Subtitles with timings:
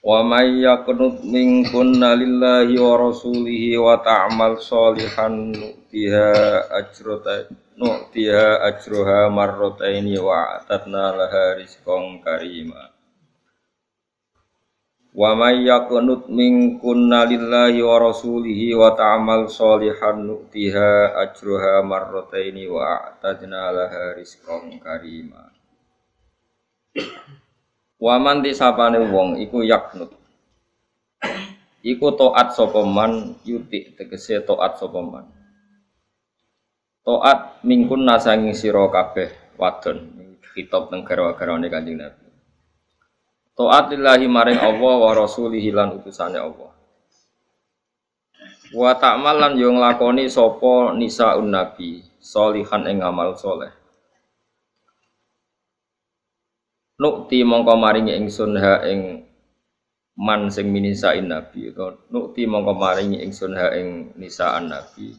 [0.00, 6.32] Wa may yaqnut minkunna lillahi wa rasulihi wa ta'mal sholihan nu'tiha
[6.72, 12.88] ajrata nu'tiha ajruha marrataini wa atatna laha rizqan karima.
[15.12, 23.68] Wa may yaqnut minkunna lillahi wa rasulihi wa ta'mal sholihan nu'tiha ajruha marrataini wa atatna
[23.68, 25.52] laha rizqan karima.
[28.00, 30.08] Waman disapane wong iku yaknut.
[31.84, 35.28] Iku taat sapa man yuti tegese taat sapa man.
[37.04, 40.16] Taat mingkun nasangi sira kabeh wadon
[40.56, 42.24] kitab teng garwa-garwane Kanjeng Nabi.
[43.52, 46.72] Taat lillahi maring Allah wa rasulihi lan utusane Allah.
[48.70, 53.79] Wa ta'mal lan yo nglakoni sapa nisaun nabi solihan ing amal soleh.
[57.00, 59.24] Nukti mongko maringi ingsun ha ing
[60.20, 65.16] man sing minisain nabi utawa nukti mongko maringi ingsun ha ing nisaan nabi.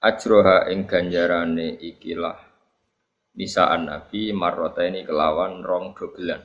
[0.00, 2.40] Ajroha ing ganjarane ikilah
[3.36, 6.40] nisaan nabi marrota ini kelawan rong dobelan.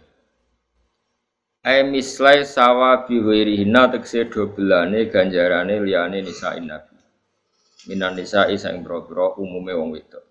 [1.63, 6.97] Ai mislai sawa biwirihina tekse dobelane ganjarane liyane nisain nabi.
[7.87, 10.30] Minan nisai sang boro-boro umume wong wedok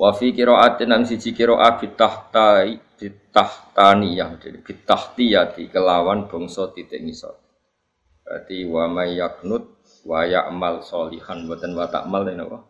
[0.00, 7.36] Wa fi qiraatin nang siji qiraat bitahtai bitahtaniyah jadi bitahtiyati kelawan bangsa titik ngisor.
[8.24, 9.68] Berarti wa may yaknut
[10.08, 12.64] wa ya'mal solihan boten wa ta'mal ini apa?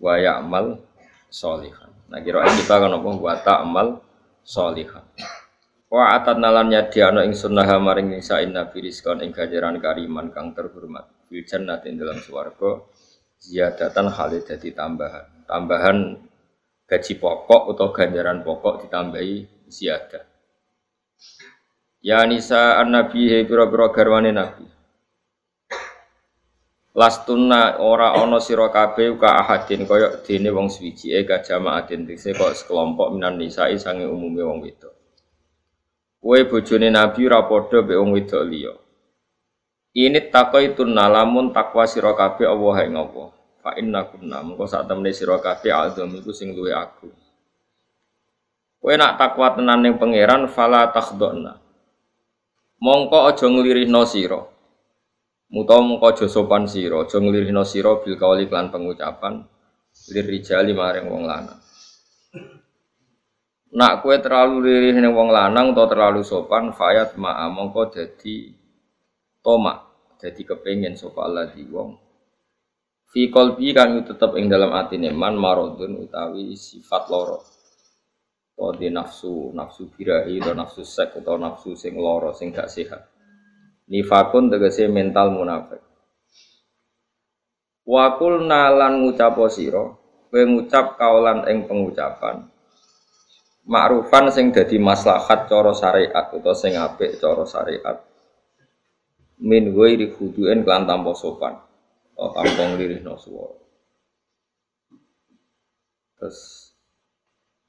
[0.00, 0.80] Wa ya'mal
[1.28, 1.92] solihan.
[2.08, 4.00] Nah qiraat kita kan apa wa ta'mal
[4.40, 5.04] solihan.
[5.92, 11.12] Wa atat nalan nyadiano ing sunnah maring nisain nabi rizkon ing ganjaran kariman kang terhormat.
[11.28, 12.88] Fil jannati dalam swarga
[13.36, 15.44] ziyadatan halid dadi tambahan.
[15.44, 15.96] Tambahan
[16.84, 20.24] gaji pokok atau ganjaran pokok ditambahi ziyadah.
[22.04, 24.68] Ya nisa an nabi he pira-pira garwane nabi.
[26.94, 32.30] Lastunna ora ana sira kabeh ka ahadin kaya dene wong suwiji e ka jamaatin dise
[32.36, 34.94] kok sekelompok minan nisa'i sange umume wong wedok.
[36.22, 38.74] Kowe bojone nabi ora mbek wong wedok liya.
[39.94, 43.30] Ini takoitun lamun takwa sira kabeh Allah ing Allah
[43.64, 47.08] fa inna kunna mengko sak temene sira kabeh azam iku sing luwe aku.
[48.76, 51.56] Kowe nak takwa tenan ning pangeran fala takhdona.
[52.84, 54.44] Mongko aja nglirihno sira.
[55.48, 59.40] Muta mongko aja sopan sira aja nglirihno sira bil kauli lan pengucapan
[60.12, 61.60] lir rijali maring wong lanang.
[63.74, 68.52] Nak kue terlalu lirih ning wong lanang atau terlalu sopan fayat ma'a mongko dadi
[69.40, 69.80] tomak
[70.20, 72.03] jadi kepengen sopa Allah di wong
[73.14, 77.38] fi qalbi kang tetep ing dalam atine man maradun utawi sifat loro
[78.54, 83.06] atau di nafsu nafsu birahi atau nafsu sek atau nafsu sing loro sing gak sehat.
[83.86, 85.82] Nifakun tegese mental munafik.
[87.86, 89.94] Wakul nalan ngucap sira
[90.30, 92.50] kowe ngucap kaulan ing pengucapan
[93.68, 98.02] makrufan sing dadi maslahat cara syariat atau sing apik cara syariat.
[99.38, 101.73] Min ghairi khudu'in kelan sopan
[102.18, 103.58] oh, kampung lirih no suworo.
[106.18, 106.70] Terus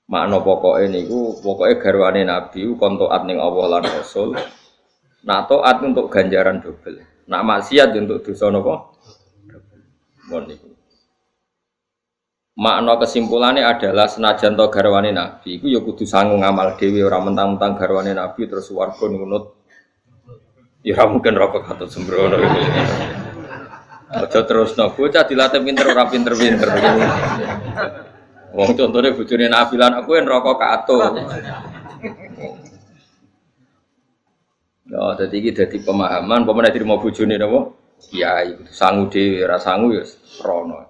[0.06, 4.38] makna pokoknya niku pokoknya garwane nabi kon taat ning Allah lan Rasul.
[5.26, 7.02] Nak taat untuk ganjaran double.
[7.26, 8.94] Nak maksiat untuk dosa napa?
[10.30, 10.70] Mon niku.
[12.56, 17.76] Makna kesimpulannya adalah senajan to garwane nabi iku ya kudu sanggup ngamal dhewe ora mentang-mentang
[17.76, 19.60] garwane nabi terus warga nunut
[20.86, 22.40] ya mungkin rokok atau sembrono
[24.05, 26.69] Aja terus no, bocah dilatih pinter ora pinter-pinter.
[28.53, 30.97] Wong contohnya bojone Nabi lan aku yang rokok kato.
[34.85, 37.73] Ya, jadi ini jadi pemahaman, pemenang jadi mau bojone napa?
[38.05, 40.05] Kiai, sangu dhewe, ora sangu ya
[40.46, 40.85] rono.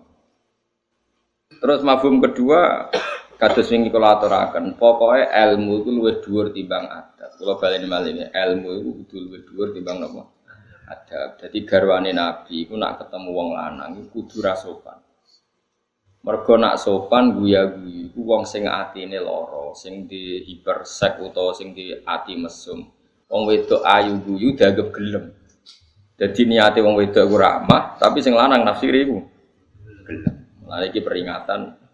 [1.55, 2.91] Terus mafhum kedua,
[3.39, 7.39] kados wingi kula aturaken, pokoke ilmu itu luwih dhuwur timbang adat.
[7.39, 10.34] Kula baleni malih ilmu itu kudu luwih dhuwur timbang napa?
[10.85, 11.41] Adab.
[11.41, 14.97] Jadi garwane Nabi iku nak ketemu wong lanang iku kudu sopan.
[16.25, 21.93] Mergo nak sopan guya-guyu iku wong sing atine lara, sing di hipersek utawa sing di
[21.93, 22.81] ati mesum.
[23.29, 25.33] Wong wedok ayu guyu dianggap gelem.
[26.15, 29.17] Jadi niate wong wedok iku ramah, tapi sing lanang nafsiri iku
[30.05, 30.35] gelem.
[30.65, 31.84] Lah iki peringatan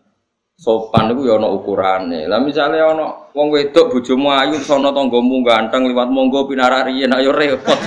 [0.61, 2.29] sopan itu ya ana ukurane.
[2.29, 7.33] Lah misale ana wong wedok bojomu ayu sono tanggamu ganteng liwat monggo pinara riyen ayo
[7.33, 7.81] repot.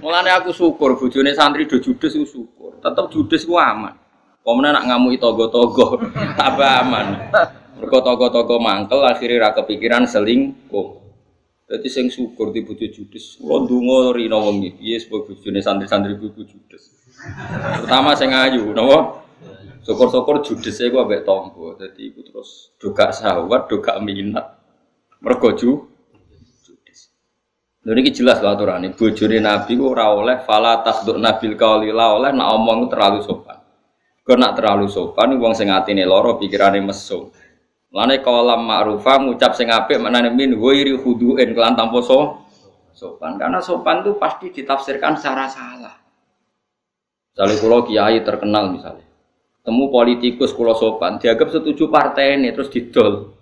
[0.00, 2.80] Mulane aku syukur bojone santri do judes ku syukur.
[2.80, 3.92] Tetep judes ku aman.
[4.40, 6.00] Pemene nak ngamuki togo-togo
[6.40, 7.06] tambah aman.
[7.76, 11.04] Mergo togo-togo mangkel akhirnya ra kepikiran selingkuh.
[11.68, 13.36] Jadi sing syukur di bojo judes.
[13.36, 16.96] Kula ndonga rina wong iki piye sebab bojone santri-santri buku judes.
[17.84, 19.27] Pertama sing ayu, napa?
[19.82, 21.74] Syukur-syukur judese ku ambek tombo.
[21.78, 24.58] Dadi iku terus doga sahwat, doga minat.
[25.18, 25.70] Mergo ju
[26.62, 27.10] judes.
[27.82, 28.94] Lha niki jelas lho aturane.
[28.94, 33.58] Bojone Nabi ku ora oleh fala tasduk nabil qauli la oleh nak omong terlalu sopan.
[34.28, 37.32] Kau nak terlalu sopan, wong sing atine loro pikirane mesum.
[37.88, 42.44] Lane kolam ma'rufa ngucap sing apik menane min wairi huduin kelan tanpa so
[42.92, 43.40] sopan.
[43.40, 45.96] Karena sopan itu pasti ditafsirkan secara salah.
[47.32, 49.07] Misalnya kalau kiai terkenal misalnya,
[49.68, 53.36] temu politikus kulo sopan, dianggap setuju partai ini terus didol.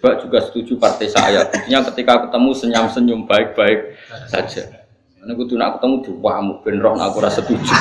[0.00, 1.44] Bak juga setuju partai saya.
[1.44, 3.96] Buktinya ketika ketemu senyum-senyum baik-baik
[4.32, 4.80] saja.
[5.20, 7.74] Karena kudu nak ketemu diwamu ben roh aku rasa setuju.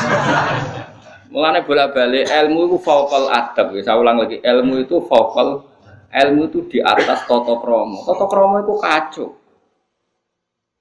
[1.31, 3.71] Mulane bola-balik ilmu itu fokal adab.
[3.79, 5.63] Saya ulang lagi, ilmu itu fokal
[6.09, 8.03] ilmu itu di atas toto kromo.
[8.03, 9.27] Toto kromo itu kacau.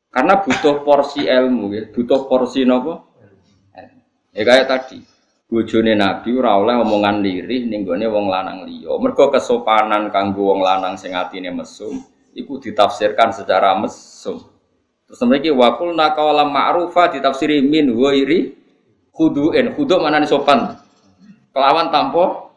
[0.09, 1.83] Karena butuh porsi ilmu, ya.
[1.93, 3.07] butuh porsi nopo.
[4.33, 4.99] Ya kayak tadi,
[5.49, 8.93] bojone Nabi ora oleh omongan lirih ning gone wong lanang liya.
[9.01, 11.97] Mergo kesopanan kanggo wong lanang sing atine mesum
[12.37, 14.45] iku ditafsirkan secara mesum.
[15.09, 18.53] Terus mriki waqul naqala ma'rufa ditafsiri min ghairi
[19.17, 19.73] khudu'in.
[19.73, 20.77] Khudu' mana sopan?
[21.57, 22.53] Kelawan tanpa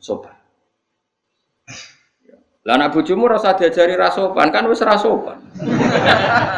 [0.00, 0.32] sopan.
[2.64, 5.36] Lah anak bojomu rasa diajari rasopan kan wis rasopan.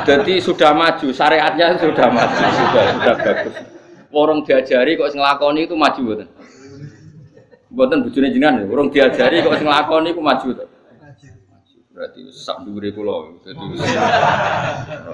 [0.07, 3.76] Jadi sudah maju, syariatnya sudah maju, sudah sudah bagus.
[4.17, 6.29] Orang diajari kok sing nglakoni itu maju mboten.
[7.69, 10.65] Mboten bojone jenengan, orang diajari kok sing nglakoni itu maju to.
[11.93, 13.37] Berarti sak dhuwure kula.
[13.45, 13.65] Dadi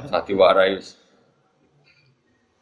[0.07, 0.99] ora diwarai wis.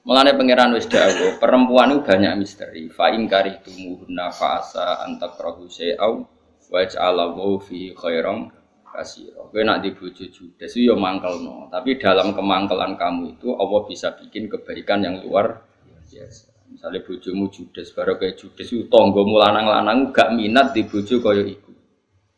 [0.01, 2.89] Mulane pangeran wis dawuh, perempuan itu banyak misteri.
[2.89, 6.25] Fa in karihtumuhunna fa asa antakrahu syai'au
[6.73, 8.49] waj'alahu fi khairan
[8.89, 9.53] kasiro.
[9.53, 14.49] Kowe nak di bojo judes yo mangkelno, tapi dalam kemangkelan kamu itu Allah bisa bikin
[14.49, 15.69] kebaikan yang luar
[16.11, 16.51] biasa.
[16.71, 21.71] Misalnya bojomu judes, baru kayak judes itu tonggomu lanang-lanang gak minat di bojo kaya iku.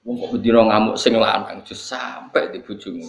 [0.03, 3.07] Wong kok bedino ngamuk sing lanang, just sampai di bojomu.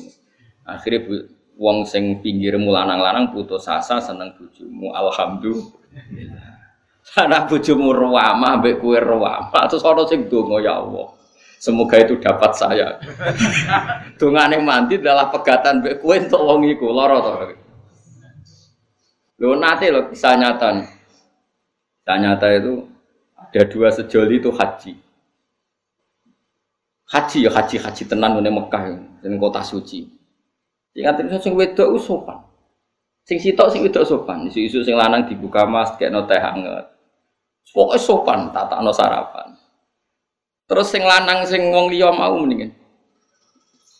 [0.67, 1.15] Akhirnya bu,
[1.57, 4.91] wong sing pinggirmu lanang-lanang putus asa seneng bojomu.
[4.91, 6.51] Alhamdulillah.
[7.23, 9.67] Anak bojomu ruwama, ambek kue ruwama.
[9.71, 11.07] Terus orang sing dongo ya Allah.
[11.63, 12.99] Semoga itu dapat saya.
[14.19, 17.62] Dungane mandi adalah pegatan mbek kue untuk wong iku lara to.
[19.43, 20.87] Lho nate lho kisah nyata nih.
[21.99, 22.87] Kisah nyata itu
[23.35, 24.95] ada dua sejoli itu haji.
[27.11, 30.07] Haji ya haji haji tenan ning Mekah ning kota suci.
[30.95, 32.39] Ingat itu sing wedok sopan.
[33.27, 34.47] Sing sitok sing wedok sopan.
[34.47, 36.95] Isu-isu sing lanang dibuka mas kayak teh hangat.
[37.75, 39.59] Pokoknya sopan, tak no sarapan.
[40.71, 42.71] Terus sing lanang sing wong liya mau mendingan.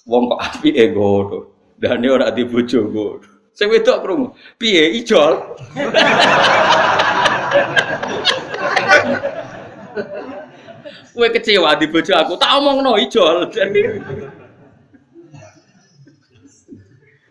[0.07, 1.39] Wong kok api ego to.
[1.83, 3.32] Dane ora di bojoku.
[3.53, 4.27] Sing wedok krungu.
[4.57, 5.57] Piye ijol?
[11.13, 13.45] Kowe kecewa di bojo aku, tak omongno ijol.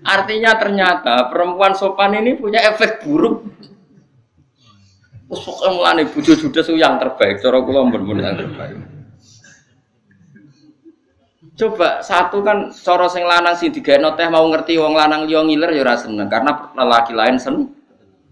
[0.03, 3.43] Artinya ternyata perempuan sopan ini punya efek buruk
[5.33, 8.92] pokoknya mulane bojo judes yang terbaik, cara kula mbon yang terbaik.
[11.53, 15.77] Coba satu kan cara sing lanang sing digawe teh mau ngerti wong lanang liya ngiler
[15.77, 17.69] ya ora seneng karena lelaki lain sen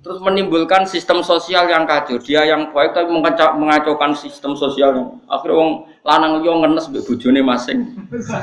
[0.00, 2.16] terus menimbulkan sistem sosial yang kacau.
[2.16, 3.12] Dia yang baik tapi
[3.60, 7.78] mengacaukan sistem sosial akhirnya wong lanang liya ngenes mbek bojone masing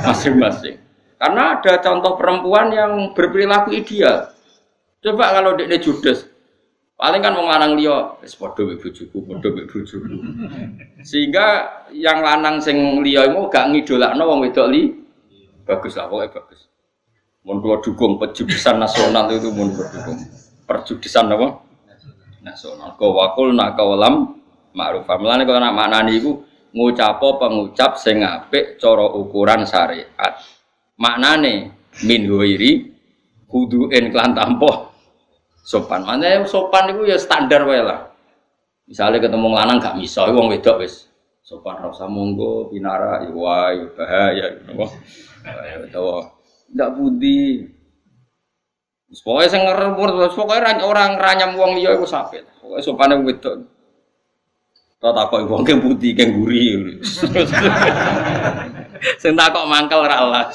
[0.05, 0.77] masing-masing.
[1.17, 4.29] Karena ada contoh perempuan yang berperilaku ideal.
[5.01, 6.29] Coba kalau dia judes,
[6.97, 10.17] Paling kan wong lanang liya wis padha mek bojoku, padha mek bojoku.
[11.05, 11.45] Sehingga
[11.93, 14.89] yang lanang sing liya iku gak ngidolakno wong wedok li.
[15.61, 16.65] Bagus lah pokoke bagus.
[17.45, 20.17] Mun kula dukung perjudisan nasional itu mun dukung.
[20.65, 21.61] Perjudisan apa?
[22.41, 22.97] Nasional.
[22.97, 24.41] Kau wakul nak kawalam
[24.73, 25.05] ma'ruf.
[25.05, 26.41] Mulane kok nak maknani iku
[26.73, 30.33] ngucapo pengucap sing apik cara ukuran syariat.
[30.97, 31.77] Maknane
[32.09, 32.89] min huiri
[33.45, 34.86] kuduin klan tampo
[35.67, 36.07] sopan.
[36.07, 38.07] Mana sopan itu ya standar wae lah.
[38.87, 41.11] Misalnya ketemu lanang gak miso, wong wedok wis
[41.43, 43.35] sopan rasa monggo pinara ya
[43.91, 44.85] bahaya apa.
[45.43, 45.75] Ya
[46.67, 47.63] Ndak budi.
[49.07, 52.43] Pokoknya sing ngeremur, pokoknya orang ranyam wong liya iku sapit.
[52.59, 53.63] Pokoke sopane wedok.
[54.99, 56.75] Tak takok wong ke budi ke guri.
[59.23, 60.51] Sing takok mangkel ra Allah.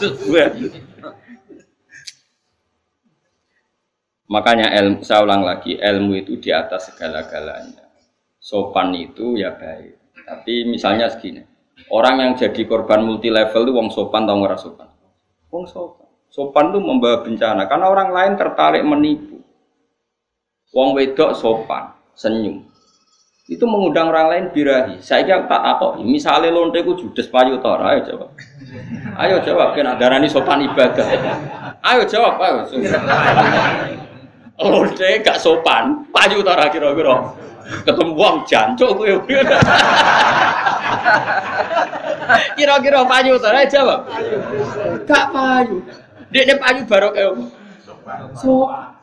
[4.32, 7.84] Makanya ilmu, saya ulang lagi, ilmu itu di atas segala-galanya.
[8.40, 10.16] Sopan itu ya baik.
[10.24, 11.44] Tapi misalnya segini,
[11.92, 14.88] orang yang jadi korban multi level itu wong sopan atau nggak sopan?
[15.52, 16.08] Wong sopan.
[16.32, 19.44] Sopan itu membawa bencana karena orang lain tertarik menipu.
[20.72, 22.64] Wong wedok sopan, senyum.
[23.52, 25.04] Itu mengundang orang lain birahi.
[25.04, 26.00] Saya kira tak apa.
[26.00, 28.32] Misalnya lonte ku judes payu tor, ayo jawab.
[29.20, 31.04] Ayo jawab, kena darani sopan ibadah.
[31.84, 32.64] Ayo jawab, ayo.
[34.66, 37.34] Lonte gak sopan, payu tor kira-kira.
[37.86, 39.06] Ketemu wong jancuk kowe.
[42.58, 44.00] Kira-kira payu tor, ayo jawab.
[45.08, 45.82] Gak payu.
[46.32, 47.32] Ini payu baru kayak
[47.82, 49.02] Sopan.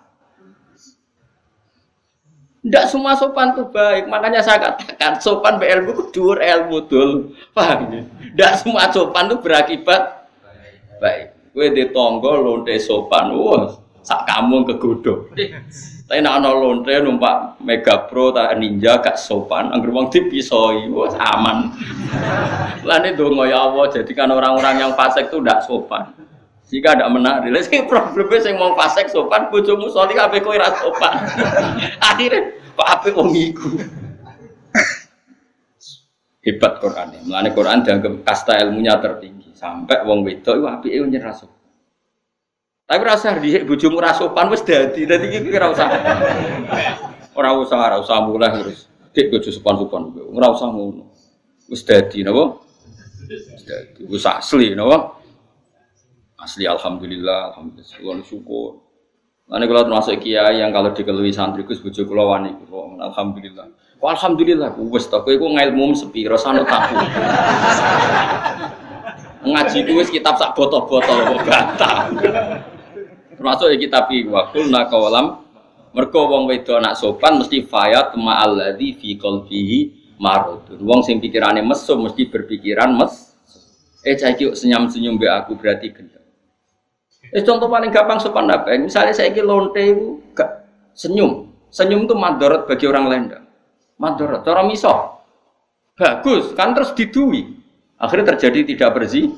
[2.60, 7.88] Tidak semua sopan itu baik, makanya saya katakan sopan be ilmu kudur ilmu dul, paham
[7.88, 8.04] ya?
[8.04, 10.28] Tidak semua sopan itu berakibat
[11.00, 11.56] baik.
[11.56, 15.30] Kue di tonggo lonte sopan, wah, sak kamu kegodo.
[16.10, 21.14] Tapi nak ana lonte numpak Mega Pro tak Ninja gak sopan, anggur wong dipisoi, wah
[21.38, 21.70] aman.
[22.82, 26.10] Lah ini dongo ya Allah, jadikan orang-orang yang fasik itu tidak sopan.
[26.66, 30.74] Jika tidak menarik, lha sing problemnya sing mau fasek sopan, bojomu soli kabeh kowe ora
[30.74, 31.14] sopan.
[32.10, 33.70] Akhirnya kok apik wong iku.
[36.42, 37.08] Hebat Quran.
[37.30, 39.54] Mulane Quran dianggap kasta ilmunya tertinggi.
[39.54, 41.59] Sampai wong wedok iku apike nyerah sopan.
[42.90, 45.06] Tapi rasa di bojomu ora sopan wis dadi.
[45.06, 45.88] Dadi iki ora usah.
[47.38, 48.90] Ora usah, ora usah mulai terus.
[49.14, 50.10] Dik bojo sopan-sopan.
[50.34, 51.14] Ora usah ngono.
[51.70, 52.58] Wis dadi napa?
[53.30, 54.10] Wis dadi.
[54.10, 55.22] Wis asli napa?
[56.42, 58.82] Asli alhamdulillah, alhamdulillah syukur.
[59.54, 62.58] Nanti kalau termasuk kiai yang kalau dikelui santri kus bujuk kulo wani
[62.98, 63.70] alhamdulillah.
[64.02, 66.96] Kok alhamdulillah, wes tak kowe iku ngilmu sepi, rasane tahu.
[69.46, 71.42] Ngaji kuwi kitab sak botol-botol kok.
[73.40, 75.48] Termasuk ya kitab iki wa kulna qawalam
[75.96, 79.80] mergo wong wedo anak sopan mesti fayat ma'alladzi fi qalbihi
[80.20, 80.84] maradun.
[80.84, 83.32] Wong sing pikirane mesum mesti berpikiran mes.
[84.04, 86.20] Eh cah senyum-senyum be aku berarti gendeng.
[87.32, 88.76] Eh, contoh paling gampang sopan apa?
[88.76, 89.86] Misalnya saya ini lonte
[90.98, 91.48] senyum.
[91.72, 93.24] Senyum itu madorot bagi orang lain.
[94.02, 94.42] Madorot.
[94.42, 95.22] Cara miso.
[95.94, 96.58] Bagus.
[96.58, 97.56] Kan terus didui.
[98.00, 99.30] Akhirnya terjadi tidak bersih.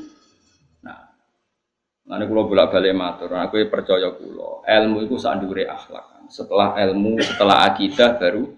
[2.11, 2.19] Nah.
[2.19, 3.31] Nanti kalau bolak balik matur.
[3.39, 4.67] Aku percaya kulo.
[4.67, 6.27] Ilmu itu sandure akhlak.
[6.27, 8.51] Setelah ilmu, setelah akidah baru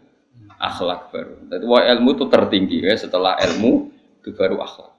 [0.58, 1.36] akhlak baru.
[1.54, 2.98] Jadi ilmu itu tertinggi ya.
[2.98, 3.94] Setelah ilmu
[4.26, 4.94] itu baru akhlak.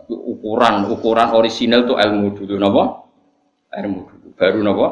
[0.00, 2.84] Tapi ukuran ukuran orisinal itu ilmu dulu, napa?
[3.76, 4.86] ilmu dulu, baru nopo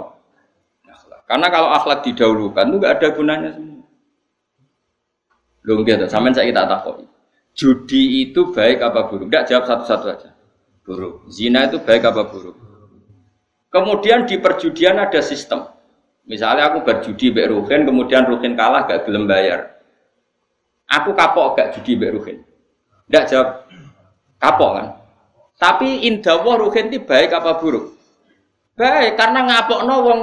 [0.85, 1.25] akhlak.
[1.25, 3.89] Karena kalau akhlak didahulukan itu nggak ada gunanya semua.
[5.65, 7.09] Loh gitu, sampean saya kita takut.
[7.57, 9.33] Judi itu baik apa buruk?
[9.33, 10.34] Tidak jawab satu-satu aja.
[10.85, 11.27] Buruk.
[11.33, 12.57] Zina itu baik apa buruk?
[13.73, 15.65] Kemudian di perjudian ada sistem.
[16.25, 19.81] Misalnya aku berjudi Mbak Ruhin, kemudian Ruhin kalah gak belum bayar.
[20.89, 22.39] Aku kapok gak judi Mbak Ruhin.
[23.09, 23.49] Tidak jawab
[24.41, 24.87] kapok kan.
[25.57, 27.97] Tapi indah Ruhin itu baik apa buruk?
[28.75, 30.21] Baik, karena ngapok wong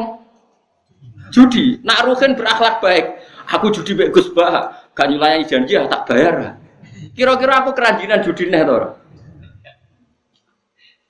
[1.32, 1.80] judi.
[1.82, 3.06] Nak rugen berakhlak baik.
[3.48, 6.60] Aku judi baik Gus Bah, gak nyulayani janji ya tak bayar.
[7.16, 8.64] Kira-kira aku keranjinan judi nih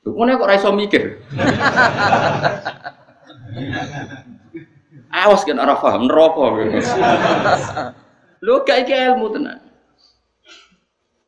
[0.01, 1.21] Mana kok raiso mikir?
[5.11, 6.45] Awas kan arah paham neraka.
[8.41, 9.61] Lu gak iki ilmu tenan.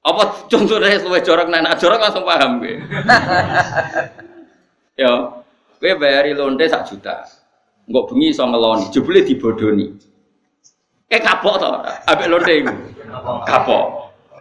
[0.04, 2.76] Apa contohnya suwe jorok nana jorok langsung paham gue.
[5.00, 5.12] ya,
[5.80, 7.24] Kowe bayari lonte sak juta.
[7.88, 9.86] Enggak bengi iso ngeloni, jebule dibodoni.
[11.12, 11.70] Eh kapok to,
[12.10, 12.74] ambek lonte iku.
[13.48, 13.86] Kapok.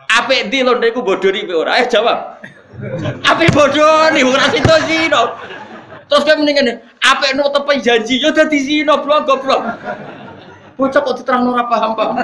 [0.08, 1.78] Apik ndi lonte iku bodoni kowe ora?
[1.82, 2.40] Eh jawab.
[3.22, 5.36] Apik bodoni ora situ zino.
[6.08, 9.62] Terus kowe mendingan apik no tepe janji, yo dadi zino blok goblok.
[10.76, 12.16] Bocah kok diterangno ora paham-paham.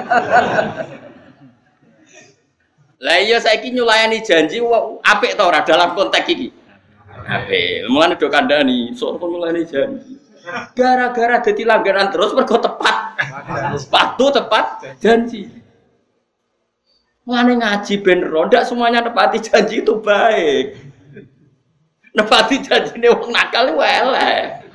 [2.99, 4.59] Lah iya saiki nyulayani janji
[5.05, 6.49] apik to ora dalam konteks iki.
[7.29, 10.17] Ape, mulane do kandhani, sok mulane janji.
[10.73, 12.95] Gara-gara dadi langganan terus mergo tepat.
[13.77, 14.65] Sepatu tepat
[14.97, 15.45] janji.
[17.29, 20.81] Mulane ngaji ben rondak semuanya nepati janji itu baik.
[22.17, 24.65] Nepati janji ini wong nakal elek.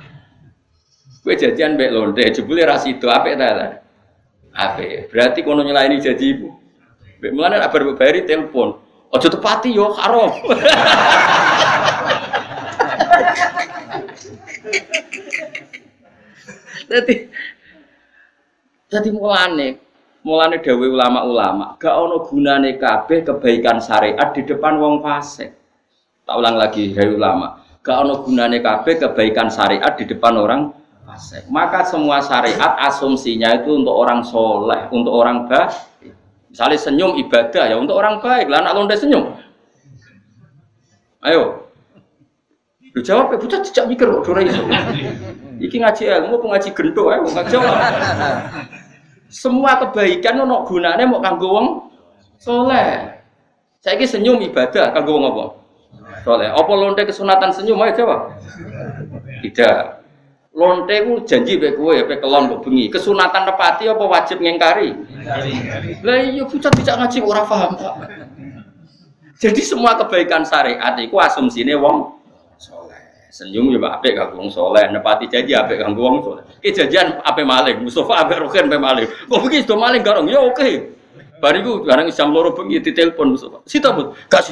[1.19, 3.67] Kowe janjian mbek lonte, jebule ra sido apik ta ta?
[4.55, 5.11] Apik.
[5.11, 6.47] Berarti kono nyelaini janjimu.
[7.19, 8.79] Mbek mulane nek bar bayari telepon.
[9.11, 10.31] Aja tepati yo haram.
[16.85, 17.27] Jadi
[18.85, 19.81] jadi mulane
[20.25, 25.53] mulane dawe ulama-ulama gak ono gunane kabeh kebaikan syariat di depan wong fasik.
[26.25, 30.73] Tak ulang lagi hai ulama, gak ono gunane kabeh kebaikan syariat di depan orang
[31.05, 31.45] fasik.
[31.53, 35.69] Maka semua syariat asumsinya itu untuk orang soleh, untuk orang baik.
[36.49, 38.49] Misalnya senyum ibadah ya untuk orang baik.
[38.49, 39.37] Lah anak londe senyum.
[41.21, 41.69] Ayo.
[42.95, 44.63] Lu jawab ya, bocah tidak mikir kok ora iso.
[45.59, 47.19] Iki ngaji ilmu apa ngaji gento ae
[47.51, 47.75] jawab.
[49.35, 51.67] Semua kebaikan ono gunane mau kanggo wong
[52.39, 53.19] soleh.
[53.83, 55.45] Saiki senyum ibadah kanggo wong apa?
[56.23, 56.47] Soleh.
[56.55, 58.21] Apa lonte kesunatan senyum ayo jawab.
[59.43, 60.07] Tidak.
[60.55, 62.87] Lonte ku janji bae kowe pe kelon kok bengi.
[62.87, 64.95] Kesunatan nepati apa wajib ngengkari?
[65.99, 67.75] Lah iya bocah tidak ngaji ora paham.
[69.35, 72.14] Jadi semua kebaikan syariat itu asumsinya wong.
[73.35, 76.43] Senyum ya apik kanggo wong soleh, nepati janji apik kanggo wong soleh.
[76.63, 79.07] Ki janjian apik maling, Mustafa apik roken apik maling.
[79.27, 80.31] Kok begini sudah maling garong?
[80.31, 80.95] Ya oke.
[81.43, 83.59] Bariku barang jam loro bengi ditelepon Mustafa.
[83.67, 84.47] Sita bud, gak.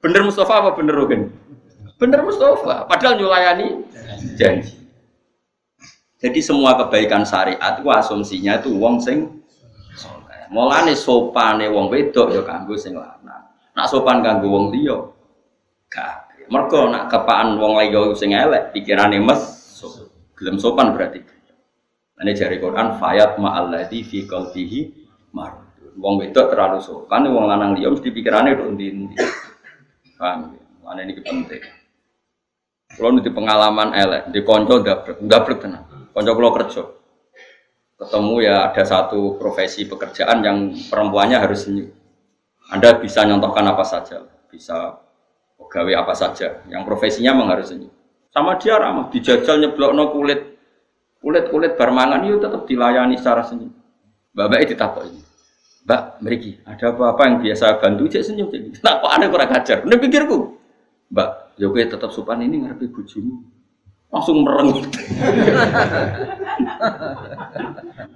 [0.00, 1.28] Bener Mustafa apa bener roken?
[2.00, 3.84] Bener Mustafa, padahal nyulayani
[4.40, 4.80] janji.
[6.16, 9.44] Jadi semua kebaikan syariat itu asumsinya itu wong sing
[10.00, 10.48] soleh.
[10.48, 13.52] Mulane sopane wong wedok ya kanggo sing lanang.
[13.76, 14.96] Nak sopan kanggo wong liya
[15.92, 16.29] gak.
[16.50, 19.86] Mergo nak kepaan wong liya sing elek pikirane so,
[20.34, 21.22] gelem sopan berarti.
[22.20, 24.78] Ini jari Quran fayat ma'alladzi fi qalbihi
[25.32, 25.70] marad.
[25.96, 29.16] Wong wedok terlalu sopan, wong lanang liya mesti pikirane nduk ndi-ndi.
[30.18, 30.58] Paham?
[30.82, 31.62] Mana ini penting.
[32.90, 35.86] Kalau nanti pengalaman elek, di konco dablek, dablek tenang.
[36.10, 36.82] Konco kalau kerja,
[37.94, 41.94] ketemu ya ada satu profesi pekerjaan yang perempuannya harus senyum.
[42.74, 44.98] Anda bisa nyontohkan apa saja, bisa
[45.70, 47.94] pegawai apa saja, yang profesinya memang harus senyum.
[48.34, 50.58] Sama dia ramah, dijajal nyeblok no kulit,
[51.22, 53.70] kulit kulit barmangan itu tetap dilayani secara senyum.
[54.34, 55.22] Bapak itu ditakut ini.
[55.86, 58.82] Mbak, meriki, ada apa-apa yang biasa bantu, cek senyum, cek.
[58.84, 59.78] Nah, kok aneh kurang ajar?
[59.86, 60.38] Ini pikirku,
[61.14, 63.46] Mbak, ya gue tetap sopan ini ngarepe bojomu.
[64.10, 64.90] Langsung merengut.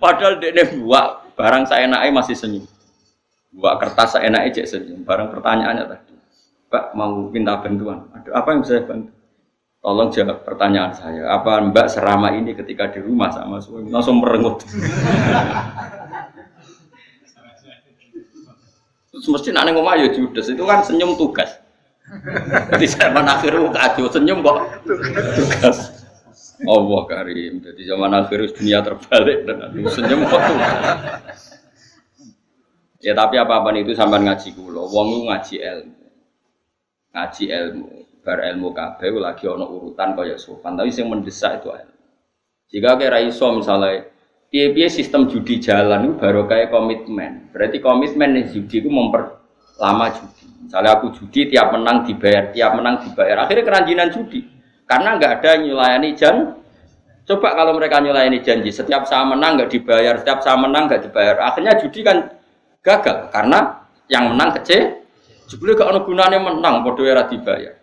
[0.03, 2.67] Padahal dia buat barang saya naik masih senyum.
[3.55, 5.07] Buat kertas saya naik cek senyum.
[5.07, 6.14] Barang pertanyaannya tadi,
[6.75, 8.11] Mbak mau minta bantuan.
[8.11, 9.15] Ada apa yang bisa saya bantu?
[9.79, 11.23] Tolong jawab pertanyaan saya.
[11.31, 14.67] Apa Mbak serama ini ketika di rumah sama suami langsung merengut?
[19.15, 21.63] Mesti nane ngomong ya judes itu kan senyum tugas.
[22.75, 24.59] Jadi zaman akhir kacau senyum kok
[25.39, 25.95] tugas.
[26.59, 27.63] Allah karim.
[27.63, 30.43] Jadi zaman akhir dunia terbalik dan senyum kok.
[32.99, 34.91] Ya tapi apa-apa itu sampai ngaji kulo.
[34.91, 36.04] Wong ngaji ilmu.
[37.15, 37.89] Ngaji ilmu.
[38.25, 40.75] Bar ilmu kabeh lagi ono urutan kaya sopan.
[40.75, 41.95] Tapi yang mendesak itu ilmu.
[42.75, 44.11] Jika kira iso misalnya
[44.51, 47.55] piye-piye sistem judi jalan itu baru kayak komitmen.
[47.55, 50.45] Berarti komitmen nih judi itu memperlama judi.
[50.67, 53.47] Misalnya aku judi tiap menang dibayar, tiap menang dibayar.
[53.47, 54.41] Akhirnya keranjinan judi.
[54.89, 56.37] Karena nggak ada nyulayani jan.
[57.25, 61.41] Coba kalau mereka nyulayani janji, setiap saya menang nggak dibayar, setiap saya menang nggak dibayar.
[61.41, 62.37] Akhirnya judi kan
[62.85, 65.04] gagal karena yang menang kecil.
[65.45, 67.75] Jebule gak ono gunane menang padha ora dibayar.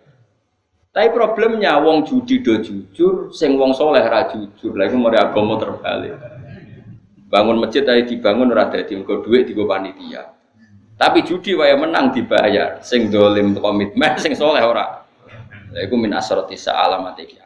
[0.92, 4.76] Tapi problemnya wong judi do jujur, sing wong soleh ra jujur.
[4.76, 6.20] Lah mari agama terbalik.
[7.32, 10.36] Bangun masjid ae dibangun ora dadi engko dhuwit digo panitia.
[11.00, 12.84] Tapi judi wae menang dibayar.
[12.84, 15.08] Sing dolim komitmen, sing soleh ora.
[15.72, 17.40] Lah iku min asrati alamat iki.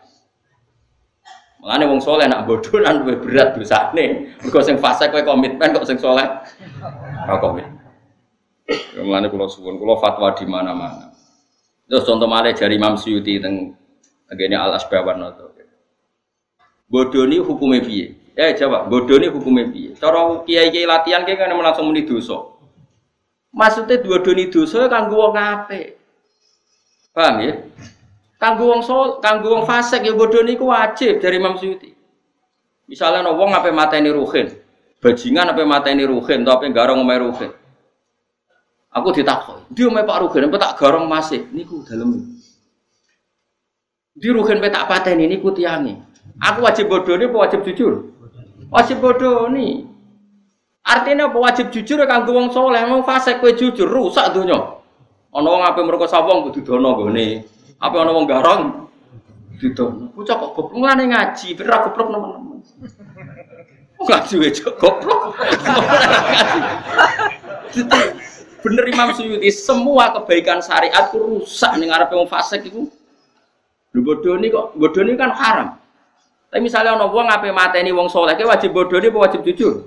[1.62, 4.34] Mengenai wong soleh nak bodoh luwih berat dosane.
[4.42, 6.26] Mergo sing fase kowe komitmen kok sing soleh
[7.30, 7.75] ora komitmen.
[8.66, 11.14] Mengenai kulo suwun, kulo fatwa di mana-mana.
[11.86, 13.78] Terus contoh malah jari Imam Suyuti teng
[14.34, 15.54] ngene Al Asbawan noto.
[16.86, 18.14] Bodoh ini hukumnya piye?
[18.38, 19.98] Eh jawab, bodoh ini hukumnya piye?
[19.98, 22.58] Cara kiai-kiai latihan kayak kan langsung muni dosa.
[23.54, 25.98] Maksudnya dua doni dosa kanggo wong apik.
[27.14, 27.54] Paham ya?
[28.38, 31.94] Kanggo wong sol, kanggo wong fasik ya bodoh niku wajib dari Imam Suyuti.
[32.86, 34.54] Misalnya no wong apa mateni ruhin,
[35.02, 37.52] bajingan apa mateni ruhin, atau garong omahe ruhin.
[38.96, 42.40] Aku ditakoi, dia omahe Pak Ruhin, apa tak garong masih, niku dalem.
[44.16, 46.00] Di ruhin pe tak pateni niku tiange.
[46.40, 48.16] Aku wajib bodoh ini, wajib jujur?
[48.72, 49.84] Wajib bodoh nih.
[50.88, 54.80] Artinya apa wajib jujur ya kanggo wong soleh, wong fasik kowe jujur rusak donya.
[55.36, 57.44] Ana wong ape merkosa wong kudu dono gone.
[57.84, 58.88] Apa ana wong garong
[59.60, 60.16] didono.
[60.16, 62.60] Bocah kok goblok ngene ngaji, ora goblok nemen-nemen.
[64.00, 65.36] Ngaji wae goblok.
[68.66, 72.90] Bener Imam Suyuti, semua kebaikan syariat itu rusak ning ngarepe wong fasik iku.
[73.94, 75.78] Lu bodoh ini kok bodoh ini kan haram.
[76.50, 79.86] Tapi misalnya ono wong ngapain mateni wong soleh, wajib bodoh ini wajib jujur?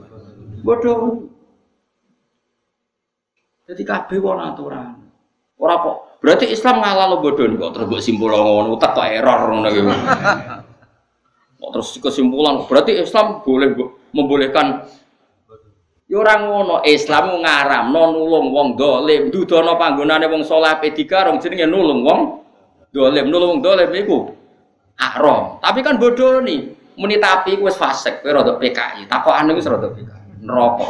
[0.62, 1.26] Bodoh.
[3.66, 4.94] Jadi kabeh wong aturan.
[5.58, 5.96] Ora kok.
[6.22, 9.90] Berarti Islam ngalah lo bodoh kok terus simpul ngono, tak kok error ngono gitu.
[11.58, 13.74] Kok terus kesimpulan berarti Islam boleh
[14.14, 14.86] membolehkan
[16.08, 21.68] Ya ora ngono, Islam ngaramno nulung wong dolim, dudono panggonane wong saleh ape dikarung jenenge
[21.68, 22.20] nulung wong
[22.88, 24.32] dolim, nulung dolim iku
[24.96, 25.60] haram.
[25.60, 26.64] Tapi kan bodoh nih,
[26.96, 30.48] muni tapi wis fasik, kowe rada PKI, takokane wis rada PKI.
[30.48, 30.88] Neraka.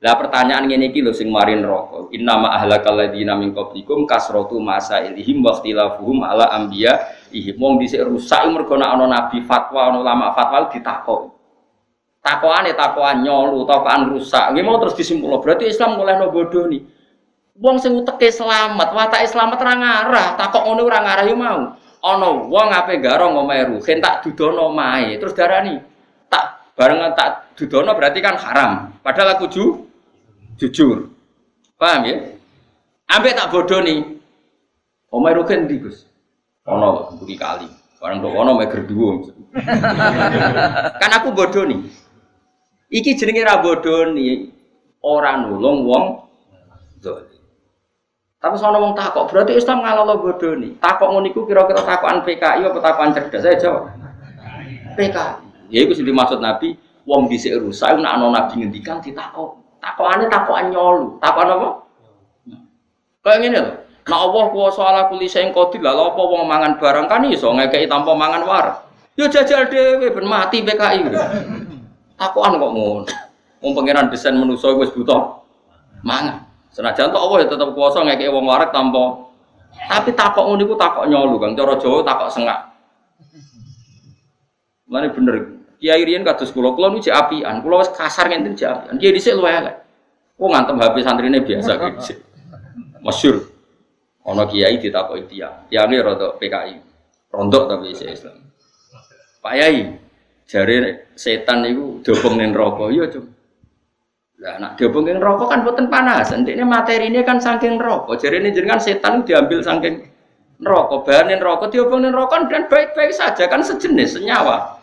[0.00, 2.08] Lah pertanyaan ngene iki lho sing mari neraka.
[2.24, 7.04] Ma ahlakal ladina min qablikum kasratu masailihim wa ikhtilafuhum ala anbiya
[7.36, 7.60] ihim.
[7.60, 10.72] Wong dhisik rusak mergo ana nabi fatwa, ana ulama fatwa
[12.20, 14.52] ditakoki takoane takoan nyolu, takoan rusak.
[14.52, 15.40] Nggih mau terus disimpul.
[15.40, 16.84] Berarti Islam mulai no bodoh nih.
[17.60, 21.60] Wong sing uteke selamat, watake selamat ora ngarah, takok ngono ora ngarah yo mau.
[22.00, 25.20] Ana wong ape garong omahe ruhen tak dudono omahe.
[25.20, 25.76] Terus darani
[26.32, 28.96] tak barengan tak dudono berarti kan haram.
[29.04, 29.64] Padahal aku ju,
[30.56, 31.12] jujur.
[31.76, 32.16] Paham ya?
[33.12, 34.00] Ambek tak bodoh nih.
[35.12, 36.08] Omahe ruhen ndi, Gus?
[36.64, 37.68] Ana buri kali.
[38.00, 39.28] Barang kok ono meger duwo.
[41.04, 41.84] kan aku bodoh nih.
[42.90, 44.50] Iki jenenge ra bodoni
[45.06, 46.04] ora nulung wong
[46.98, 47.38] zalim.
[48.40, 50.74] Tapi sono wong takok, berarti Islam ngalalo bodoni.
[50.82, 53.46] Takok ngono iku kira-kira takokan PKI apa takokan cerdas?
[53.46, 53.94] Saya jawab.
[54.98, 55.70] PKI.
[55.70, 56.74] Ya iku sing dimaksud Nabi,
[57.06, 59.54] wong dhisik rusak nek ana nabi ngendikan ditakok.
[59.78, 61.14] Takokane takokan nyolu.
[61.22, 61.68] Takokan apa?
[63.22, 63.72] Kayak ngene lho.
[64.08, 67.86] Nek Allah kuwasa ala kulli sing qadir, lha apa wong mangan barang kan iso ngekeki
[67.86, 68.66] tanpa mangan war.
[69.14, 71.06] Yo jajal dhewe ben mati PKI.
[72.20, 73.08] Takuan kok ngono.
[73.64, 75.40] Wong pangeran desain manusa wis buta
[76.04, 76.44] mangan.
[76.68, 79.26] Senajan tok Allah ya tetep kuasa ngekek wong warak tanpa
[79.88, 81.56] tapi takok ngono iku takok nyolu Kang.
[81.56, 82.60] Cara Jawa takok sengak.
[84.84, 85.34] Mulane bener.
[85.80, 87.64] Kiai riyen kados kula, kula niku apian.
[87.64, 88.94] Kula wis kasar ngenten jek apian.
[89.00, 89.76] Kiai dhisik luwe elek.
[90.36, 92.20] Kok ngantem HP santrine biasa gitu.
[93.00, 93.36] Masyur.
[94.28, 95.64] Ono kiai ditakoki tiyang.
[95.72, 96.76] Tiyange rada PKI.
[97.32, 98.36] Rondok tapi Islam.
[99.40, 99.96] Pak Yai,
[100.50, 100.82] Jari
[101.14, 103.22] setan itu dobong rokok, iya cum.
[104.42, 106.34] Lah nak dobong rokok kan boten panas.
[106.66, 108.18] Materi ini kan saking rokok.
[108.18, 110.10] Jari ini jenengan setan diambil saking
[110.58, 111.06] rokok.
[111.06, 114.82] Bahan rokok diobong rokok kan baik-baik saja kan sejenis senyawa.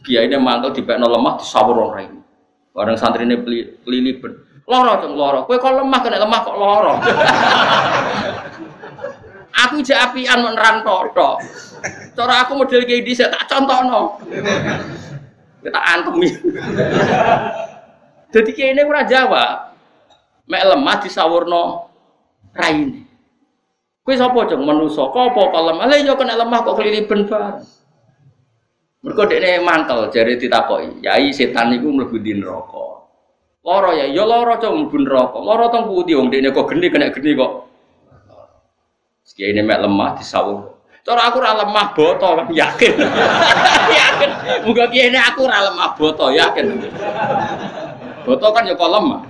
[0.00, 2.20] Kiai ini mantel di pekno lemah disawur orang ini.
[2.72, 3.36] Barang santri ini
[4.16, 4.32] ben.
[4.64, 5.44] Loro cung loro.
[5.44, 6.94] Kue kok lemah kena lemah kok loro.
[9.54, 11.14] Aku jak apian menerang tok
[12.14, 14.18] Cara aku model kayak saya tak contohno.
[15.62, 16.28] Kita antemi.
[18.34, 19.44] Jadi ini ora Jawa.
[20.44, 21.62] Mek lemah disawurno
[22.52, 23.04] raine.
[24.04, 25.08] Kuwi sapa cung manusa?
[25.08, 25.88] Apa kok lemah?
[25.88, 27.64] Lah yo kena lemah kok keliliben bareng.
[29.00, 33.08] Mergo dekne mantel jare ditakoki, "Yai setan niku mlebu di neraka."
[33.64, 35.38] Loro ya, ya loro cung mlebu neraka.
[35.40, 37.63] Loro teng pundi wong kok geni kena geni kok
[39.32, 40.76] Kiai ini mek lemah disawur.
[41.00, 42.92] Cara aku ora lemah boto kan yakin.
[44.04, 44.30] yakin.
[44.68, 46.84] Muga kiai ini aku ora lemah boto yakin.
[48.28, 49.20] Boto kan ya kok lemah.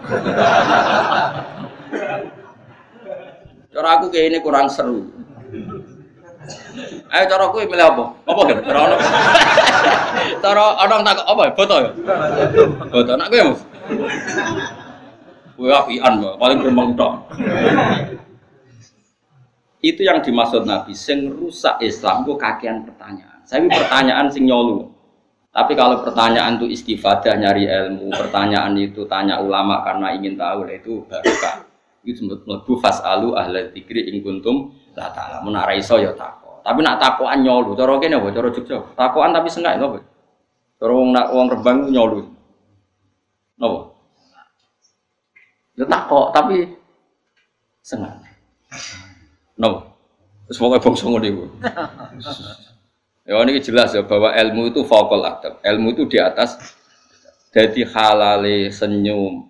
[3.70, 5.07] Cara aku kiai ini kurang seru.
[7.14, 8.04] Ayo cara aku milih apa?
[8.26, 8.59] Apa kan?
[8.66, 8.96] Cara ono.
[10.42, 11.42] Cara ono tak apa?
[11.54, 11.90] Boto ya.
[12.90, 13.54] Boto nak kowe.
[15.54, 17.14] Kowe apian paling gremeng tok.
[19.85, 23.44] Itu yang dimaksud Nabi, sing rusak Islam itu kakean pertanyaan.
[23.44, 24.88] Saya pertanyaan sing nyolu.
[25.53, 31.05] Tapi kalau pertanyaan itu istifadah nyari ilmu, pertanyaan itu tanya ulama karena ingin tahu, itu
[31.05, 31.68] barokah.
[32.01, 35.44] Itu mlebu fasalu ahla dzikri ing kuntum la ta'ala.
[35.44, 36.64] Menara iso ya tako.
[36.64, 38.33] Tapi nak takoan nyolu, cara kene apa?
[38.33, 38.81] Cara Jogja.
[38.97, 40.01] Takoan tapi sengak apa?
[40.81, 42.25] Cara wong nak wong Rembang nyolu.
[43.61, 43.81] Napa?
[45.77, 46.73] Ya takok tapi
[47.85, 48.16] sengak.
[49.59, 49.95] No.
[50.45, 51.45] Terus pokoknya bangsa ngono iku.
[53.25, 55.57] Ya ini jelas ya bahwa ilmu itu vokal adab.
[55.64, 56.61] Ilmu itu di atas
[57.57, 59.49] jadi halale senyum.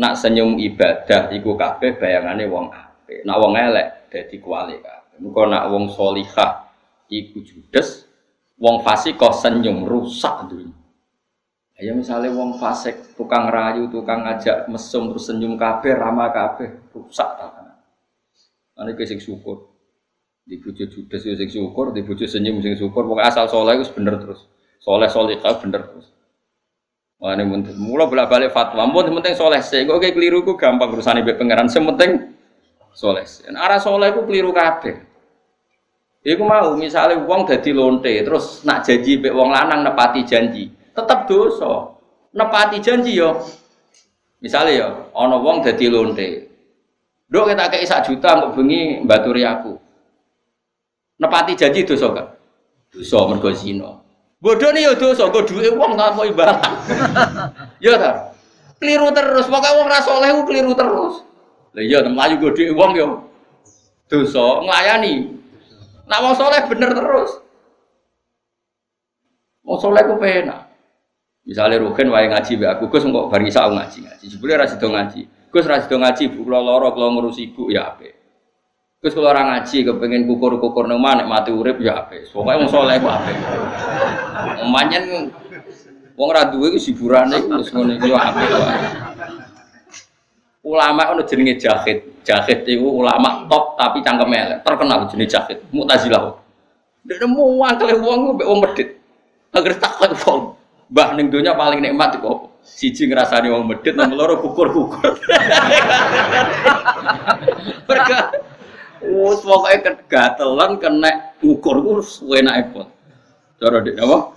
[0.00, 3.20] Nak senyum ibadah iku kabeh bayangane wong apik.
[3.28, 5.20] Nak wong elek dadi kuali kabeh.
[5.20, 6.64] Muga nak wong solihah
[7.12, 8.08] iku judes,
[8.56, 10.72] wong fasik kok senyum rusak dunia.
[11.76, 17.28] Ya misalnya wong fasik tukang rayu, tukang ngajak mesum terus senyum kabeh, ramah kabeh, rusak
[17.36, 17.69] ta.
[18.80, 19.68] Ane sing syukur.
[20.48, 23.04] Di bojo judes sing syukur, di bojo senyum sing syukur.
[23.04, 24.48] Pokoknya asal soleh itu bener terus.
[24.80, 26.08] Soleh solihah bener terus.
[27.20, 28.88] Wah ini mungkin mula bolak balik fatwa.
[28.88, 29.84] Mungkin penting soleh sih.
[29.84, 31.68] Kok keliru ku gampang urusan ibu pangeran.
[31.68, 32.32] Sementing
[32.96, 33.28] soleh.
[33.44, 35.10] Dan arah soleh ku keliru kabeh.
[36.20, 41.24] Iku mau misalnya wong dadi lonte terus nak janji mbek wong lanang nepati janji, tetep
[41.24, 41.96] dosa.
[42.36, 43.40] Nepati janji yo.
[44.44, 46.49] Misalnya yo ana wong dadi lonte.
[47.30, 49.78] Dok kita kei sak juta untuk bengi baturi aku.
[51.22, 52.28] Nepati janji dosa gak?
[52.90, 54.02] Dosa mergo zina.
[54.42, 56.64] Bodoh nih yo dosa, gue wong tak mau ibarat.
[57.84, 58.32] Yo ta.
[58.80, 61.20] Keliru terus, pokoknya wong ra saleh keliru terus.
[61.76, 63.28] Lah iya mlayu gue duit wong yo.
[64.08, 65.28] Dosa nglayani.
[66.10, 67.30] Nak mau soleh bener terus.
[69.62, 70.66] Mau soleh ku pena.
[71.46, 74.24] Misalnya Rukin wae ngaji be aku, Gus kok bar isa ngaji ngaji.
[74.26, 75.39] Jebule ra sida ngaji.
[75.50, 78.14] Gus ra sida ngaji, bu kula lara kula ngurus ibu ya apik.
[79.02, 82.30] Gus kula ora ngaji kepengin kukur-kukur nang nek mati urip ya apik.
[82.30, 83.34] Pokoke wong soleh ku apik.
[84.70, 85.26] Manyen
[86.14, 88.78] wong ra duwe ku hiburane wis ngono iki apik wae.
[90.60, 92.22] Ulama ono jenenge Jahid.
[92.22, 95.58] Jahid itu ulama top tapi cangkem elek, terkenal jenis Jahid.
[95.72, 96.36] Mu'tazilah.
[97.26, 98.88] Mau ngangkel wong mbek wong medit.
[99.50, 100.40] Agar takut wong.
[100.92, 102.49] Mbah ning donya paling nikmat kok.
[102.70, 105.18] Siji ngrasani wong medit, nomor loro kukur-kukur.
[107.90, 108.18] Mereka
[109.00, 112.04] Wes pokoke kegatelan kena ngukur ku
[112.36, 112.86] enake pun.
[113.56, 114.36] Cara dik apa?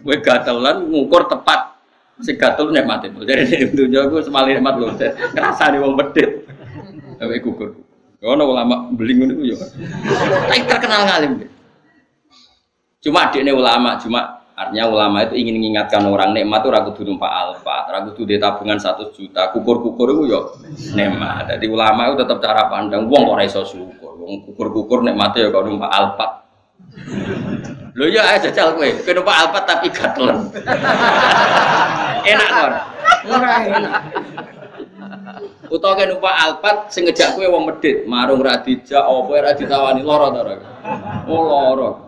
[0.00, 1.76] Kowe gatelan ngukur tepat
[2.24, 3.12] si gatel nikmate.
[3.12, 4.96] Jadi ning donya ku semali nikmat lho.
[5.36, 6.48] Ngrasani wong medit.
[7.20, 7.76] Awe gugur.
[8.24, 9.54] Ono ulama beli ngono ya.
[9.54, 11.32] Tapi terkenal ngalim.
[12.98, 17.30] Cuma adiknya ulama, cuma artinya ulama itu ingin mengingatkan orang nikmat itu ragu kudu numpak
[17.30, 20.40] alfa, ragu di tabungan satu juta, kukur-kukur itu yo
[20.98, 21.54] nikmat.
[21.54, 25.70] Jadi ulama itu tetap cara pandang, wong kok iso syukur, wong kukur-kukur nikmatnya ya kalau
[25.70, 26.26] numpak alfa.
[27.94, 30.50] Lho ya aja jajal kowe, kowe numpak alfa tapi gatelan.
[32.26, 32.72] enak kan?
[33.30, 34.02] Ora enak.
[35.68, 37.68] Utawa kan numpak Alphard sing ngejak kowe wong
[38.08, 40.54] marung ra dijak apa ra ditawani lara ta ora.
[41.28, 42.07] Oh lara.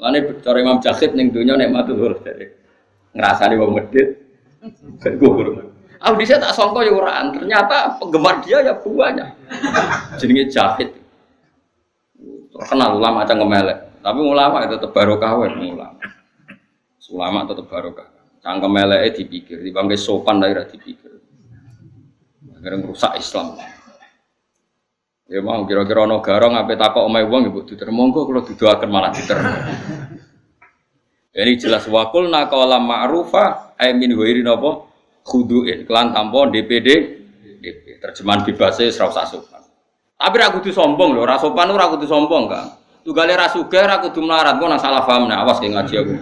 [0.00, 2.48] Lane cara Imam Jahid ning donya nek matu lho dari
[3.12, 4.08] ngrasani wong medit.
[5.04, 5.70] Ben gugur.
[6.00, 9.28] Aku dhisik tak sangka ya ora, ternyata penggemar dia ya banyak.
[10.16, 10.96] Jenenge Jahid.
[12.56, 13.78] Terkenal ulama macam ngemelek.
[14.00, 16.00] Tapi ulama itu tetap barokah wae ulama.
[17.10, 18.08] Ulama tetap barokah.
[18.40, 21.20] Cangkem eleke dipikir, dibangke sopan dari dipikir.
[22.56, 23.60] Akhirnya merusak Islam.
[25.30, 29.14] Ya mau kira-kira ono garong apa takok omai wong ibu diter monggo kalau didoakan malah
[29.14, 29.38] diter.
[31.30, 34.90] Ini jelas wakul nakola ma'rufa ay min wairi napa
[35.22, 36.88] khuduin kelan tampon DPD
[37.62, 39.62] DP terjemahan bebasnya serau sopan.
[40.18, 42.66] Tapi ragu kudu sombong loh, rasopan lu ragu kudu sombong kan.
[43.06, 46.14] Tugale ra sugih ra kudu melarat, kok nang salah paham nah awas kayak ngaji aku.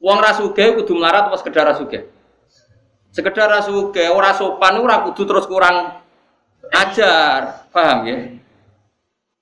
[0.00, 2.08] Wong ra sugih kudu melarat apa sekedar ra sugih?
[3.12, 6.07] Sekedar rasuke ora sopan ora kudu terus kurang
[6.72, 8.18] ajar, paham ya?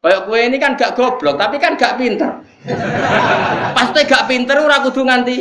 [0.06, 2.46] Kayak gue ini kan gak goblok, tapi kan gak pinter.
[3.74, 5.36] Pasti gak pinter ora kudu nganti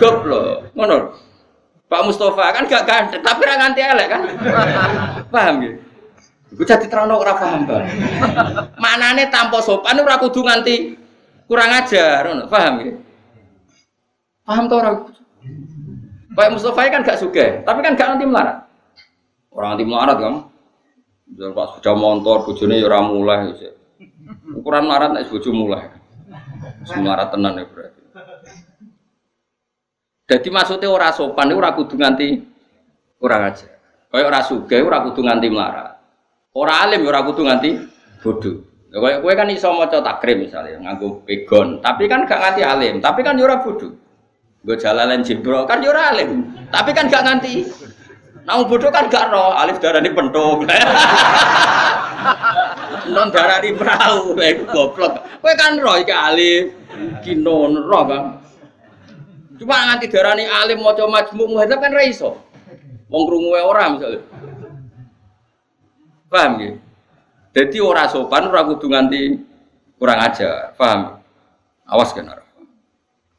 [0.00, 0.72] goblok.
[0.72, 0.96] Ngono.
[1.84, 4.22] Pak Mustafa kan gak ganteng, tapi ora nganti elek kan?
[5.28, 5.72] Paham ya?
[6.54, 7.84] Gue jadi terang ora paham bang.
[8.80, 10.96] Manane tanpa sopan ora kudu nganti
[11.44, 12.92] kurang ajar, paham ya?
[14.48, 14.96] Paham tuh orang?
[16.32, 18.64] Pak Mustafa kan gak suka, tapi kan gak nanti melarat.
[19.52, 20.34] Orang nanti melarat kan.
[21.24, 23.56] Misal pas sudah motor, bujune ya mulai.
[23.56, 23.70] Ya.
[24.52, 25.88] Ukuran melarat nek bojo mulai.
[26.96, 28.00] Melarat tenan ya berarti.
[30.24, 32.28] Jadi maksudnya orang sopan itu orang kudu nganti
[33.20, 33.68] kurang aja.
[34.08, 36.00] Kayak orang suge orang kudu nganti melarat.
[36.56, 37.70] Orang alim ya orang kudu nganti
[38.24, 38.56] bodoh.
[38.94, 43.26] Kayak gue kan iso maca takrim misalnya nganggo pegon, tapi kan gak nganti alim, tapi
[43.26, 43.90] kan ya ora bodoh.
[44.62, 47.66] Gue jalalan jebro kan yo alim, tapi kan gak nganti.
[48.44, 50.68] Nah bodoh kan gak roh, alif darah ini pentung.
[53.14, 55.24] non darah di perahu, kayak goblok.
[55.40, 56.76] Gue kan roh iki alif,
[57.24, 58.24] kinon roh kan.
[59.56, 62.36] Cuma nganti darah ini alim mau coba majmuk muhadzab kan raiso.
[63.08, 64.20] Wong krungu orang misalnya.
[66.28, 66.72] Paham ya?
[67.54, 69.20] Jadi orang sopan orang kudu nganti
[69.96, 71.22] kurang ajar, paham?
[71.86, 72.26] Awas kan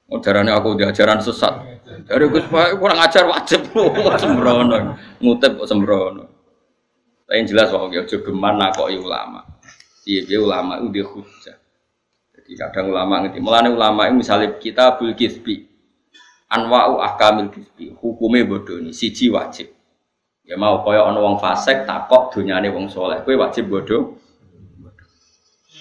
[0.05, 1.74] Oh darane aku diajaran sesat.
[1.85, 3.69] Dari Gus kurang ajar wajib
[4.21, 4.97] sembrono.
[5.21, 6.25] Ngutip kok sembrono.
[7.25, 9.41] Tapi yang jelas wae aja geman nakoki ulama.
[10.05, 11.57] Iya dia ulama itu dia hujah.
[12.33, 13.41] Jadi kadang ulama ngerti.
[13.41, 15.65] Mulane ulama itu misalnya kita bul kisbi.
[16.49, 17.93] Anwa'u ahkamil kisbi.
[17.97, 18.93] Hukumnya bodoh ini.
[18.93, 19.73] Siji wajib.
[20.45, 23.25] Ya mau kaya ana wong fasik takok donyane wong soleh.
[23.25, 24.13] Kowe wajib bodoh.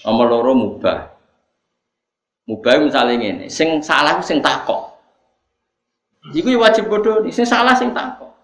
[0.04, 1.00] Nomor loro mubah.
[2.44, 4.83] Mubah misalnya ini, sing salah sing takok.
[6.34, 8.34] Iku ya wajib bodoh nih, sing salah sing takok.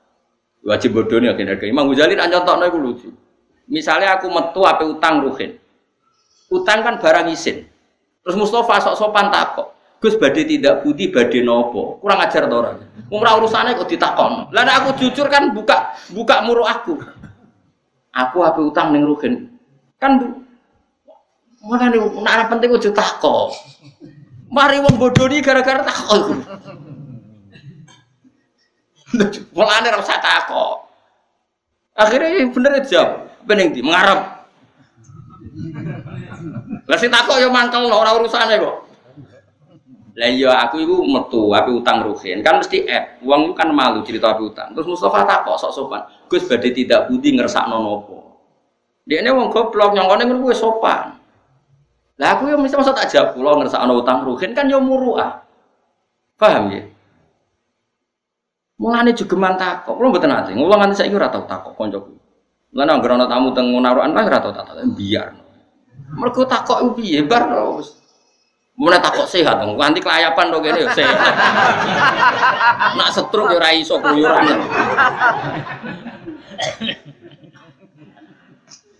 [0.62, 1.59] Wajib bodoh nih akhirnya.
[1.66, 3.09] Imam Ghazali tak nyontok iku lucu.
[3.66, 5.59] Misalnya aku metu apa utang ruhin.
[6.50, 7.66] Utang kan barang isin.
[8.22, 9.74] Terus Mustafa sok sopan takok.
[10.00, 12.00] Gus badhe tidak putih badhe nopo?
[12.00, 12.72] Kurang ajar to ora?
[13.12, 14.48] Wong ora urusane kok ditakon.
[14.48, 16.96] Nek aku jujur kan buka buka muru aku.
[18.11, 19.55] Aku apa utang ning Rugen.
[20.00, 20.40] Kan
[21.61, 23.53] mana nih nak penting ojo takok.
[24.50, 26.42] Mari wong bodoh ini gara-gara takok.
[29.57, 30.75] Mulane ora usah takok.
[31.99, 34.46] Akhirnya bener jawab, bening di mengarap.
[36.87, 38.77] Lah sing takok ya mangkel ora urusane kok.
[40.18, 42.42] Lah iya aku iku metu api utang ruhin.
[42.42, 44.75] Kan mesti eh wong kan malu cerita api utang.
[44.75, 46.03] Terus Mustafa takok sok sopan.
[46.27, 48.18] Gus badhe tidak budi ngersakno napa.
[49.07, 51.14] Dekne wong goblok nyongkone ngono kuwi sopan.
[52.20, 55.46] Lah aku yo mesti masa tak jawab kula ngersakno utang ruhin kan yo muruah.
[56.37, 56.83] Paham ya?
[58.80, 60.56] Mulane juga takok, kula mboten ate.
[60.56, 62.16] Ngulang nganti saiki ora tau takok kancaku.
[62.72, 65.36] Mulane anggere ana tamu teng narukan lah ora tau takok, biar.
[66.16, 68.00] Mergo takok piye bar terus.
[68.80, 71.20] Mulai takut sehat dong, nanti kelayapan dong ini sehat.
[72.96, 74.56] Nak setruk ya rai iso keluyuran.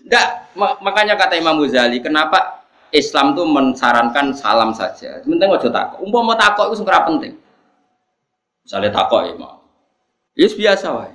[0.05, 0.27] Enggak,
[0.85, 2.61] makanya kata Imam Ghazali, kenapa
[2.93, 5.25] Islam tuh mensarankan salam saja.
[5.25, 6.05] Penting aja takut.
[6.05, 7.33] Umpama mau takut itu sebenarnya penting.
[8.61, 9.60] Misalnya takut ya mau.
[10.37, 11.13] Ya biasa wae.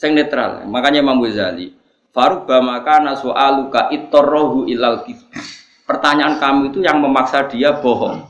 [0.00, 0.64] Sing netral.
[0.68, 1.76] Makanya Imam Ghazali,
[2.10, 8.22] Faruk bamaka nasu'aluka itorrohu ilal kifah pertanyaan kamu itu yang memaksa dia bohong.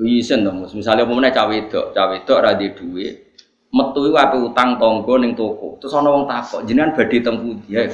[0.00, 3.36] Isen dong, misalnya mau cawe itu, cawe itu ada duit,
[3.68, 7.84] metu itu apa utang tonggo neng toko, terus orang wong takok, jenengan badi tempu dia.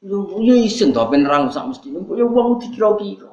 [0.00, 3.28] Yo yo isen to penerang sak mesti, yo wong dikira-kira.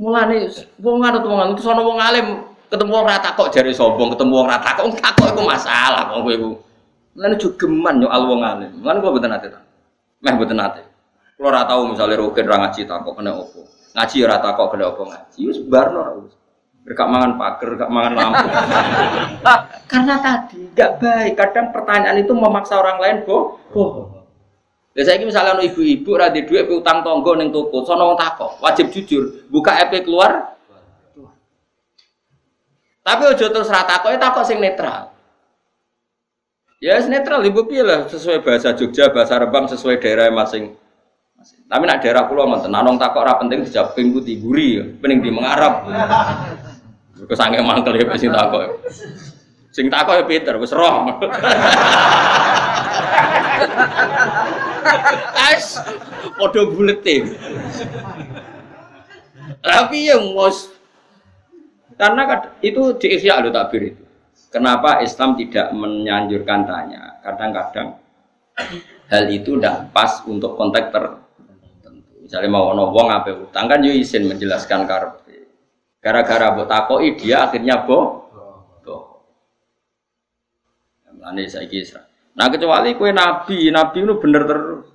[0.00, 0.48] Mulane
[0.80, 2.26] wong ana tuh terus ana wong alim
[2.66, 6.34] ketemu wong rata kok jari sombong, ketemu wong rata kok takok iku masalah wong kowe
[6.34, 6.50] iku.
[7.16, 8.72] Mulane jogeman yo al wong alim.
[8.82, 9.46] Mulane kok mboten ate
[10.22, 10.82] Meh mboten ate.
[11.36, 13.60] Kalau ora tahu misalnya rugen ra ngaji takok kena opo.
[13.92, 15.40] Ngaji ora takok kena opo ngaji.
[15.48, 16.34] Wis barno wis.
[16.86, 18.46] Gak mangan pager, gak mangan lampu.
[19.90, 21.34] Karena tadi gak baik.
[21.34, 23.58] Kadang pertanyaan itu memaksa orang lain boh.
[23.74, 24.16] bohong.
[24.96, 29.76] Ya saya misalnya ibu-ibu rada duit utang tonggo neng toko, sono takok, wajib jujur, buka
[29.84, 30.55] EP keluar.
[33.06, 35.14] Tapi ojo terus kok, takok sing netral.
[36.82, 40.74] Ya netral ibu pilih sesuai bahasa Jogja, bahasa Rembang sesuai daerah masing
[41.66, 45.18] tapi nak daerah pulau ngoten, nanong takok ora penting dijawab ping putih guri ya, pening
[45.18, 45.82] di mengarap.
[47.18, 48.86] Mergo sange mangkel ya sing takok.
[49.74, 51.10] Sing takok ya Peter wis roh.
[55.34, 55.82] As
[56.38, 57.34] padha bulete.
[59.58, 60.70] Tapi yang mos
[61.96, 62.22] karena
[62.60, 64.04] itu di Ihya lo takbir itu.
[64.52, 67.20] Kenapa Islam tidak menyanjurkan tanya?
[67.24, 67.96] Kadang-kadang
[69.08, 71.04] hal itu tidak pas untuk konteks ter
[72.26, 75.46] Misalnya mau ono wong apa utang kan yo izin menjelaskan karpe.
[76.02, 78.26] Gara-gara buat takoi dia akhirnya boh.
[81.26, 82.06] Mulane saya kisah.
[82.38, 84.86] Nah kecuali kue nabi, nabi itu bener terus.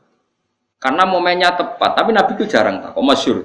[0.79, 2.95] Karena momennya tepat, tapi nabi itu jarang tak.
[2.95, 3.37] Kok masyur.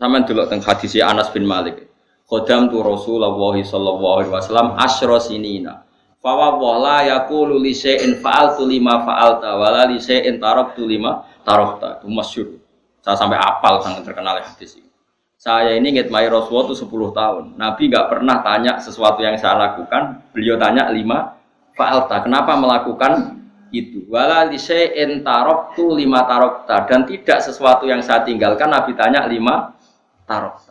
[0.00, 1.89] Sama dulu tentang hadis Anas bin Malik.
[2.30, 5.82] Khodam tu Rasulullah sallallahu alaihi wasallam asyra sinina.
[6.22, 11.98] Fawa wala yaqulu li syai'in fa'altu lima fa'alta wala li syai'in taraktu lima tarakta.
[11.98, 12.54] Itu masyur.
[13.02, 14.86] Saya sampai apal sangat terkenal hadis ini.
[15.40, 17.44] Saya ini ngitmai Rasulullah itu 10 tahun.
[17.56, 20.30] Nabi nggak pernah tanya sesuatu yang saya lakukan.
[20.30, 21.34] Beliau tanya lima
[21.74, 22.22] fa'alta.
[22.22, 23.40] Kenapa melakukan
[23.74, 24.06] itu?
[24.06, 26.86] Wala lise'in taroktu lima tarokta.
[26.86, 28.70] Dan tidak sesuatu yang saya tinggalkan.
[28.70, 29.72] Nabi tanya lima
[30.28, 30.69] tarokta.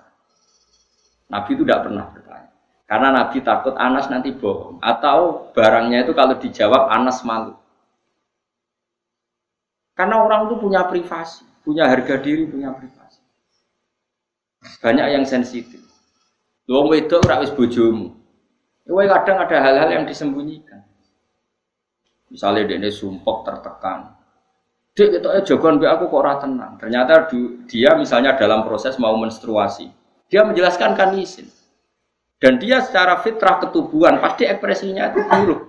[1.30, 2.50] Nabi itu tidak pernah bertanya.
[2.90, 4.82] Karena Nabi takut Anas nanti bohong.
[4.82, 7.54] Atau barangnya itu kalau dijawab Anas malu.
[9.94, 13.22] Karena orang itu punya privasi punya harga diri, punya privasi.
[14.82, 15.86] Banyak yang sensitif.
[16.66, 18.18] Wong wedok ora wis bojomu.
[18.90, 20.82] Kowe kadang ada hal-hal yang disembunyikan.
[22.34, 24.18] Misalnya dia ini sumpok tertekan.
[24.98, 26.82] Dek itu jagoan aku kok ora tenang.
[26.82, 27.30] Ternyata
[27.70, 29.94] dia misalnya dalam proses mau menstruasi.
[30.30, 31.50] Dia menjelaskan kan izin.
[32.40, 35.62] Dan dia secara fitrah ketubuhan pasti ekspresinya itu buruk.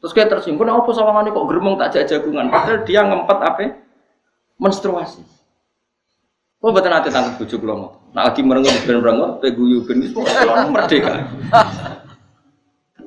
[0.00, 2.48] Terus kayak tersinggung, apa sama kok geremong tak jagungan?
[2.48, 3.64] Padahal dia ngempet apa?
[4.60, 5.24] menstruasi.
[6.60, 10.20] Kok betul nanti tanggung bujuk lo Nah lagi merengut ben merengut, peguyu ben itu
[10.68, 11.24] merdeka.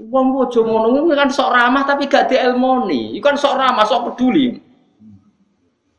[0.10, 3.14] Wong bojo ngono kan sok ramah tapi gak dielmoni.
[3.14, 4.58] Iku kan sok ramah, sok peduli.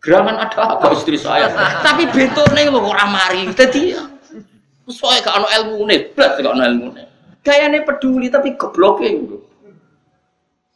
[0.03, 1.49] Gerangan ada apa istri saya?
[1.87, 3.47] tapi betone lho ora mari.
[3.55, 4.14] Dadi
[4.89, 7.03] soalnya gak ono ilmune, blas gak ono ilmune.
[7.45, 9.39] Gayane peduli tapi gobloke lho.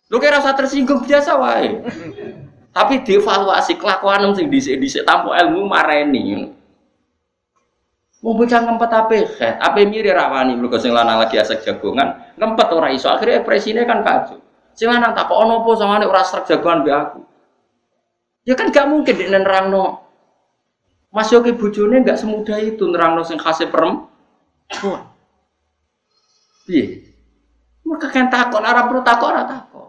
[0.09, 1.85] Lu kira rasa tersinggung biasa wae.
[2.73, 6.53] Tapi dievaluasi kelakuan sing dhisik-dhisik tanpa ilmu mareni.
[8.19, 8.91] Mau bocah ngempet
[9.39, 13.87] khet, apa mirip rawani mergo sing lanang lagi asek jagongan, ngempet ora iso akhirnya ekspresine
[13.87, 14.43] kan kacau.
[14.75, 17.21] Sing lanang tak kok ono apa sangane ora srek jagongan be aku.
[18.43, 20.08] Ya kan gak mungkin di nerangno.
[21.09, 25.09] Mas Yogi bojone gak semudah itu nerangno sing khase perempuan.
[26.69, 27.09] Piye?
[27.89, 29.89] Mereka kan takut, arah perlu takut, arah takut.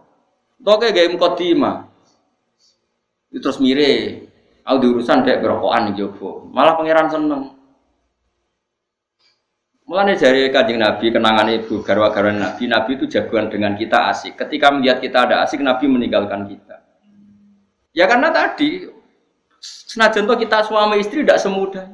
[0.63, 1.91] Toke gaya mukadimah.
[3.35, 4.25] Terus mire,
[4.63, 6.47] aku diurusan kayak gerokokan Jopo.
[6.49, 7.43] Malah pangeran seneng.
[9.89, 14.37] Mulanya dari kanjeng Nabi kenangan ibu garwa-garwa Nabi, Nabi itu jagoan dengan kita asik.
[14.37, 16.77] Ketika melihat kita ada asik, Nabi meninggalkan kita.
[17.97, 18.85] Ya karena tadi
[19.89, 21.89] senajan toh kita suami istri tidak semudah.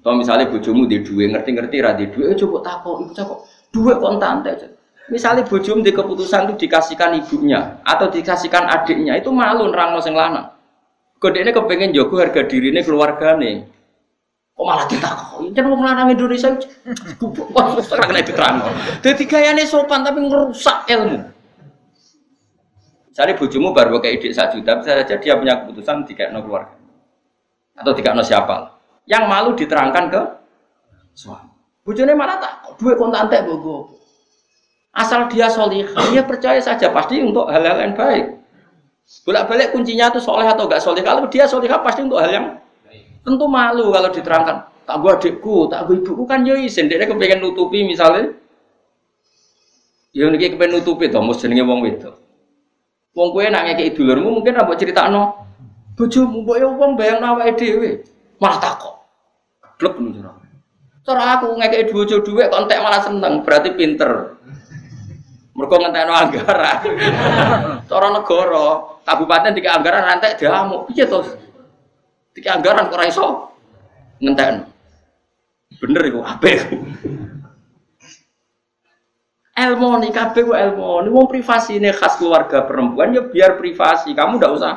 [0.00, 4.40] Toh misalnya bojomu di dua ngerti-ngerti radhi dua, eh, coba takut, ibu takut dua kontan
[4.42, 4.72] aja.
[5.12, 10.48] Misalnya bojomu di keputusan itu dikasihkan ibunya atau dikasihkan adiknya, itu malu nerang sing lanang.
[11.22, 13.62] Kode ini kepengen jogo harga diri ini keluarga nih.
[14.58, 15.54] Kok malah ditakoni?
[15.54, 16.50] Jan wong lanang Indonesia
[17.14, 18.68] gubuk kok ora kena diterangno.
[18.98, 21.31] Dadi gayane sopan tapi ngerusak ilmu.
[23.12, 26.80] Misalnya bojomu baru kayak ide satu juta, bisa saja dia punya keputusan tiga no keluarga
[27.76, 28.80] atau tiga no siapa.
[29.04, 30.20] Yang malu diterangkan ke
[31.12, 31.52] suami.
[31.84, 34.00] Bojone malah tak duit kontan teh bogo.
[34.96, 38.32] Asal dia solih, dia percaya saja pasti untuk hal-hal yang baik.
[39.28, 41.04] Bolak-balik kuncinya itu soleh atau enggak soleh.
[41.04, 42.46] Kalau dia soleh pasti untuk hal yang
[43.22, 44.56] Tentu malu kalau diterangkan.
[44.82, 46.90] Tak gua adikku, tak gua ibuku kan yo isin.
[46.90, 48.34] Dia kepengen nutupi misalnya.
[50.10, 52.21] Ya niki kepengen nutupi to, mus jenenge wong wedok.
[53.12, 55.44] Wong kowe nak ngekeki dulurmu mungkin ra mbok critakno.
[55.92, 57.90] Bojomu mbok yo wong bayang awake dhewe.
[58.40, 58.94] Malah takok.
[59.76, 60.32] Blek ngono cara.
[61.02, 64.38] Cara aku ngekeki bojo dhuwit kok entek malah seneng, berarti pinter.
[65.52, 66.78] Mergo ngentekno anggaran.
[67.90, 68.66] Cara negara,
[69.04, 70.88] kabupaten tiga anggaran rantek diamuk.
[70.88, 71.20] Piye to?
[72.32, 73.52] Tiga anggaran kok
[74.22, 74.64] ngenten.
[75.76, 76.72] Bener iku apik.
[79.52, 84.16] Ilmu nih kabeh ku wong privasi ini khas keluarga perempuan ya biar privasi.
[84.16, 84.74] Kamu ndak usah.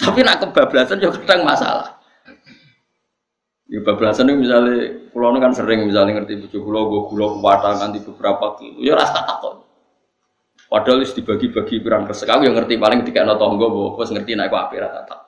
[0.00, 1.96] Tapi nak kebablasan juga kadang masalah.
[3.66, 7.98] Ya bablasan itu misalnya, pulau kan sering misalnya ngerti bujuk pulau, gue pulau kuwata nanti
[7.98, 9.66] beberapa kilo, ya rasa takut.
[10.70, 13.66] Padahal itu dibagi-bagi pirang resek aku yang ngerti paling tiga no tonggo,
[13.98, 15.20] bos ngerti naik apa rata tak.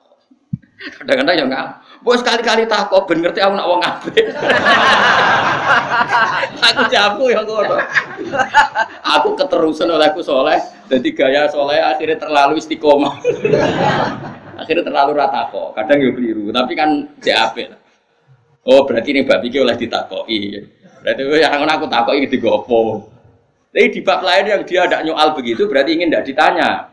[1.03, 1.65] Kadang-kadang ya nggak,
[1.99, 4.25] bos sekali-kali takut ben ngerti aku nak wong ngapain.
[6.67, 7.75] aku jago ya ngono.
[9.19, 13.19] Aku keterusan oleh aku soleh, jadi gaya soleh akhirnya terlalu istiqomah.
[14.61, 15.75] akhirnya terlalu rata kok.
[15.75, 16.89] Kadang ya keliru, tapi kan
[17.19, 17.75] JAP.
[18.63, 20.39] Oh berarti ini babi oleh ditakoi.
[21.03, 23.07] Berarti yang aku takoi digopo.
[23.69, 26.89] Tapi di bab lain yang dia tidak nyoal begitu berarti ingin tidak ditanya.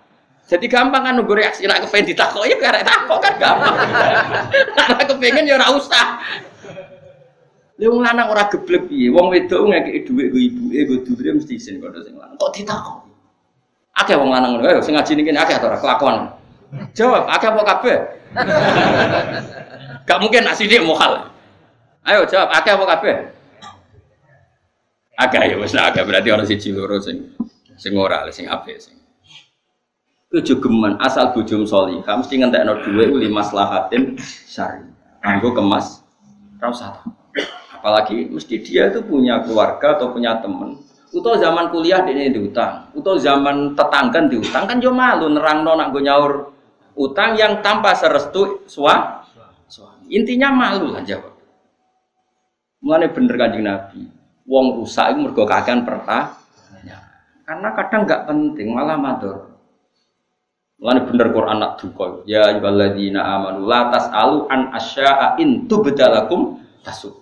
[0.47, 3.77] Jadi gampang kan nunggu reaksi nak kepengen ditakok ya karek takok kan gampang.
[4.95, 6.23] Nak kepengen ya ora usah.
[7.77, 9.11] Lha wong lanang ora geblek piye?
[9.11, 12.39] Wong wedok ngekeki dhuwit go ibuke go dulure mesti isin kok sing lanang.
[12.39, 12.99] Kok ditakok?
[13.99, 16.31] Akeh wong lanang ngono, sing ngaji niki akeh ora kelakuan.
[16.95, 17.97] Jawab, akeh apa kabeh?
[20.09, 21.27] Gak mungkin asine mokal.
[22.07, 23.17] Ayo jawab, akeh apa kabeh?
[25.17, 27.33] Agak ya wis agak berarti orang siji loro sing
[27.81, 29.01] sing ora sing apik sing.
[30.35, 34.83] Itu geman asal bujum solihah mesti ngentekno dhuwit uli maslahatin syari.
[35.23, 36.03] Anggo kemas
[36.59, 36.99] ra usah.
[37.79, 40.83] Apalagi mesti dia itu punya keluarga atau punya teman.
[41.15, 46.03] Uto zaman kuliah dia diutang, uto zaman tetangga diutang kan yo malu nerangno nak go
[46.03, 46.51] nyaur
[46.99, 49.23] utang yang tanpa serestu suami.
[50.11, 51.35] Intinya malu lah jawab.
[52.83, 54.03] Mulane bener kanjeng Nabi
[54.47, 57.03] wong rusak itu mergo kakean pertanyaan.
[57.47, 59.56] Karena kadang nggak penting malah matur.
[60.77, 62.21] Mulane bener Quran nak duka.
[62.29, 67.17] Ya ayyuhalladzina amanu la tasalu an asya'a in tubdalakum tasuk.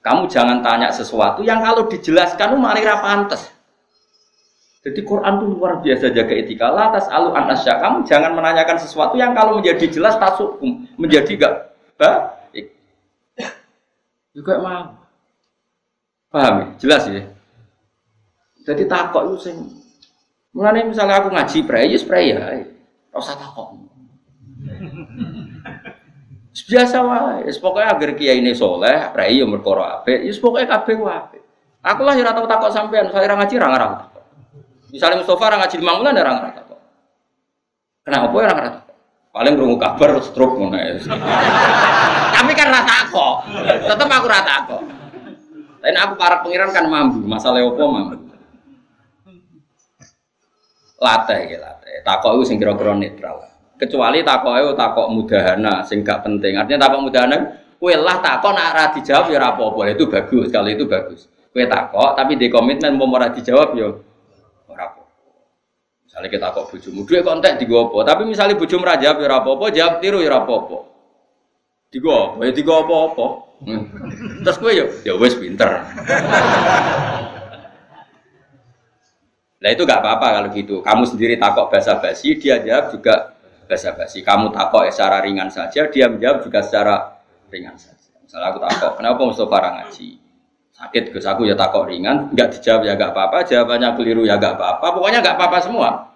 [0.00, 3.52] Kamu jangan tanya sesuatu yang kalau dijelaskan malah ra pantes.
[4.84, 6.68] Jadi Quran itu luar biasa jaga etika.
[6.72, 7.52] La tasalu an.
[7.56, 11.54] Kamu jangan menanyakan sesuatu yang kalau menjadi jelas tasukum, menjadi gak
[11.96, 12.68] baik.
[14.36, 14.84] Juga mau.
[16.28, 16.66] Paham ya?
[16.80, 17.24] Jelas ya?
[18.64, 19.56] Jadi takok itu sing
[20.54, 22.38] Mulane misalnya aku ngaji pray, ya pray ya.
[23.14, 23.68] Ora usah takok.
[26.54, 31.38] Biasa wae, pokoknya agar kiai ini soleh, pray ya merkoro apik, ya pokoknya kabeh wae
[31.84, 34.24] Aku lah ya tau takok sampean, saya ora ngaji ora ngarang takok.
[34.88, 36.80] Misalnya Mustafa ora ngaji lima bulan ora ngarang takok.
[38.02, 38.74] Kenapa ya ora ngarang
[39.34, 40.94] Paling krungu kabar stroke ngono ya.
[42.38, 43.34] Tapi kan rata kok.
[43.82, 44.82] Tetep aku rata kok.
[45.82, 48.16] Tapi aku para pengiran kan mampu, masalah opo mampu.
[51.04, 51.83] latih ya latih.
[52.02, 53.44] Takok itu sing kira-kira netral.
[53.78, 56.58] Kecuali takok itu takok mudahana sing gak penting.
[56.58, 57.36] Artinya takok mudahana
[57.78, 59.92] kue lah takok nak ra dijawab ya apa-apa.
[59.94, 61.30] Itu bagus, kalau itu bagus.
[61.54, 63.94] Kue takok tapi di komitmen mau ora dijawab ya
[64.66, 65.02] ora apa.
[66.06, 67.98] Misalnya kita takok bojomu, duwe kontak di apa?
[68.02, 70.78] Tapi misalnya bojomu ra jawab ya ora apa-apa, jawab tiru ya ora apa-apa.
[71.94, 72.38] Digo apa?
[72.42, 73.26] Ya digo apa-apa.
[73.64, 73.86] Hmm.
[74.42, 75.82] Terus kue yo, ya wes pinter.
[79.64, 80.84] Nah itu gak apa-apa kalau gitu.
[80.84, 83.32] Kamu sendiri takok bahasa basi, dia jawab juga
[83.64, 84.20] bahasa basi.
[84.20, 87.16] Kamu takok secara ringan saja, dia menjawab juga secara
[87.48, 88.12] ringan saja.
[88.20, 90.08] Misalnya aku takok, kenapa Mustafa ngaji?
[90.74, 94.60] Sakit Gus aku ya takok ringan, nggak dijawab ya gak apa-apa, jawabannya keliru ya gak
[94.60, 96.12] apa-apa, pokoknya gak apa-apa semua.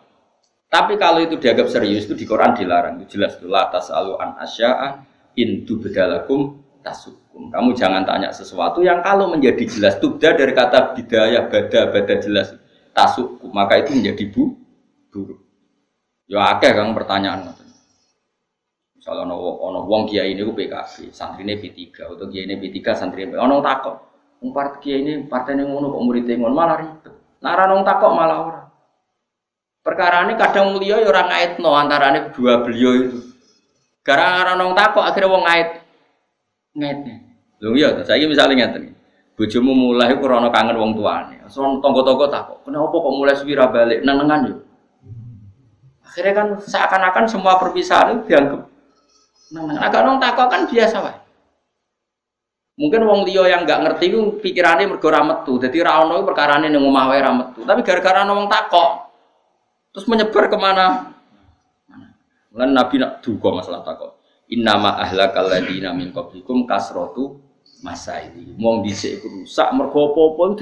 [0.69, 3.01] Tapi kalau itu dianggap serius itu di Quran dilarang.
[3.01, 5.01] Itu jelas itu latas alu an asya'a
[5.41, 7.49] intu bedalakum tasukum.
[7.49, 12.53] Kamu jangan tanya sesuatu yang kalau menjadi jelas tubda dari kata bidaya bada bada jelas
[12.99, 14.59] tasuk maka itu menjadi bu
[15.15, 15.39] buruk.
[16.27, 17.55] Ya akeh kang pertanyaan
[18.99, 21.81] Misalnya ono ono wong kiai ini PKB, santrine P3
[22.19, 23.97] atau kiai ini P3 santrine ono takok.
[24.43, 27.15] Wong part kiai ini partai yang ngono kok murid ngono malah ribet.
[27.39, 28.63] Nara nong takok malah ora.
[29.81, 31.11] Perkara ini kadang mulia ya
[31.63, 33.19] no antarane dua beliau itu.
[34.03, 35.69] Gara-gara nong takok akhirnya wong ngait
[36.75, 37.17] ngaitnya.
[37.63, 38.95] Lho iya, saya misalnya ngeten.
[39.39, 41.38] Bojomu mulai krana kangen wong tuane.
[41.49, 44.57] So tonggo-tonggo takok, "Kenapa kok mulai suwi balik nenengan yo?"
[46.05, 48.69] Akhirnya kan seakan-akan semua perpisahan itu dianggap
[49.53, 49.81] nenengan.
[49.81, 51.19] Agak nong takok kan biasa wae.
[52.79, 55.59] Mungkin wong liya yang nggak ngerti itu pikirannya mergo ra metu.
[55.59, 57.67] Dadi ra ono perkarane ning omah wae ra metu.
[57.67, 58.91] Tapi gara-gara wong takok
[59.91, 61.11] terus menyebar ke mana?
[62.55, 64.23] Lan Nabi nak duga masalah takok.
[64.49, 67.37] Innama ahlakal ladina min qablikum kasratu
[67.85, 70.59] masa ini mau dhisik rusak mergo apa-apa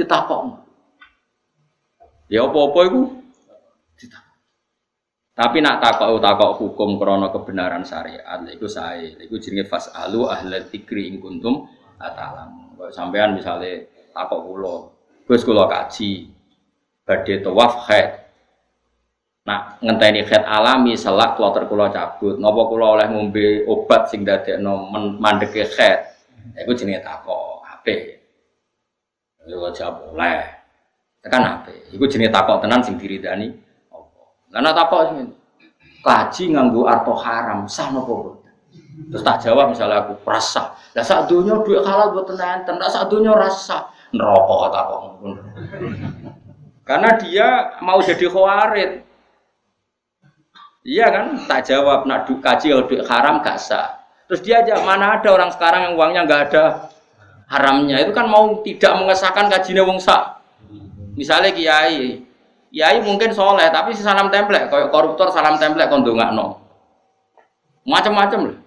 [2.26, 2.80] ya apa-apa
[3.96, 4.26] ditakok
[5.36, 9.20] tapi nak takok takok hukum krana kebenaran syariat iku sae.
[9.20, 11.68] Iku jenenge fasalu ahla dzikri ing kuntum
[12.00, 13.84] atalam sampean misalnya
[14.16, 14.76] takok kula
[15.28, 16.32] Gus kula kaji
[17.04, 17.84] badhe tawaf
[19.44, 22.40] nak ngenteni khair alami selak kloter kula cabut.
[22.40, 24.88] Napa kula oleh ngombe obat sing dadekno
[25.20, 26.16] mandeke khair
[26.56, 28.24] Iku jenenge takok ape.
[29.44, 30.55] Yo jawab oleh.
[31.26, 31.90] Tekan ape.
[31.90, 33.50] Iku jenenge takok tenan sing diridani
[33.90, 34.62] apa.
[34.62, 35.34] Lah takok sing
[36.06, 38.38] kaji nganggo arto haram sah napa
[39.10, 40.72] Terus tak jawab misalnya aku rasa.
[40.94, 43.90] Lah sak donya duit halal buat tenan, tenan sak donya rasa.
[44.14, 45.00] Neraka takok.
[46.86, 47.48] Karena dia
[47.82, 49.02] mau jadi khawarid.
[50.86, 51.26] Iya kan?
[51.50, 54.06] Tak jawab nak kaji kalau duit haram gak sah.
[54.30, 56.64] Terus dia aja mana ada orang sekarang yang uangnya nggak ada
[57.46, 60.35] haramnya itu kan mau tidak mengesahkan kajinya wong sak.
[61.16, 62.20] Misalnya kiai,
[62.68, 66.60] kiai mungkin soleh tapi si salam template, kayak koruptor salam template kondo nggak no,
[67.88, 68.58] macam-macam lah.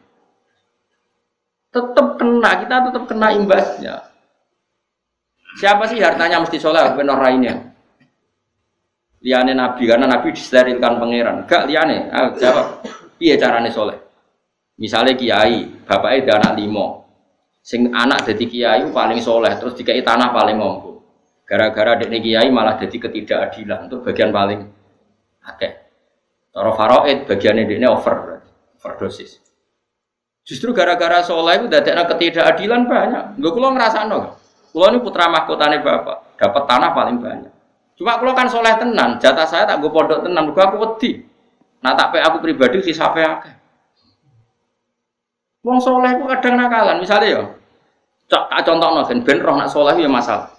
[1.70, 4.10] Tetap kena, kita tetap kena imbasnya.
[5.62, 7.70] Siapa sih hartanya mesti soleh, benar lainnya?
[9.22, 11.45] Liane Nabi karena Nabi disterilkan pangeran.
[11.45, 12.82] Gak liane, ah, jawab.
[13.22, 14.00] Iya carane soleh.
[14.80, 17.04] Misalnya kiai, bapaknya ada anak limo,
[17.60, 20.89] sing anak jadi kiai paling soleh, terus dikai tanah paling ngomong.
[21.50, 24.70] Gara-gara adik kiai malah jadi ketidakadilan, itu bagian paling
[25.41, 25.82] akeh.
[26.54, 28.45] Toro faroid bagian ini over,
[28.78, 29.41] overdosis.
[30.45, 33.24] Justru gara-gara soleh itu ada ketidakadilan banyak.
[33.41, 34.38] Gue kulo ngerasa no,
[34.70, 37.54] kulo ini putra mahkotane bapak, dapat tanah paling banyak.
[37.97, 41.26] Cuma kulo kan soleh tenan, jatah saya tak gue pondok tenan, gue aku wedi.
[41.82, 43.58] Nah tak aku pribadi kisah akeh.
[45.66, 47.41] Wong soleh ku kadang nakalan, misalnya ya,
[48.30, 50.59] tak contoh no, ben roh nak soleh ya masalah.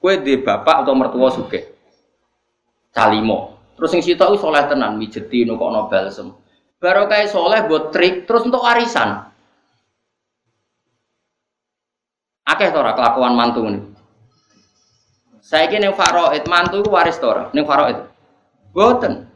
[0.00, 1.76] Kue di bapak atau mertua suke,
[2.88, 3.60] calimo.
[3.76, 6.32] Terus yang situ soleh tenan, mijeti nukok no balsem.
[6.80, 9.28] Baru kayak soleh buat trik, terus untuk warisan.
[12.48, 13.80] Akeh tora kelakuan mantu ini.
[15.44, 18.00] Saya kira yang faroid mantu itu waris tora, yang faroid.
[18.72, 19.28] Boten.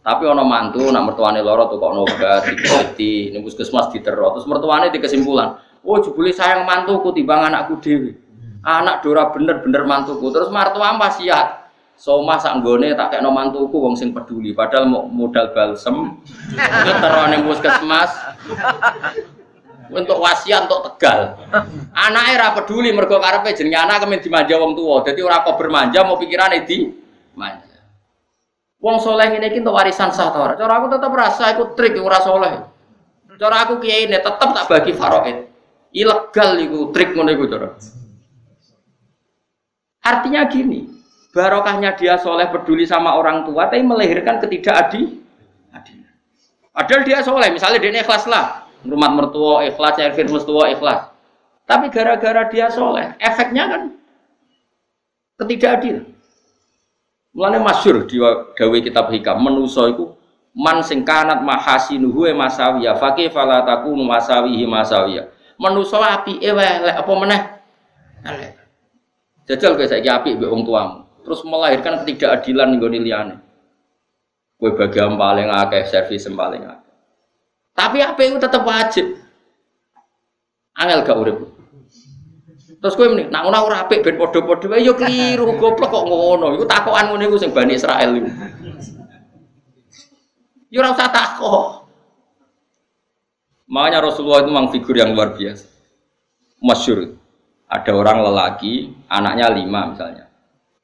[0.00, 4.38] Tapi ono mantu, nak mertuane loro tuh kok nobat, diketi, ning puskesmas diteror.
[4.38, 8.25] Terus mertuane di kesimpulan, oh jebule sayang mantuku timbang anakku dewi.
[8.66, 10.34] Anak dora bener-bener mantuku.
[10.34, 11.70] Terus mertua wasiat.
[11.96, 14.52] Soma sak nggone tak kekno mantuku wong sing peduli.
[14.52, 16.20] Padahal modal balsem,
[16.52, 18.10] diteror ning puskesmas.
[19.86, 21.38] Untuk wasiat untuk tegal.
[21.94, 25.06] Anaknya ra peduli mergo karepe jenenge anak kemen dimanja wong tua.
[25.06, 26.90] Jadi ora kok bermanja mau pikirane di
[27.38, 27.80] manja.
[28.82, 32.60] Wong soleh ini kita warisan sah tau Cara aku tetap rasa ikut trik ora soleh.
[33.40, 35.48] Cara aku kiai ini tetap tak bagi faroid.
[35.96, 37.72] Ilegal itu trik ngono iku cara.
[40.06, 40.86] Artinya gini,
[41.34, 45.26] barokahnya dia soleh peduli sama orang tua, tapi melahirkan ketidakadil.
[46.70, 51.10] Padahal dia soleh, misalnya dia ikhlas lah, rumah mertua ikhlas, nyari mertua ikhlas.
[51.66, 53.82] Tapi gara-gara dia soleh, efeknya kan
[55.42, 56.06] ketidakadilan.
[57.36, 60.16] Mulane masyur di dawe kitab hikam menuso iku
[60.56, 65.28] man sing kanat mahasinuhu e masawiya faqih fala takunu masawihi masawiya.
[65.60, 67.42] Menuso apike wae lek apa meneh.
[69.46, 73.36] Jajal kowe saiki apik mbek wong tuamu terus melahirkan ketidakadilan ning gone liyane.
[74.62, 76.94] Kowe bagian paling akeh, servis paling akeh.
[77.74, 79.18] Tapi apa itu tetap wajib.
[80.78, 81.36] Angel gak urip.
[82.78, 86.54] Terus kowe muni, nak ora ora apik ben padha-padha ya keliru, goblok kok ngono.
[86.54, 88.30] Iku takokan ngene iku sing Bani Israel iku.
[90.70, 91.90] Ya ora usah takok.
[93.66, 95.66] Makanya Rasulullah itu memang figur yang luar biasa.
[96.62, 97.18] Masyur.
[97.66, 100.30] Ada orang lelaki, anaknya lima misalnya.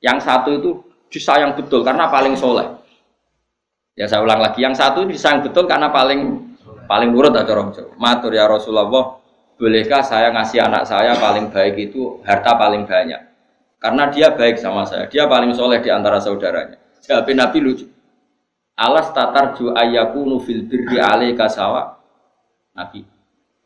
[0.03, 0.71] Yang satu itu
[1.13, 2.67] disayang betul karena paling soleh.
[3.95, 6.53] Ya saya ulang lagi, yang satu disayang betul karena paling
[6.91, 7.95] paling nurut aja orang Jawa.
[7.95, 8.89] Matur ya Rasulullah,
[9.55, 13.21] bolehkah saya ngasih anak saya paling baik itu harta paling banyak?
[13.79, 16.79] Karena dia baik sama saya, dia paling soleh di antara saudaranya.
[17.03, 17.87] Jawab Nabi lucu.
[18.79, 21.99] Alas tatar ju ayakunu fil birri alaika sawa.
[22.73, 23.05] Nabi,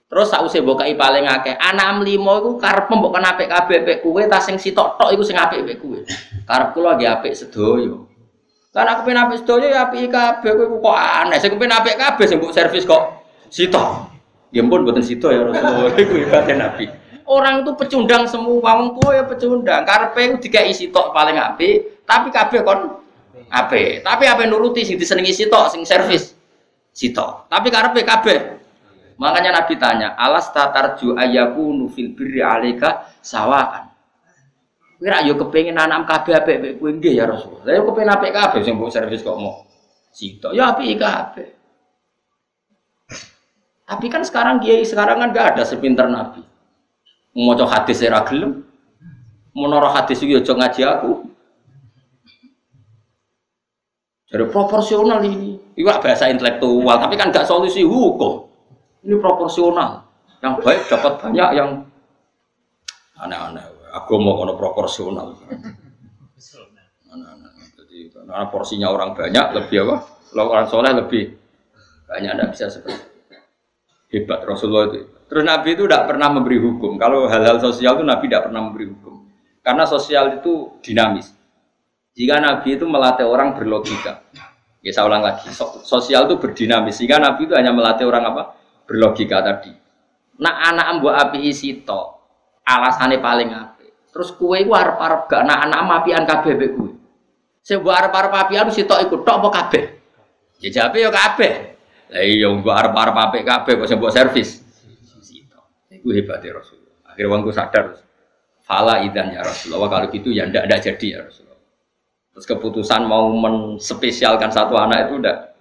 [0.06, 1.58] Terus sausé mbok paling akeh.
[1.58, 5.26] Anak limo iku karep mbok kan apik kabeh pek kowe ta sing sitok tok iku
[5.26, 5.98] sing apik pek kowe.
[6.46, 8.06] Karep kula nggih apik sedoyo.
[8.70, 11.38] Kan aku pengen apik sedoyo ya apik kabeh kowe kok aneh.
[11.42, 13.02] Sing pengen apik kabeh sing mbok servis kok
[13.50, 14.14] sitok.
[14.54, 16.86] Ya pun mboten sitok ya Rasulullah iku ibate Nabi.
[17.26, 19.82] Orang itu pecundang semua, wong tua ya pecundang.
[19.82, 23.02] Karpe itu dikai sitok paling apik, tapi kabeh kon
[23.50, 24.06] apik.
[24.06, 26.30] Tapi apa nuruti sing disenengi sitok sing servis
[26.94, 27.50] sitok.
[27.50, 28.55] Tapi karpe kabeh
[29.16, 33.88] Makanya Nabi tanya, alas tatarju ayaku nufil birri alika sawaan.
[34.96, 37.60] Kira yo kepengen nanam kabeh apik mek kowe nggih ya Rasul.
[37.64, 39.64] Yo kepengen apik kabeh sing mbok servis kok mau.
[40.12, 41.48] Sitok ya apik kabeh.
[43.86, 46.42] Tapi kan sekarang kiai sekarang kan gak ada sepinter Nabi.
[47.36, 48.66] Mau hadis era gelem.
[49.56, 51.12] Menara hadis iki aja ngaji aku.
[54.26, 55.56] Jadi proporsional ini.
[55.78, 58.45] Iwak bahasa intelektual, tapi kan gak solusi hukum.
[59.06, 60.02] Ini proporsional.
[60.42, 61.86] Yang baik dapat banyak, yang
[63.22, 63.62] aneh-aneh.
[64.02, 65.38] Aku mau kono proporsional.
[67.06, 67.50] Aneh-aneh.
[67.78, 69.96] Jadi karena porsinya orang banyak lebih apa?
[70.34, 71.32] Kalau orang soleh lebih
[72.10, 73.00] banyak tidak bisa seperti
[74.12, 75.06] hebat Rasulullah itu.
[75.26, 76.98] Terus Nabi itu tidak pernah memberi hukum.
[77.00, 79.26] Kalau hal-hal sosial itu Nabi tidak pernah memberi hukum.
[79.62, 81.34] Karena sosial itu dinamis.
[82.14, 84.24] Jika Nabi itu melatih orang berlogika,
[84.80, 85.50] ya saya ulang lagi,
[85.84, 86.96] sosial itu berdinamis.
[87.02, 88.42] Jika Nabi itu hanya melatih orang apa?
[88.86, 89.74] Berlogika tadi.
[90.40, 92.00] Nak anak mbok api isi to,
[92.62, 93.86] alasannya paling api.
[94.14, 96.90] Terus kue gua harap harap gak nak anak mapian kabeh be kue.
[97.66, 99.84] Saya buat harap harap apian si to ikut tok apa kabeh?
[100.62, 101.52] Ya jabe ya kabeh.
[102.14, 104.62] Lah iya mbok harap harap api kabeh kok sing servis.
[105.20, 105.58] Sito.
[105.90, 106.96] Iku hebatnya Rasulullah.
[107.10, 107.98] Akhirnya wongku sadar.
[108.62, 109.90] Fala idan ya Rasulullah.
[109.90, 111.60] Kalau gitu ya ndak ada jadi ya Rasulullah.
[112.36, 115.55] Terus keputusan mau menspesialkan satu anak itu udah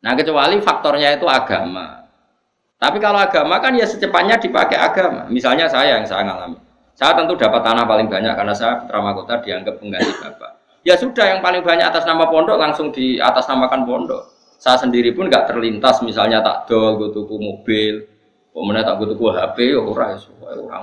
[0.00, 2.08] Nah kecuali faktornya itu agama.
[2.80, 5.28] Tapi kalau agama kan ya secepatnya dipakai agama.
[5.28, 6.56] Misalnya saya yang saya ngalami.
[6.96, 10.50] Saya tentu dapat tanah paling banyak karena saya putra mahkota dianggap pengganti bapak.
[10.80, 14.32] Ya sudah yang paling banyak atas nama pondok langsung di atas namakan pondok.
[14.56, 18.04] Saya sendiri pun nggak terlintas misalnya tak dol, gue tuku mobil,
[18.52, 20.20] kemudian tak gue tuku HP, ya orang ya
[20.60, 20.82] orang.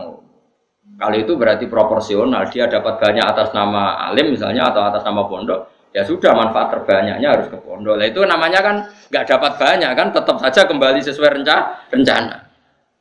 [0.97, 2.49] Kali itu berarti proporsional.
[2.49, 7.27] Dia dapat banyak atas nama alim misalnya atau atas nama pondok ya sudah manfaat terbanyaknya
[7.27, 7.95] harus ke pondok.
[7.97, 8.75] Nah, itu namanya kan
[9.11, 11.87] nggak dapat banyak kan, tetap saja kembali sesuai rencana.
[11.91, 12.37] rencana.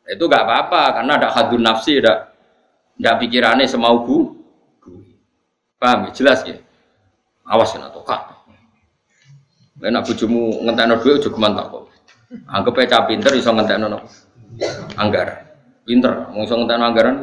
[0.07, 2.31] Itu nggak apa-apa karena ada hadun nafsi, ada
[2.97, 4.33] ada pikirannya semau bu.
[5.77, 6.11] Paham ya?
[6.17, 6.57] Jelas ya?
[7.45, 8.23] Awas ya atau kak.
[9.77, 11.93] Enak bujumu ngentekno duit juga mantap kok.
[12.49, 13.93] Anggap aja pinter iso ngentekno
[14.97, 15.45] anggaran.
[15.85, 17.15] Pinter, mau iso ngentekno anggaran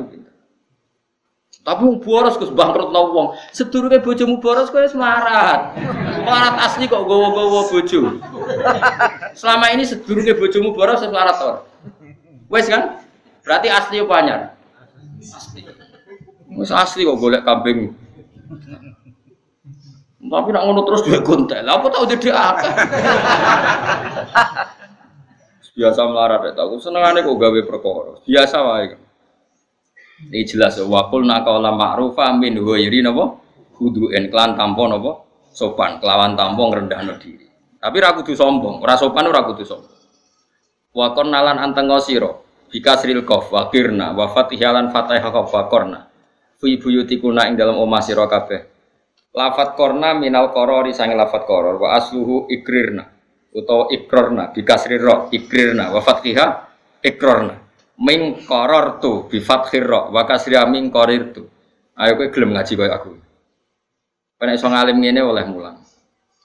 [1.64, 3.40] tapi wong boros Gus bangkrut wong.
[3.56, 5.80] Sedurunge bojomu boros kowe semarat.
[6.20, 8.20] Semarat asli kok gowo-gowo bojo.
[9.32, 11.64] Selama ini sedurunge bojomu boros semarat ora.
[12.52, 13.00] Wes kan?
[13.48, 14.42] Berarti asli apa anyar?
[15.24, 15.64] Asli.
[16.60, 17.96] Wes asli kok golek kambing.
[20.24, 21.64] Tapi nak ngono terus duwe gontel.
[21.64, 22.74] Apa tau dede akeh.
[25.80, 26.76] Biasa melarat ya tau.
[26.76, 28.20] Senengane kok gawe perkara.
[28.28, 29.00] Biasa wae.
[30.22, 33.40] Ini jelas wakul nakola ma'rufa min huwairi napa
[33.82, 35.12] hudu'en klan tampon napa
[35.52, 37.48] sopan kelawan tampon rendah diri.
[37.84, 39.98] Tapi ra kudu sombong, ora sopan ora kudu sombong.
[40.94, 42.32] Wa nalan anteng sira
[42.70, 46.02] bika sril qaf wa kirna wa fatihalan fatihah qaf wa qarna.
[46.64, 48.72] fi buyutikuna ing dalam omah sira kabeh.
[49.36, 53.04] Lafat korna minal korori sange lafat koror wa asluhu ikrirna
[53.54, 56.46] utawa ikrorna bikasri ro ikrirna wa fathiha
[57.02, 57.63] ikrorna
[58.02, 61.46] min koror tu bi fathir ro wa kasri min korir tu
[61.98, 63.12] ayo kowe gelem ngaji koyo aku.
[64.42, 65.78] Kena iso ngalim ngene oleh mulang.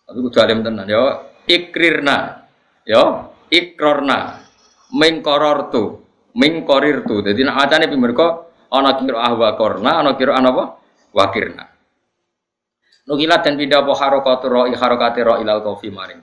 [0.04, 1.34] Tapi kudu alim tenan yo.
[1.48, 2.46] Ikrirna
[2.84, 3.32] yo.
[3.48, 4.44] Ikrorna
[4.92, 6.04] min koror tu
[6.36, 10.78] min korir tu jadi nak macane pimerko ana kira ahwa korna ana kira apa?
[11.16, 11.64] Wakirna.
[13.08, 16.20] Nukilat dan pindah apa harokatur ro'i harokati ro'i lal kofi maring.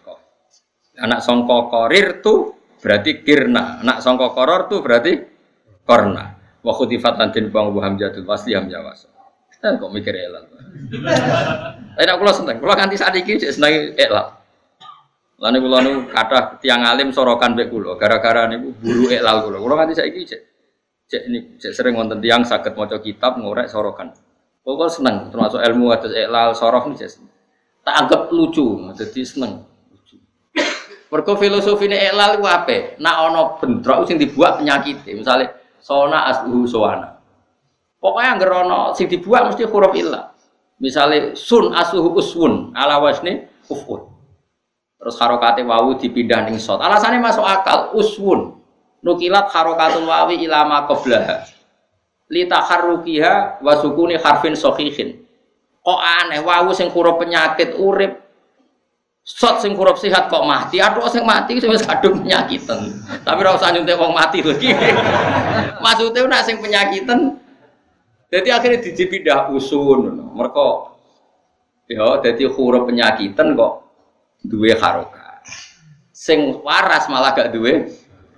[1.02, 2.55] Anak songko korir tu
[2.86, 3.82] berarti kirna.
[3.82, 5.18] Anak songko koror tu berarti
[5.82, 6.38] korna.
[6.62, 9.10] Wa khutifat lan den bang hamzatul wasli hamzah wasl.
[9.66, 10.46] Eh, kok mikir elal.
[11.98, 12.62] Tapi nak kula seneng.
[12.62, 14.38] Kula nganti saat ini cek seneng elal.
[15.42, 19.58] Lalu kula nu kata tiang alim sorokan bek kula gara-gara niku buru elal kula.
[19.58, 20.42] Kula nganti saiki cek
[21.10, 24.14] cek ini cek sering wonten tiang sakit maca kitab ngorek sorokan.
[24.66, 27.22] Pokoknya seneng, termasuk ilmu atas iklal sorof nih jadi
[27.86, 29.62] tak anggap lucu, jadi seneng.
[31.16, 32.99] Mergo filosofi ini iklal itu apa?
[32.99, 37.16] Nak ono bentrok sing dibuat penyakit, misalnya sona asluhu soana.
[38.03, 40.36] Pokoknya yang ono sing dibuat mesti huruf ilah.
[40.84, 44.11] Misalnya sun asluhu uswun ala wasni ufun.
[44.99, 46.84] Terus harokate wawu dipindah ning sot.
[46.84, 48.59] Alasannya masuk akal uswun.
[48.99, 51.47] Nukilat harokatul wawi ilama qoblaha
[52.28, 55.24] litaharrukiha wa sukuni harfin sahihin.
[55.80, 58.25] Kok aneh wawu sing huruf penyakit urip
[59.26, 62.94] Sot sing huruf sehat kok mati, aduh sing mati sing wis kadung penyakitan.
[63.26, 64.70] Tapi ora usah nyuntik wong mati lagi.
[65.84, 67.42] Maksudnya nek sing penyakitan
[68.30, 70.94] jadi akhirnya dipindah usun, mereka
[71.90, 73.74] ya jadi huruf penyakitan kok
[74.46, 75.42] duwe haroka.
[76.14, 77.90] Sing waras malah gak duwe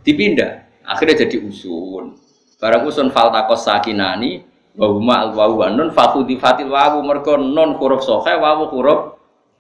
[0.08, 2.16] dipindah, akhirnya jadi usun.
[2.64, 4.46] Barang usun fal takos sakinani
[4.78, 9.17] wa huma al wawu nun fakhudi fatil wawu mergo non huruf sohe wawu huruf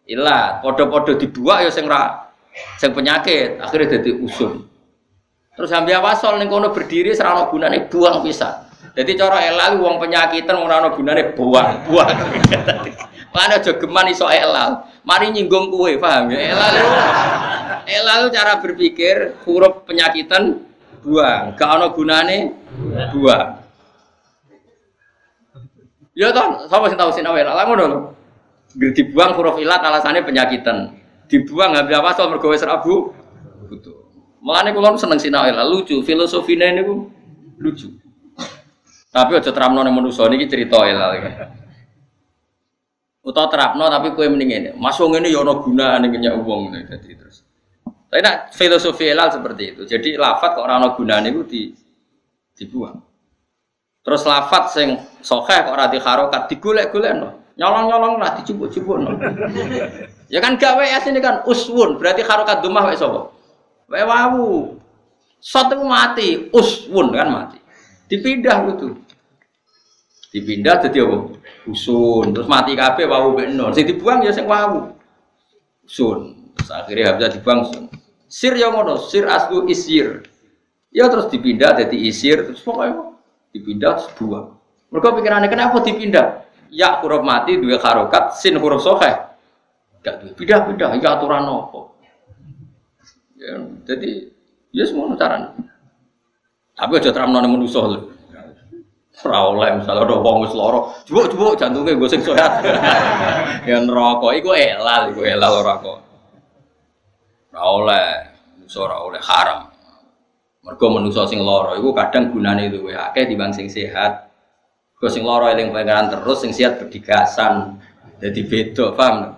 [0.08, 2.32] ilah podo-podo dibuat ya sing ra
[2.80, 4.64] sing penyakit akhirnya jadi usun.
[5.58, 8.66] Terus sambil wasol ning kono berdiri serana gunane buang bisa.
[8.98, 12.10] Jadi cara elal wong penyakitan ora gunane buang, buang.
[13.36, 14.90] Mana aja geman iso elal.
[15.06, 16.58] Mari nyinggung kue, paham ya?
[16.58, 16.74] Elal
[17.86, 20.66] elal cara berpikir huruf penyakitan
[21.06, 22.58] buang, gak ana gunane
[23.14, 23.62] dua.
[26.18, 28.00] Ya toh, sing tahu sinau lah ngono lho.
[28.78, 30.94] Dibuang huruf ilat alasannya penyakitan.
[31.26, 33.10] Dibuang ngambil apa soal mergo wis rabu.
[34.38, 37.10] Mulane kula seneng sinau lucu, filosofine niku
[37.58, 37.90] lucu.
[39.10, 41.32] Tapi aja terapno ning manusa niki cerita elal iki.
[43.26, 44.70] Utawa terapno tapi kowe mending ngene.
[44.78, 47.42] Mas wong ngene ya ana gunane ngenyak wong dadi terus.
[47.84, 49.82] Tapi nak filosofi elal seperti itu.
[49.90, 51.74] Jadi lafat kok ora ana gunane iku di
[52.54, 52.98] dibuang.
[54.06, 57.30] Terus lafat sing sokeh kok rati harokat digolek-golek no.
[57.58, 59.18] Nyolong-nyolong lah dicubuk-cubuk no.
[60.34, 63.34] ya kan gawe ini kan uswun berarti harokat dumah wae sapa?
[63.90, 64.78] Wae wawu.
[65.42, 67.58] Sot itu mati, uswun kan mati.
[68.06, 69.02] Dipindah gitu.
[70.32, 71.18] Dipindah jadi apa?
[71.66, 72.32] Usun.
[72.36, 73.74] Terus mati kabeh wawu mek nun.
[73.74, 74.94] Sing dibuang ya sing wawu.
[75.84, 76.52] Usun.
[76.56, 77.84] Terus akhirnya habis dibuang sun.
[78.28, 80.28] Sir yang ngono, sir aslu isir.
[80.92, 83.16] Ya terus dipindah jadi isir, terus pokoknya
[83.56, 84.56] dipindah sebuah.
[84.92, 86.47] Mereka pikirannya kenapa dipindah?
[86.74, 89.12] Ya huruf mati dua harokat, sin huruf sohe.
[90.04, 91.96] Gak tuh pindah pindah, ya aturan nopo.
[93.38, 94.32] Ya, jadi
[94.74, 95.54] ya semua cara.
[96.78, 98.18] Tapi aja terang nona manusia lho.
[99.26, 102.62] Ora misalnya ada wong wis lara, jebuk-jebuk jantunge gue sing sehat.
[103.70, 106.00] ya neraka iku elal, iku elal ora kok.
[107.50, 108.10] Ora oleh,
[108.78, 109.74] ora oleh haram.
[110.62, 114.30] Mergo manusa sing lara iku kadang gunane luwih akeh dibanding sing sehat.
[114.98, 117.78] Mergo sing lara eling pangeran terus sing sehat berdigasan.
[118.18, 119.38] Jadi beda, paham?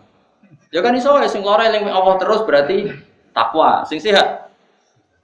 [0.72, 2.88] Ya kan iso sing lara eling Allah terus berarti
[3.36, 4.55] takwa, sing sehat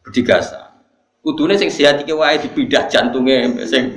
[0.04, 0.76] berdigasan.
[1.24, 3.96] Kudune sing sehat iki wae dipindah jantunge sing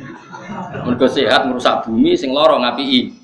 [0.87, 3.19] mergo sehat merusak bumi sing lara ngapiki.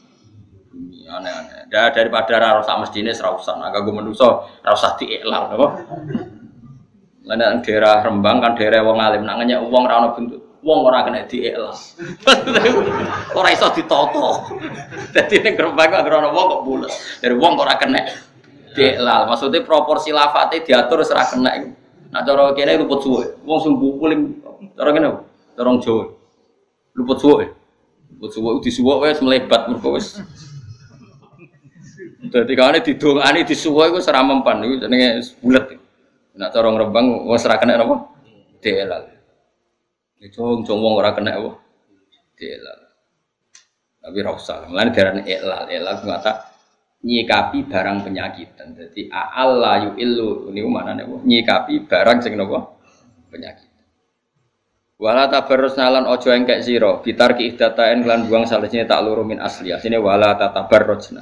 [1.07, 1.71] Aneh-aneh.
[1.71, 3.55] daripada ora usah mestine ora usah.
[3.63, 5.67] Nah, kanggo manusa ora usah diilang apa.
[7.31, 10.44] Lah daerah Rembang kan daerah wong alim nak ngenyek wong ora ono bentuk.
[10.65, 11.93] Wong ora kena dielas.
[13.37, 14.57] ora iso ditoto.
[15.13, 16.93] Dadi ning Rembang kok ono wong kok bulet.
[17.21, 18.01] Dari wong ora kena
[18.73, 19.29] dielal.
[19.29, 21.53] Maksudnya proporsi lafate diatur ora kena.
[22.09, 23.45] Nah cara kene luput suwe.
[23.45, 24.41] Wong sing bukulim
[24.73, 25.09] cara kene
[25.53, 26.05] cara Jawa.
[26.97, 27.45] Luput suwe.
[28.17, 30.17] Luput suwe disuwuk wis melebat mergo wis
[32.25, 35.77] Dadi kane didongani disuwuk iku ora mempan iku jenenge bulet.
[36.41, 37.97] Nak corong rembang wong ora kena apa?
[38.65, 39.14] Delal.
[40.33, 41.51] Cung cung wong ora kena apa?
[42.39, 42.81] Delal.
[44.01, 44.69] Tapi ra usah.
[44.69, 45.97] Mulane darane ilal, ilal
[47.05, 48.73] nyikapi barang penyakitan.
[48.73, 52.65] Jadi Allah yu'illu niku manane nyikapi barang sing napa
[53.29, 53.69] penyakit.
[54.97, 59.37] Wala tabarrus nalan ojo engkek sira bitar ki ihdatain lan buang salesine tak loro min
[59.37, 59.69] asli.
[59.69, 61.21] Asline wala tatabarrujna.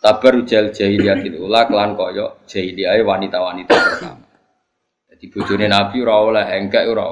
[0.00, 4.26] Tabarrujal jahiliyatil ula kelan koyo jahiliyah wanita-wanita pertama.
[5.12, 7.06] Jadi bojone Nabi ora oleh engkek ora.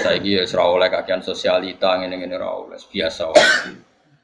[0.00, 3.76] Saiki ya ora oleh kakean sosialita ngene-ngene ora oleh biasa wae.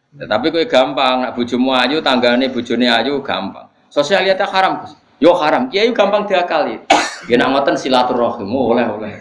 [0.08, 3.68] Tapi kowe gampang, nak bojomu ayu, tanggane bojone ayu gampang.
[3.92, 4.96] Sosialita haram, Gus.
[5.20, 6.80] Yo haram, kiai gampang diakali.
[7.28, 9.12] Ya nak ngoten silaturahim oleh oleh.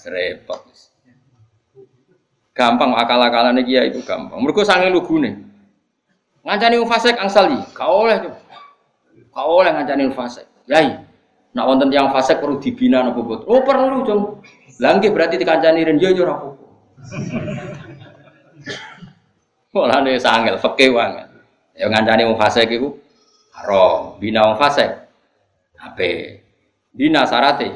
[0.00, 0.64] Serepot.
[2.56, 4.40] Gampang akal-akalan kiai itu gampang.
[4.40, 5.50] Mergo sange lugune.
[6.40, 8.32] Ngancani fasik angsali, kau oleh tuh.
[9.28, 10.48] Kau oleh ngancani wong fasik.
[10.64, 10.96] Yai,
[11.50, 13.46] nak wonten yang fasik perlu dibina napa boten?
[13.50, 14.22] Oh perlu, Jong.
[14.80, 16.64] Lah berarti dikancani ren yo yo ora apa-apa.
[19.74, 21.28] Mulane sangel fikih wangen.
[21.74, 22.98] Ya ngancani wong fasik iku
[23.54, 24.90] haram, bina wong fasik.
[25.80, 26.42] Ape?
[26.90, 27.70] Bina sarate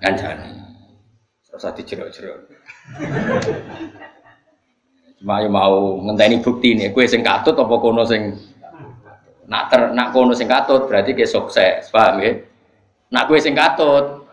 [0.00, 0.48] kancane.
[1.48, 2.38] Terus dijerok-jerok.
[5.22, 8.34] Cuma yo mau ngenteni bukti nih, kue sing katut apa kono sing
[9.46, 12.42] nak ter nak kono sing katut berarti ke sukses, paham ya?
[13.12, 14.24] Nak kue sing katut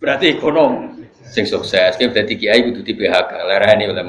[0.00, 0.96] berarti kono
[1.28, 2.00] sing sukses.
[2.00, 4.04] Kue berarti kiai kudu di PHK, lereni oleh.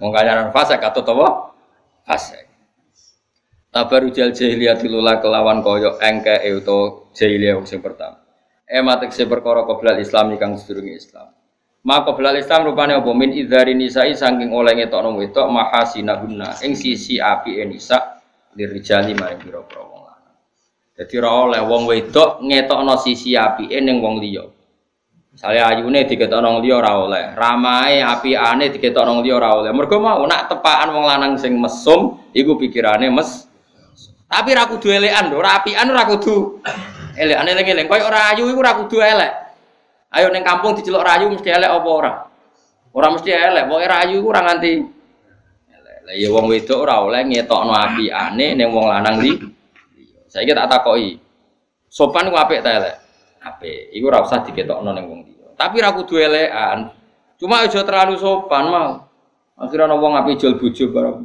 [0.00, 1.52] Wong kanyaran fase katut apa?
[2.08, 2.48] Fase.
[3.68, 8.24] Tabaru jal jahiliyah tilula kelawan koyo engke euto jahiliyah sing pertama.
[8.64, 11.36] Ematek se perkara qoblal Islam kang sedurunge Islam.
[11.86, 17.22] Maka qoblal Islam rupane apa min idzari nisai saking oleh ngetokno wedok mahasinahunna ing sisi
[17.22, 18.18] api nisa
[18.56, 19.95] dirijali maring pira-pira
[20.96, 24.48] Dadi ora oleh wong wedok ngetokno sisi api ning wong liya.
[25.28, 29.70] Misale ayune diketokno wong liya ora oleh, ramae apiane diketokno wong liya ora oleh.
[29.76, 33.44] Mergo mau nak tepaan wong lanang sing mesum iku pikirane mes
[34.26, 36.58] tapi ra kudu elekan, ora apian ora kudu
[37.14, 37.86] elekan eling-eling.
[37.86, 39.32] Koyo ora ayu iku ora kudu elek.
[40.16, 42.12] Ayo ning kampung diceluk rayu mesti elek apa ora?
[42.90, 44.72] Ora mesti elek, pokoke rayu iku ora nganti.
[46.06, 49.55] Lah ya wong wedok ora oleh ngetokno apiane ning wong lanang li.
[50.26, 51.18] Saiki tak takoki.
[51.86, 52.96] Sopan ku apik ta elek?
[53.42, 53.94] Apik.
[53.94, 55.20] Iku ora usah diketokno ning wong.
[55.56, 56.92] Tapi ra kudu elekan.
[57.40, 58.90] Cuma aja terlalu sopan mau.
[59.56, 61.18] Akhirnya ana wong jual bojo bareng.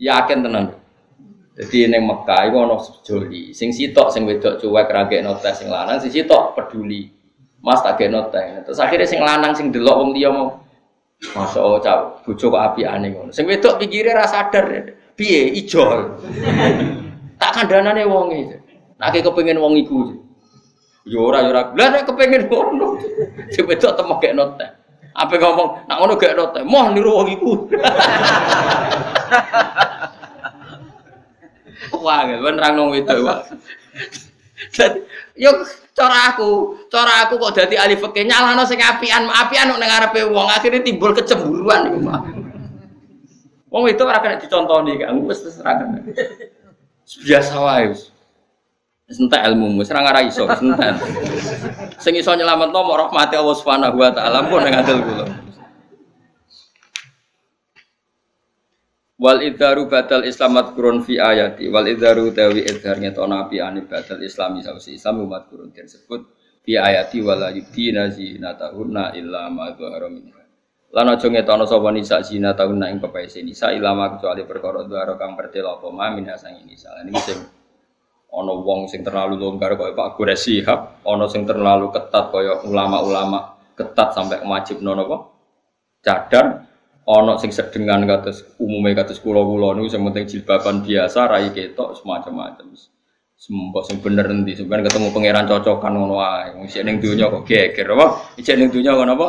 [0.00, 0.80] Yakin tenan.
[1.60, 6.00] Jadi neng Mekah itu ono joli, sing sitok sing wedok cuek ragek notes sing lanang,
[6.00, 7.12] sing sitok peduli.
[7.60, 8.64] Mas tak gekno teh.
[8.64, 10.56] Terus akhirnya sing lanang sing delok wong liya mau
[11.20, 13.28] Masya Allah, cak, bojo kok api aneh ngono.
[13.28, 16.16] Sing wedok pikirnya rasa sadar, piye ijol.
[17.40, 18.56] Tak kandhanane wong itu.
[19.00, 20.12] Nek kepengin wong iku.
[21.08, 21.72] Yo ora yo ora.
[21.72, 23.00] Lah nek kepengin ngono.
[23.48, 24.68] Sing wedok temek gekno teh.
[25.10, 27.52] Apa ngomong, nak ngono gekno teh, moh niru wong iku.
[32.00, 33.18] Wah, kan rang itu.
[34.76, 34.92] Dan
[35.34, 35.64] yo
[35.96, 40.46] cara aku, cara aku kok dadi ahli fikih nyalahno sing apian, apian nek ngarepe wong
[40.52, 41.98] akhirnya timbul kecemburuan iku.
[43.72, 45.88] Wong itu ora kena dicontoni kan, wis terserah.
[47.18, 48.14] Biasa wae wis.
[49.10, 50.94] Wis entek ilmu, wis ora ngara iso, wis entek.
[51.98, 55.26] Sing iso nyelametno mok rahmati Allah Subhanahu wa taala pun ning adil kula.
[59.20, 64.24] Wal idharu badal Islam matkurun fi ayati wal idharu tawi idhar ngetona api ane badal
[64.24, 66.24] Islami sausi Islam umat kurun tersebut
[66.64, 70.39] fi ayati wala yubdina zinatahunna illa ma dhahara minha.
[70.90, 75.38] Lan aja ngetono sapa nisa zinatahunna ing pepaese nisa illa ma kecuali perkara dhahara kang
[75.38, 76.90] pertela apa ma min sang nisa.
[76.98, 77.38] Lan iki sing
[78.30, 83.54] ana wong sing terlalu longgar kaya Pak Gures Sihab, ana sing terlalu ketat kaya ulama-ulama
[83.78, 85.18] ketat sampai wajib nono apa?
[86.02, 86.46] Cadar,
[87.06, 92.74] ono sing sedengan kados umumnya kados kula-kula niku sing penting jilbaban biasa rai ketok semacam-macam.
[93.40, 96.50] Sembok sing bener nanti sebenarnya ketemu pangeran cocokan ngono wae.
[96.66, 98.06] Isih ning donya kok geger apa?
[98.36, 99.28] Isih ning donya ngono apa?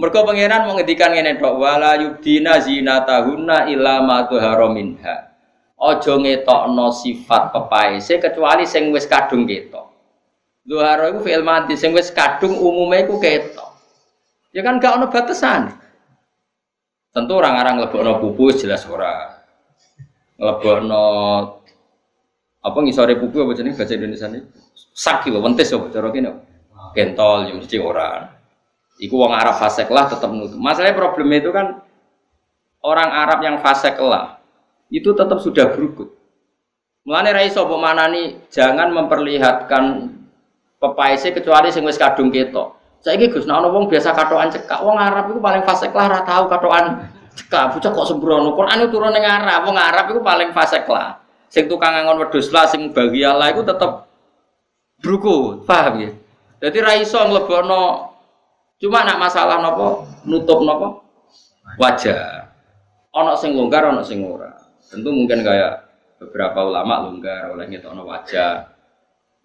[0.00, 5.28] Mergo pangeran mau ngendikan ngene tok wala yubdina zinatahunna illa ma tuhara minha.
[5.76, 9.92] Aja ngetokno sifat pepaese kecuali sing kadung ketok.
[10.64, 13.76] Dhuhara iku fi'il mati sing wis kadung umume iku ketok.
[14.56, 15.68] Ya kan gak ono batasan.
[17.12, 19.36] Tentu orang-orang lebokno pupu jelas ora.
[20.40, 21.04] Lebokno
[22.60, 24.40] apa ngisore pupu apa jenenge bahasa Indonesia ini?
[24.96, 26.32] Saki wae wentes apa cara kene.
[26.96, 28.39] Gentol ya mesti ora.
[29.00, 30.60] Iku wong Arab fasek lah tetap nutup.
[30.60, 31.80] Masalahnya problem itu kan
[32.84, 34.38] orang Arab yang fasek lah
[34.92, 36.12] itu tetap sudah berukut.
[37.08, 40.12] Mulane ra iso manani jangan memperlihatkan
[40.76, 42.76] pepaese kecuali sing wis kadung ketok.
[43.00, 46.20] Saiki Gus, nek ana wong biasa katokan cekak, wong Arab itu paling fasik lah ora
[46.20, 48.52] tau katokan Cekak bocah kok sembrono.
[48.58, 51.22] Quran itu turun ning Arab, wong Arab itu paling fasik lah.
[51.48, 54.06] Sing tukang ngangon wedhus lah, sing bagi Allah itu tetep
[55.00, 56.10] bruku, paham ya?
[56.60, 58.09] Jadi ra iso nglebono
[58.80, 61.10] cuma nak masalah nopo nutup nopo
[61.76, 62.48] wajah.
[63.10, 64.54] Ono sing longgar, ono sing ora.
[64.86, 65.86] Tentu mungkin kayak
[66.18, 68.70] beberapa ulama longgar oleh ngetokno wajah.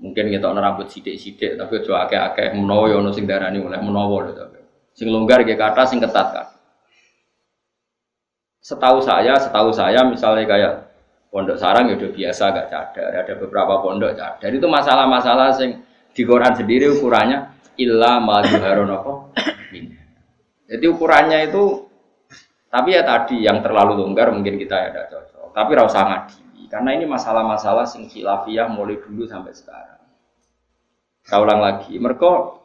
[0.01, 4.33] Mungkin ngetokno rambut sidik-sidik tapi aja akeh-akeh menawa ya sing darani oleh menawa lho.
[4.95, 6.47] Sing longgar ge kata sing ketat kan.
[8.65, 10.73] Setahu saya, setahu saya misalnya kayak
[11.29, 14.49] pondok sarang ya udah biasa gak cadar, ada beberapa pondok cadar.
[14.49, 15.85] Itu masalah-masalah sing
[16.15, 17.39] di Quran sendiri ukurannya
[17.75, 19.13] illa ma apa?
[20.65, 21.63] Jadi ukurannya itu
[22.71, 25.47] tapi ya tadi yang terlalu longgar mungkin kita ya tidak cocok.
[25.51, 29.99] Tapi rasa ngadi karena ini masalah-masalah sing khilafiyah mulai dulu sampai sekarang.
[31.25, 32.61] Saya ulang lagi, mereka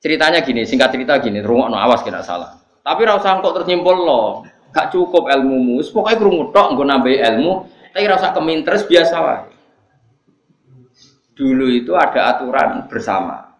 [0.00, 2.56] ceritanya gini, singkat cerita gini, rumah no awas kena salah.
[2.80, 7.52] Tapi rasa kok tersimpul loh, gak cukup ilmu mus, pokoknya kerungu tok, gue nambah ilmu,
[7.92, 9.51] tapi rasa kemintres biasa lah.
[11.32, 13.52] Dulu itu ada aturan bersama,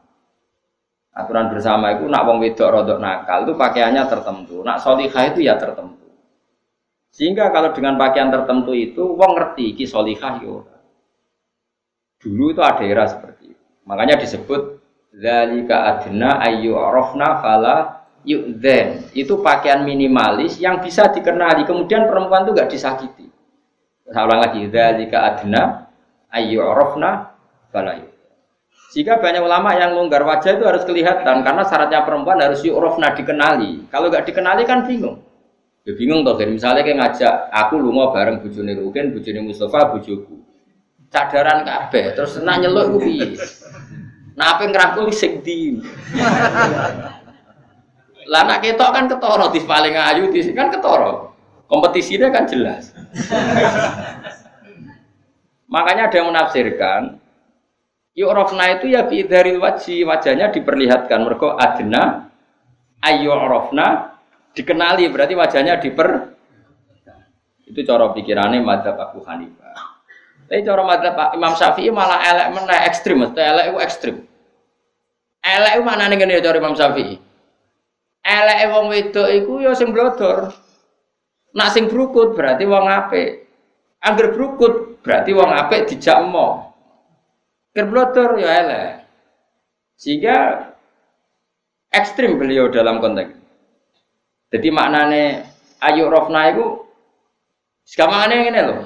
[1.13, 4.65] Aturan bersama itu nak wong wedok rodok nakal itu pakaiannya tertentu.
[4.65, 6.09] Nak solihah itu ya tertentu.
[7.13, 10.65] Sehingga kalau dengan pakaian tertentu itu wong ngerti ki solihah yo.
[12.17, 13.65] Dulu itu ada era seperti itu.
[13.85, 14.81] Makanya disebut
[15.13, 19.13] zalika adna ayu arafna fala yu'dzen.
[19.13, 21.69] Itu pakaian minimalis yang bisa dikenali.
[21.69, 23.29] Kemudian perempuan itu gak disakiti.
[24.09, 25.93] Saya ulang lagi zalika adna
[26.33, 27.32] ayu arafna
[27.73, 28.11] yu'dzen.
[28.93, 33.89] Jika banyak ulama yang longgar wajah itu harus kelihatan karena syaratnya perempuan harus yu'rofna dikenali.
[33.89, 35.25] Kalau nggak dikenali kan bingung.
[35.83, 40.39] Ya bingung toh, misalnya kayak ngajak aku lu mau bareng bujuni Rukin, bujuni Mustafa, bujuku.
[41.11, 43.35] Cadaran kabeh, terus nak nyeluk piye?
[44.39, 45.83] Nah apa ngerangkul sing di.
[48.31, 51.35] Lah nak ketok kan ketoro di paling ayu di kan ketoro.
[51.67, 52.93] Kompetisinya kan jelas.
[55.73, 57.22] Makanya ada yang menafsirkan
[58.13, 61.25] Yu'rafna itu ya biidharil wajhi, wajahnya diperlihatkan.
[61.25, 62.29] Mereka adna
[63.01, 64.21] ayyu'rafna
[64.53, 66.29] dikenali berarti wajahnya diper
[67.73, 69.97] itu cara pikirannya madzhab Abu Hanifah.
[70.45, 74.17] Tapi cara madzhab Imam Syafi'i malah elek meneh ekstrim, mesti elek itu ekstrim.
[75.41, 77.17] Elek itu mana nih cara Imam Syafi'i?
[78.23, 80.53] Elek wong wedok iku ya sing blodor.
[81.57, 83.49] Nak sing brukut berarti wong apik.
[84.05, 86.21] Angger brukut berarti wong apik dijak.
[87.73, 88.89] Kerblotor ya elek.
[89.97, 90.69] Sehingga
[91.89, 93.33] ekstrim beliau dalam konteks.
[94.53, 95.49] Jadi maknane
[95.81, 96.85] ayu rofna itu
[97.97, 98.81] ngene loh.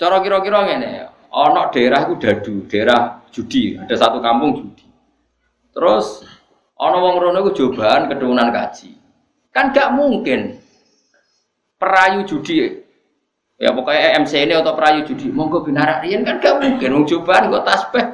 [0.00, 4.88] Cara kira-kira ngene, ana daerah itu dadu, daerah judi, ada satu kampung judi.
[5.76, 6.24] Terus
[6.80, 8.96] ana wong rono iku cobaan keturunan kaji.
[9.52, 10.56] Kan gak mungkin
[11.76, 12.80] perayu judi
[13.60, 17.52] Ya pokoknya MC ini atau perayu judi, monggo binarak rian kan gak mungkin, mau cobaan
[17.52, 18.06] gue tasbih.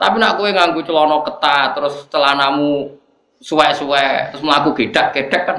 [0.00, 2.96] Tapi nak kue nganggu celana ketat, terus celanamu
[3.44, 5.56] suwe-suwe, terus melaku gedak-gedak kan.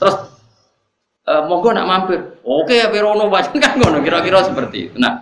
[0.00, 0.16] Terus
[1.28, 2.40] e, monggo nak mampir.
[2.40, 4.96] Oke ya Pirono baca kan ngono kira-kira seperti itu.
[4.96, 5.20] Nah,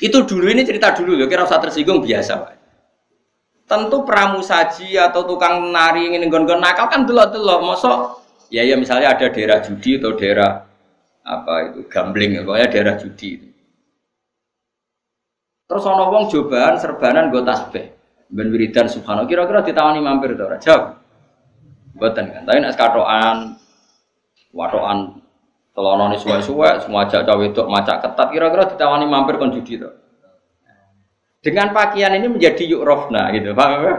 [0.00, 2.52] itu dulu ini cerita dulu ya, kira usah tersinggung biasa Pak.
[3.68, 8.23] Tentu pramusaji atau tukang nari ingin nggon nakal kan delok-delok, mosok
[8.54, 10.62] Ya ya misalnya ada daerah judi atau daerah
[11.26, 13.42] apa itu gambling, pokoknya daerah judi.
[15.66, 17.90] Terus ono wong cobaan serbanan gue tasbih.
[18.30, 20.62] Ben wiridan subhanallah kira-kira ditawani mampir to ora?
[20.62, 21.02] Jawab.
[21.98, 22.42] Mboten kan.
[22.46, 23.36] Tapi nek katokan
[24.54, 24.98] watokan
[25.74, 29.90] telonone suwe-suwe semua ajak cawe wedok macak ketat kira-kira ditawani mampir kon judi to.
[31.42, 33.94] Dengan pakaian ini menjadi yuk rofna gitu, paham ya?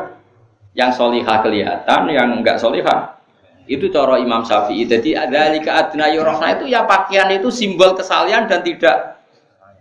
[0.74, 3.22] Yang solihah kelihatan, yang enggak solihah
[3.66, 4.86] itu cara Imam Syafi'i.
[4.86, 9.22] Jadi ada lika adna yurofna itu ya pakaian itu simbol kesalian dan tidak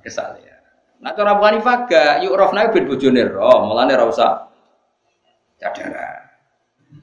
[0.00, 0.60] kesalian.
[1.04, 4.30] Nah cara Abu Hanifah gak yurofna itu bojone roh, mulane ora usah
[5.60, 6.24] cadara.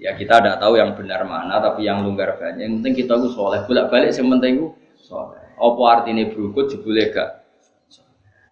[0.02, 2.64] Ya kita tidak tahu yang benar mana, tapi yang longgar banyak.
[2.64, 3.62] Yang penting kita itu soleh.
[3.68, 4.68] Bolak balik yang penting itu
[5.04, 5.44] soleh.
[5.62, 7.42] Apa artinya berukut jebule gak?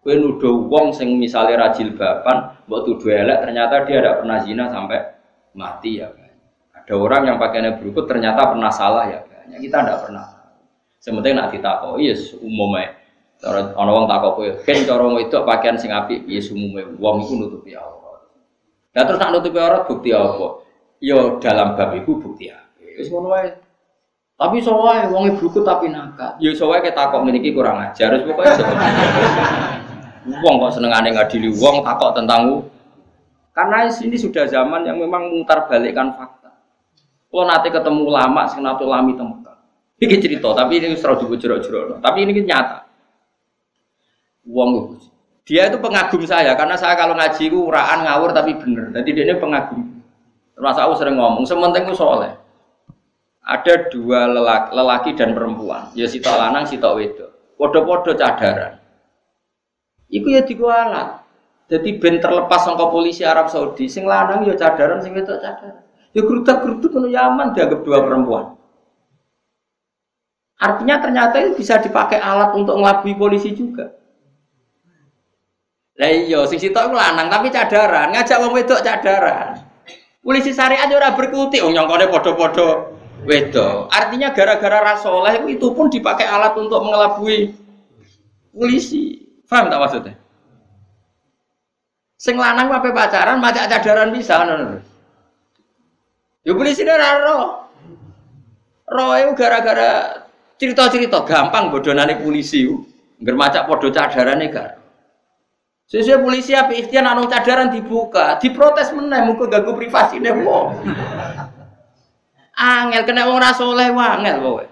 [0.00, 4.64] Kue nuduh wong sing misalnya rajil bapan, buat tuduh elek, ternyata dia tidak pernah zina
[4.72, 4.96] sampai
[5.52, 6.08] mati ya.
[6.90, 9.22] Ada orang yang pakaiannya berukut ternyata pernah salah ya.
[9.22, 10.26] Banyak kita tidak pernah.
[10.98, 12.98] Sementing nak ditakoi yes umumnya.
[13.46, 17.78] Orang orang takok kowe, kan cara itu pakaian sing apik yes umumnya wong iku nutupi
[17.78, 18.26] aurat.
[18.90, 20.66] Nah terus nak nutupi aurat bukti apa?
[20.98, 22.74] Yo ya, dalam bab itu bukti apa?
[22.98, 23.54] Wis ngono wae.
[24.34, 26.34] Tapi soalnya wong berukut tapi nakal.
[26.42, 28.18] Ya, soalnya kita kok memiliki kurang ajar.
[28.18, 28.58] Terus pokoknya
[30.42, 32.66] Wong kok seneng aneh ngadili wong takok tentang
[33.54, 36.39] Karena ini sudah zaman yang memang mutar balikkan fakta.
[37.30, 39.54] Kalau nanti ketemu lama, sing nate lami temukan.
[40.02, 42.02] Ini cerita, tapi ini serau juga jerok-jerok.
[42.02, 42.90] Tapi ini nyata.
[44.50, 44.98] Uang
[45.50, 48.94] dia itu pengagum saya karena saya kalau ngaji itu uraan ngawur tapi bener.
[48.94, 49.82] Jadi dia ini pengagum.
[50.54, 52.30] Termasuk aku sering ngomong, sementing itu soleh.
[53.42, 56.06] Ada dua lelaki, lelaki dan perempuan, ya
[56.38, 57.34] lanang, si wedo.
[57.58, 58.78] Podo-podo cadaran.
[60.06, 61.18] Iku ya dikualat.
[61.66, 65.82] Jadi ben terlepas sangka polisi Arab Saudi, sing lanang ya cadaran, sing wedok cadaran.
[66.10, 68.58] Ya gerutak-geruduk itu Yaman dianggap dua perempuan.
[70.60, 73.96] Artinya ternyata itu bisa dipakai alat untuk ngelabui polisi juga.
[75.96, 79.56] Lah iya, sing sitok iku lanang tapi cadaran, ngajak wong wedok cadaran.
[80.20, 82.68] Polisi syariat ora berkutik, wong nyongkone padha-padha
[83.24, 83.88] wedok.
[83.88, 87.56] Artinya gara-gara rasoleh itu pun dipakai alat untuk mengelabui
[88.52, 89.16] polisi.
[89.48, 90.14] Paham tak maksudnya?
[92.20, 94.89] Sing lanang apa pacaran, macak cadaran bisa, nono.
[96.44, 97.44] Ya polisi ora roh.
[98.90, 100.24] Roh itu gara-gara
[100.56, 102.64] cerita-cerita gampang bodonane polisi.
[103.20, 104.80] Ngger macak padha cadarane gak.
[105.90, 110.86] Sesuai polisi apa ikhtiar anu cadaran dibuka, diprotes meneh muga ganggu privasine wong.
[112.54, 114.64] Angel kena wong ora saleh angel kowe.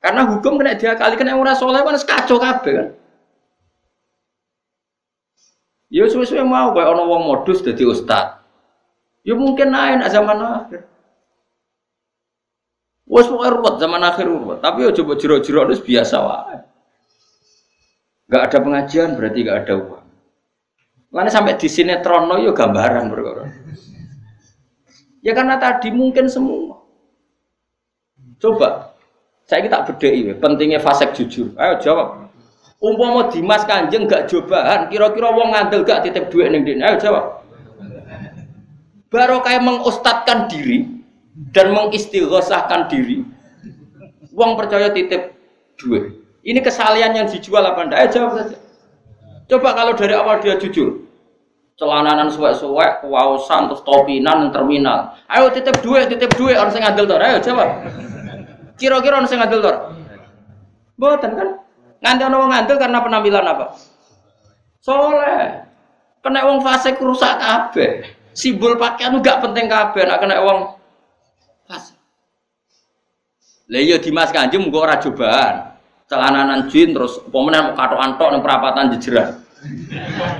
[0.00, 2.88] Karena hukum kena dia kali kena ora saleh kan kacau kabeh kan.
[5.92, 8.40] Ya suwe-suwe mau kayak ono wong modus dadi ustad.
[9.26, 10.86] Ya mungkin naik zaman akhir.
[13.10, 16.58] Wes pokoke ruwet zaman akhir ruwet, tapi ya coba jero-jero itu biasa wae.
[18.30, 20.06] Gak ada pengajian berarti gak ada uang.
[21.10, 23.50] Mana sampai di sinetron yo gambaran berkoron.
[25.22, 26.82] Ya karena tadi mungkin semua.
[28.42, 28.94] Coba,
[29.46, 31.54] saya kita bedai pentingnya fasek jujur.
[31.58, 32.30] Ayo jawab.
[32.82, 36.82] Umpama Dimas Kanjeng gak cobaan, kira-kira wong ngandel gak titip duit ning dene.
[36.82, 37.45] Ayo jawab
[39.16, 40.84] baru kayak mengustatkan diri
[41.56, 43.24] dan mengistighosahkan diri.
[44.36, 45.32] Uang percaya titip
[45.80, 46.20] duit.
[46.44, 47.98] Ini kesalian yang dijual apa enggak?
[48.04, 48.56] Eh, jawab saja.
[49.48, 51.08] Coba kalau dari awal dia jujur.
[51.76, 55.16] Celananan suwek-suwek, kewausan, terus topinan, terminal.
[55.28, 57.20] Ayo titip duit, titip duit, orang yang ngadil tor.
[57.20, 57.68] Ayo jawab.
[58.76, 59.76] Kira-kira orang yang ngadil tor.
[60.96, 61.48] Boten kan?
[62.04, 63.66] Nganti orang ngadil karena penampilan apa?
[64.80, 65.64] Soleh.
[66.24, 70.76] Kena uang fase rusak kabeh simbol pakaian gak penting kabeh nak kena uang
[71.64, 71.96] pas.
[73.66, 75.74] Lah iya Dimas Kanjeng muga ora cobaan.
[76.06, 79.42] Celananan jin terus pemenang mau katok antok ning perapatan jejeran.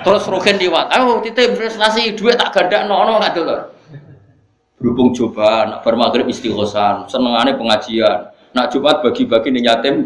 [0.06, 0.94] Terus rogen liwat.
[0.94, 3.56] Ayo titip prestasi duit tak gadak ono gak dulu.
[4.76, 8.30] Berhubung coba nak bar maghrib istighosan, senengane pengajian.
[8.52, 9.96] Nak Jumat bagi-bagi ning yatim.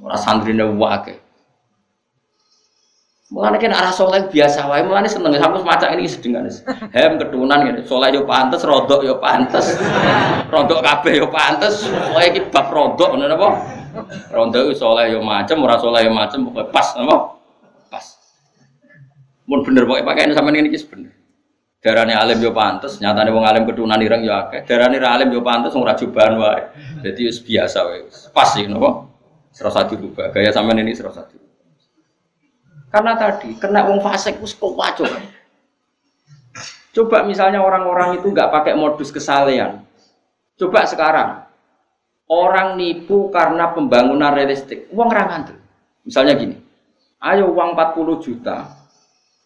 [0.00, 1.25] Ora santrine wae.
[3.26, 6.46] Mulane kan arah soleh biasa wae, mulane seneng sampe semacam ini sedengan.
[6.94, 9.74] Hem ketunan ngene, soleh yo pantes, rodok yo pantes.
[10.46, 13.48] Rodok kabeh yo pantes, pokoke iki bab rodok ngono napa?
[14.30, 17.34] Rodok soleh yo macem, ora soleh yo macem, pokoke pas napa?
[17.90, 18.06] Pas.
[19.50, 21.10] Mun bener pokoke pakaian sampean ngene iki bener.
[21.82, 24.62] Darane alim yo pantes, nyatane wong alim ketunan ireng yo akeh.
[24.70, 26.62] Darane ra alim yo pantes wong ra jubahan wae.
[27.02, 28.06] Dadi wis biasa wae.
[28.30, 29.10] Pas iki napa?
[29.50, 30.30] Serasa dirubah.
[30.30, 31.45] Gaya sampean ini serasa dirubah.
[32.90, 34.74] Karena tadi kena wong fasik wis kok
[36.96, 39.84] Coba misalnya orang-orang itu nggak pakai modus kesalehan.
[40.56, 41.44] Coba sekarang
[42.32, 45.52] orang nipu karena pembangunan realistik, uang rangan
[46.06, 46.56] Misalnya gini,
[47.20, 48.70] ayo uang 40 juta,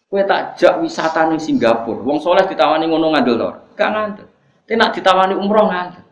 [0.07, 4.27] kue tak jak wisata nih Singapura, uang soleh ditawani ngono ngandel lor, gak ngandel.
[4.69, 6.05] Ditawani umroh ngandel.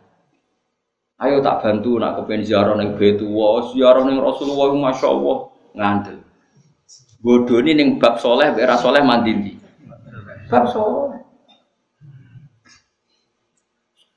[1.19, 5.37] Ayo tak bantu nak kepen ziarah neng betu, wah ziarah neng Rasulullah, masya Allah
[5.77, 6.19] ngandel.
[7.19, 9.59] Bodoh ini neng bab soleh, bera soleh mandiri.
[10.47, 11.19] Bab soleh.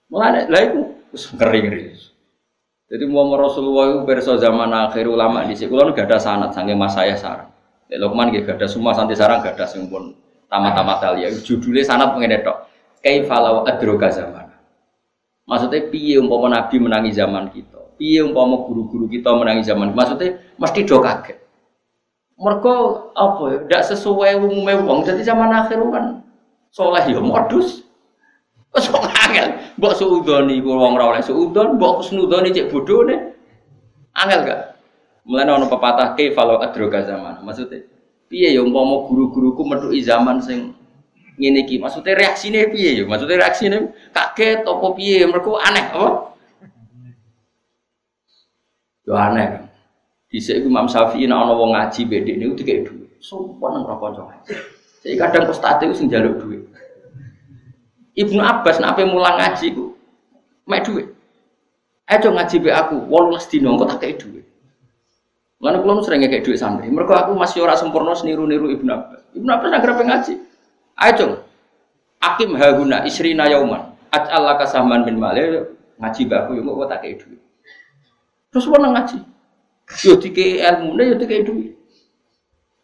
[0.06, 0.80] Mulai lah itu
[1.34, 1.82] ngeri ngeri.
[2.92, 6.76] Jadi mau Rasulullah itu berso zaman akhir ulama di sini, kalau nggak ada sanat sange
[6.76, 7.52] mas saya sarang.
[7.92, 10.16] Ya, Lokman gak ada semua santi sarang gak ada pun
[10.48, 11.28] tamat-tamat ya.
[11.28, 12.64] Judulnya sanat pengen tok.
[13.04, 14.48] Kaifalau adroga zaman.
[15.44, 17.76] Maksudnya piye umpama Nabi menangi zaman kita.
[18.00, 19.92] Piye umpama guru-guru kita menangi zaman.
[19.92, 21.41] Maksudnya mesti do kaget.
[22.40, 22.74] Mereka
[23.12, 23.58] apa ya?
[23.64, 25.04] Tidak sesuai umumnya wong.
[25.04, 26.24] Jadi zaman akhir kan
[26.72, 27.84] soleh ya modus.
[28.72, 29.48] Kok angel.
[29.76, 33.20] Mbok suudoni ku wong ora oleh suudon, mbok kusnudoni cek nih.
[34.16, 34.60] Angel gak?
[35.28, 37.44] Mulai ono pepatah ke kalau adroga zaman.
[37.44, 37.84] Maksudnya
[38.32, 40.72] piye ya umpama guru-guruku metuki zaman sing
[41.36, 41.76] ngene iki.
[41.78, 43.04] Maksudnya reaksine piye ya?
[43.04, 45.24] Maksudnya reaksine kaget apa piye?
[45.28, 46.10] Mereka aneh apa?
[49.04, 49.71] Yo aneh
[50.32, 50.40] kan.
[50.40, 53.10] Dhisik Imam Syafi'i nek ana wong ngaji bedek niku dikek dhuwit.
[53.20, 54.54] Sopan nang kanca ngaji.
[55.04, 56.64] Jadi kadang ustaz itu sing dhuwit.
[58.12, 59.92] Ibnu Abbas nak ape mulang ngaji ku
[60.64, 61.08] mek dhuwit.
[62.08, 64.44] Ayo ngaji be aku 18 dino engko tak kei dhuwit.
[65.62, 66.88] Lan kula sering ngekek dhuwit santri.
[66.88, 69.20] Mergo aku masih ora sempurna niru-niru Ibnu Abbas.
[69.36, 70.34] Ibnu Abbas nak grepe ngaji.
[70.96, 71.44] Ayo.
[72.22, 73.92] Akim haguna isrina yauman.
[74.12, 77.40] Aj'al laka sahman min male ngaji be aku yo engko tak kei dhuwit.
[78.52, 79.31] Terus wong ngaji.
[80.02, 81.74] Yo dikei ilmune yo dikei dhuwit.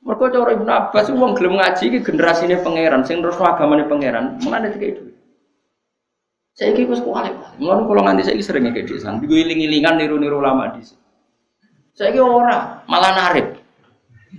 [0.02, 4.72] Mergo cara Ibnu Abbas wong gelem ngaji iki generasine pangeran sing terus agamane pangeran, mulane
[4.72, 5.08] dikei.
[6.58, 8.98] Saya kira gue sekolah Mulai kalau nganti saya sering kayak di
[9.30, 10.98] iling-ilingan niru-niru lama di sini.
[11.94, 13.62] Saya kira orang malah narik.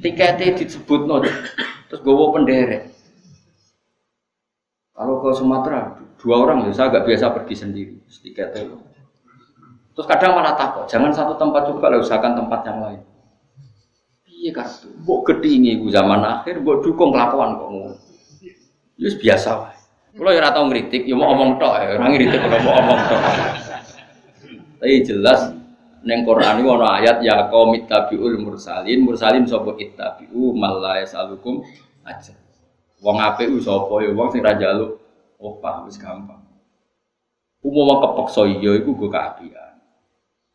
[0.03, 1.23] Tiketnya disebut no,
[1.87, 2.91] terus gue penderet.
[4.91, 7.95] Kalau ke Sumatera dua orang ya saya agak biasa pergi sendiri.
[8.03, 8.67] Tiketnya.
[9.99, 13.03] Terus kadang malah takut, jangan satu tempat coba lah usahakan tempat yang lain.
[14.31, 17.99] Iya kartu, buat gedingi gue zaman akhir, buat dukung kelakuan kok ngono.
[18.95, 19.75] biasa lah.
[20.15, 23.21] Kalau ya tau ngeritik, ya mau omong tok, ya orang ngeritik kalau mau omong tok.
[24.79, 25.51] Tapi jelas
[26.07, 31.59] neng Quran ini ada ayat ya kau mitabiul mursalin, mursalin sopo ittabiu malah salukum
[32.07, 32.39] aja.
[33.03, 34.95] Wong u sopo ya wong sing raja lu,
[35.43, 36.39] opah wis gampang.
[37.59, 39.58] Umum kepeksa iya iku gue keapian.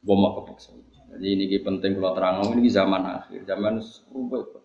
[0.04, 0.76] Umum kepeksa.
[1.14, 3.80] Jadi ini penting kalau terang ini zaman akhir, zaman
[4.12, 4.60] rubah.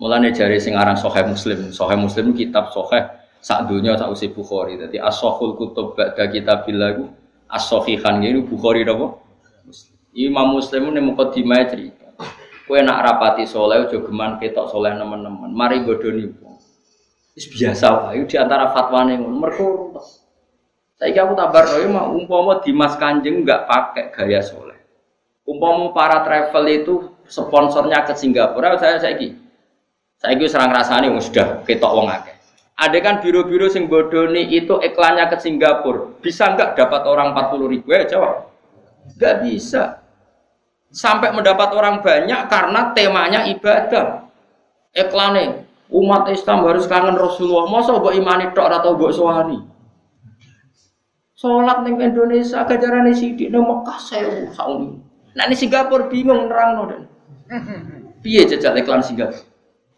[0.00, 1.68] Mulane jari sing aran Sahih Muslim.
[1.68, 3.04] Sahih Muslim kitab Sahih
[3.44, 4.80] sak dunya sak usi Bukhari.
[4.80, 7.04] Dadi as-sahul kutub ba'da kitabillah iku
[7.52, 9.20] as-sahihan ini Bukhari napa?
[10.16, 12.16] Imam Muslim ini mukadimah cerita.
[12.64, 15.50] Kowe nak rapati soleh aja geman ketok soleh nemen-nemen.
[15.50, 16.30] Mari godoni.
[17.34, 19.36] Wis biasa wae di antara fatwane ngono.
[19.36, 19.68] Mergo
[21.00, 24.76] Saiki aku tabar roe mah umpama Dimas Kanjeng enggak pakai gaya soleh.
[25.48, 26.94] Umpama para travel itu
[27.24, 29.32] sponsornya ke Singapura, saya saiki
[30.20, 32.36] saya itu serang rasanya sudah ketok wong akeh.
[32.76, 37.88] Ada kan biro-biro sing bodoni itu iklannya ke Singapura, bisa nggak dapat orang 40 ribu
[37.96, 38.52] ya jawab?
[39.16, 40.04] Nggak bisa.
[40.92, 44.28] Sampai mendapat orang banyak karena temanya ibadah.
[44.92, 47.72] Iklannya umat Islam harus kangen Rasulullah.
[47.72, 49.64] Masa buat imani tok atau buat sohani?
[51.40, 55.00] Sholat ning Indonesia gajarane sidik nang Mekah sewu sauni.
[55.32, 57.02] Nah ini Singapura bingung nerang dan.
[58.20, 59.48] Piye jajal iklan Singapura?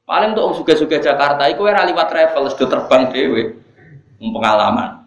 [0.07, 3.59] Paling untuk suga-suga Jakarta itu era liwat travel sudah terbang dewe
[4.23, 5.03] pengalaman.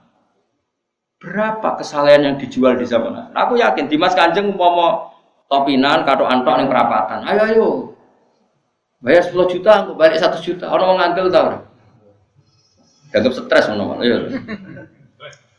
[1.24, 5.16] Berapa kesalahan yang dijual di zaman Aku yakin Dimas Kanjeng mau
[5.48, 7.24] topinan kado antok yang perapatan.
[7.32, 7.68] Ayo ayo.
[9.00, 10.68] Bayar 10 juta, aku balik 1 juta.
[10.68, 11.64] Orang mau ngambil tau.
[13.14, 14.18] Dianggap stres Ayo.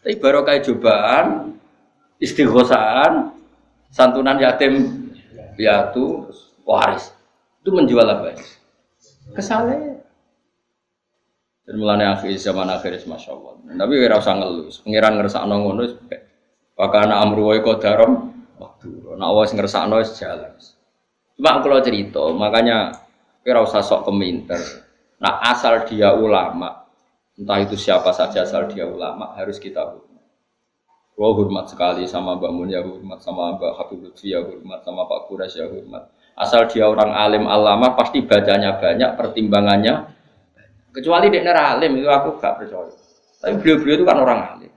[0.06, 1.58] Tapi baru kayak cobaan,
[2.22, 3.34] istighosan,
[3.90, 5.10] santunan yatim
[5.58, 6.30] piatu,
[6.62, 7.10] waris.
[7.58, 8.38] Itu menjual apa ya?
[9.34, 9.98] kesalahan.
[11.66, 13.58] Dan mulanya akhir zaman akhir masya Allah.
[13.66, 14.70] Tapi kira usah ngeluh.
[14.86, 15.82] Pengiran ngerasa ngono
[16.78, 18.30] Wakana amru wa qadaram
[18.62, 19.18] waktu.
[19.18, 20.54] Nak awas ngerasa wis jalan.
[21.34, 22.94] Cuma kalau cerita, makanya
[23.42, 24.62] kira usah sok keminter.
[25.18, 26.85] Nah asal dia ulama,
[27.36, 30.24] entah itu siapa saja asal dia ulama harus kita hormat.
[31.16, 35.08] Gua hormat sekali sama Mbak Mun ya hormat, sama Mbak Habib Lutfi ya hormat, sama
[35.08, 36.12] Pak Kuras ya hormat.
[36.36, 40.12] Asal dia orang alim alama pasti bacanya banyak, pertimbangannya.
[40.92, 42.92] Kecuali dia alim itu aku gak percaya.
[43.40, 44.72] Tapi beliau-beliau itu kan orang alim.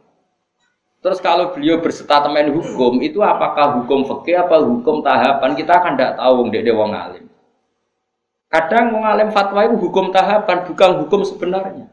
[1.00, 6.20] Terus kalau beliau berstatemen hukum itu apakah hukum fikih apa hukum tahapan kita kan tidak
[6.20, 7.24] tahu dia dia wong alim.
[8.52, 11.88] Kadang wong alim fatwa itu hukum tahapan bukan hukum sebenarnya.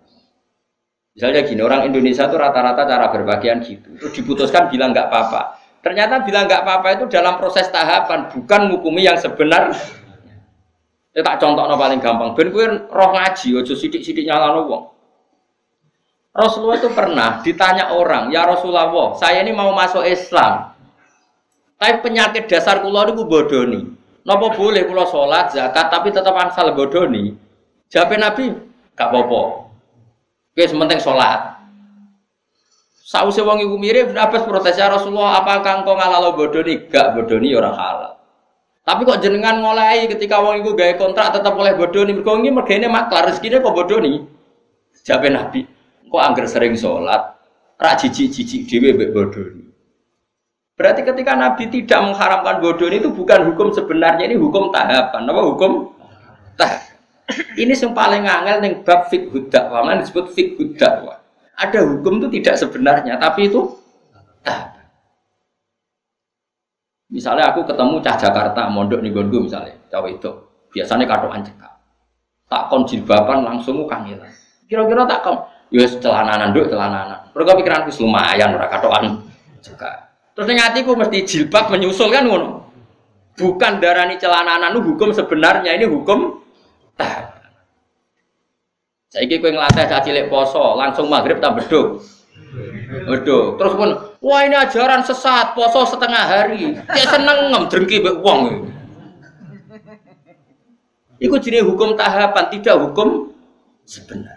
[1.17, 3.89] Misalnya gini orang Indonesia itu rata-rata cara berbagian gitu.
[3.97, 5.57] Terus diputuskan bilang nggak apa-apa.
[5.81, 9.73] Ternyata bilang nggak apa-apa itu dalam proses tahapan, bukan ngukumi yang sebenar.
[11.17, 12.37] Ya tak contoh paling gampang.
[12.37, 14.93] Ben kue roh ngaji, ojo sidik-sidik nyala wong.
[16.37, 20.77] Rasulullah itu pernah ditanya orang, ya Rasulullah, saya ini mau masuk Islam.
[21.81, 23.81] Tapi penyakit dasar kulo itu bodoni.
[24.21, 27.33] Nopo boleh kulo sholat, zakat, tapi tetap asal bodoni.
[27.89, 28.53] Jawab Nabi,
[28.93, 29.66] gak apa-apa.
[30.57, 31.61] Oke, sementing sholat.
[33.05, 36.89] Sausé wong iku mirip Abbas protes ya Rasulullah, apakah engkau ngalalo bodoni?
[36.89, 38.13] Gak bodoni orang halal.
[38.81, 42.17] Tapi kok jenengan ngolai ketika wong iku gawe kontrak tetap oleh bodoni.
[42.17, 44.25] Mergo iki mergane maklar rezekine kok bodoni.
[45.05, 45.61] Jabe Nabi,
[46.09, 47.37] kok angger sering sholat,
[47.77, 49.61] ra jijik-jijik dhewe mbek bodoni.
[50.73, 55.29] Berarti ketika Nabi tidak mengharamkan bodoni itu bukan hukum sebenarnya, ini hukum tahapan.
[55.29, 55.93] Apa hukum?
[56.57, 56.86] Tahap.
[57.59, 61.19] Ini yang paling angel ning bab fiqh dakwah, disebut fiqh dakwah.
[61.59, 63.67] Ada hukum itu tidak sebenarnya, tapi itu.
[67.11, 70.31] Misalnya aku ketemu cah Jakarta, mondok nih gonku misalnya, cawe itu
[70.75, 71.73] biasanya kado cekak.
[72.47, 74.31] Tak kon jilbaban langsung kangilan.
[74.71, 75.37] Kira-kira tak kon
[75.75, 77.35] Ya celananan nduk celananan.
[77.35, 79.19] Mergo pikiranku lumayan ora katokan
[79.59, 80.15] juga.
[80.39, 82.71] Terus ning atiku mesti jilbab menyusul kan ngono.
[83.35, 86.46] Bukan darani celananan hukum sebenarnya ini hukum.
[89.17, 92.05] Saiki kowe nglatih caci cilik poso, langsung maghrib tak beduk.
[93.09, 93.57] Beduk.
[93.57, 93.91] Terus pun,
[94.21, 96.77] wah ini ajaran sesat, poso setengah hari.
[96.77, 98.69] Dia seneng ngem drengki mbek wong.
[101.17, 103.33] Iku jenis hukum tahapan, tidak hukum
[103.89, 104.37] sebenar.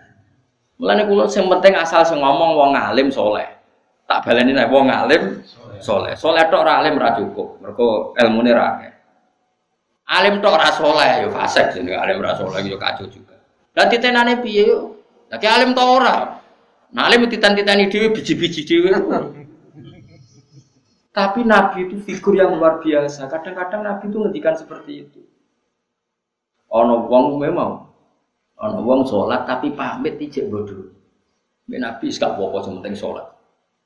[0.79, 3.51] Mulane kula sing penting asal sing ngomong wong alim soleh.
[4.07, 5.43] Tak baleni nek wong alim
[5.83, 6.15] soleh.
[6.15, 7.59] Soleh tok ora alim ora cukup.
[7.59, 8.79] Mergo ilmune ra.
[10.09, 13.37] Alim tok ora soleh yo fasik jenenge alim ora soleh yo kacau juga.
[13.77, 14.97] Lah titenane piye yo?
[15.29, 16.41] Lah alim tok ora.
[16.89, 18.89] Nah alim titan-titani dhewe biji-biji dhewe.
[21.17, 23.29] Tapi Nabi itu figur yang luar biasa.
[23.29, 25.21] Kadang-kadang Nabi itu ngendikan seperti itu.
[26.69, 27.89] Ono wong memang
[28.59, 30.91] Ono wong sholat tapi pamit ijek bodoh.
[31.69, 33.23] Nabi gak apa-apa penting sholat.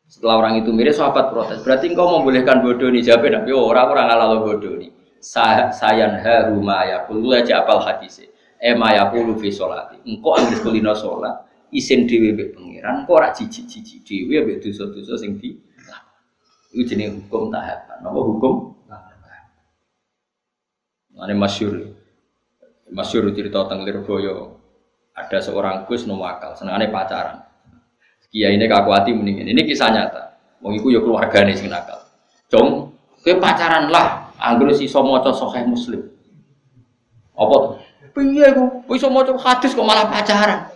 [0.09, 1.61] Setelah orang itu mirip sahabat protes.
[1.61, 3.49] Berarti engkau membolehkan bodoh nih jawab Nabi.
[3.53, 4.89] Oh, orang orang ngalah bodoh nih.
[5.23, 8.27] Sayan haruma ya kulu aja apal hadis.
[8.59, 10.03] Eh maya kulu fi sholati.
[10.03, 11.47] Engkau ambil kulino sholat.
[11.71, 13.07] Isin dewi be pangeran.
[13.07, 15.55] Engkau rak cici cici dewi be dosa dosa sing di.
[16.75, 18.03] Itu jenis hukum tahapan.
[18.03, 18.75] Apa hukum?
[21.13, 21.73] Ini masyur.
[22.91, 24.59] Masyur cerita tentang Lirboyo
[25.13, 27.45] ada seorang Gus no akal, senengane pacaran.
[28.33, 29.45] Kiai ini kakuati mendingin.
[29.45, 30.23] Ini kisah nyata.
[30.65, 32.01] Wong iku ya keluarga nih sing nakal.
[32.49, 36.03] Cung, kowe pacaran lah, anggere sisa maca sahih Muslim.
[37.39, 37.79] Apa?
[38.11, 38.83] Piye iku?
[38.91, 40.67] Iso maca hadis kok malah pacaran.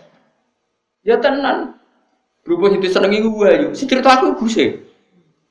[1.04, 1.76] Ya tenan.
[2.42, 3.76] Berhubung itu seneng iku wae.
[3.76, 4.88] Si cerita aku Guse.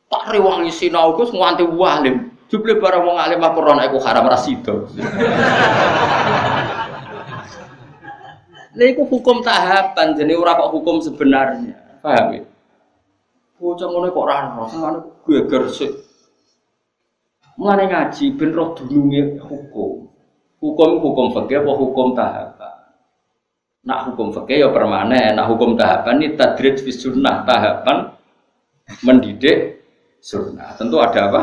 [0.09, 2.33] Tak rewangi sinau Gus nganti walim.
[2.47, 4.87] Jumlah barang wong alim aku rono iku haram rasido.
[8.77, 11.75] Lha iku hukum tahapan, jadi ora kok hukum sebenarnya.
[11.99, 12.43] Paham ya?
[13.59, 15.91] Bocah ngono kok ora ono, sangane geger sik.
[17.57, 20.05] Mulane ngaji ben roh hukum.
[20.57, 22.77] Hukum hukum fikih apa hukum tahapan?
[23.85, 28.13] Nak hukum fikih ya permanen, nak hukum tahapan ini tadrid fi sunnah, tahapan
[29.01, 29.81] mendidik
[30.21, 30.73] sunnah.
[30.77, 31.41] Tentu ada apa?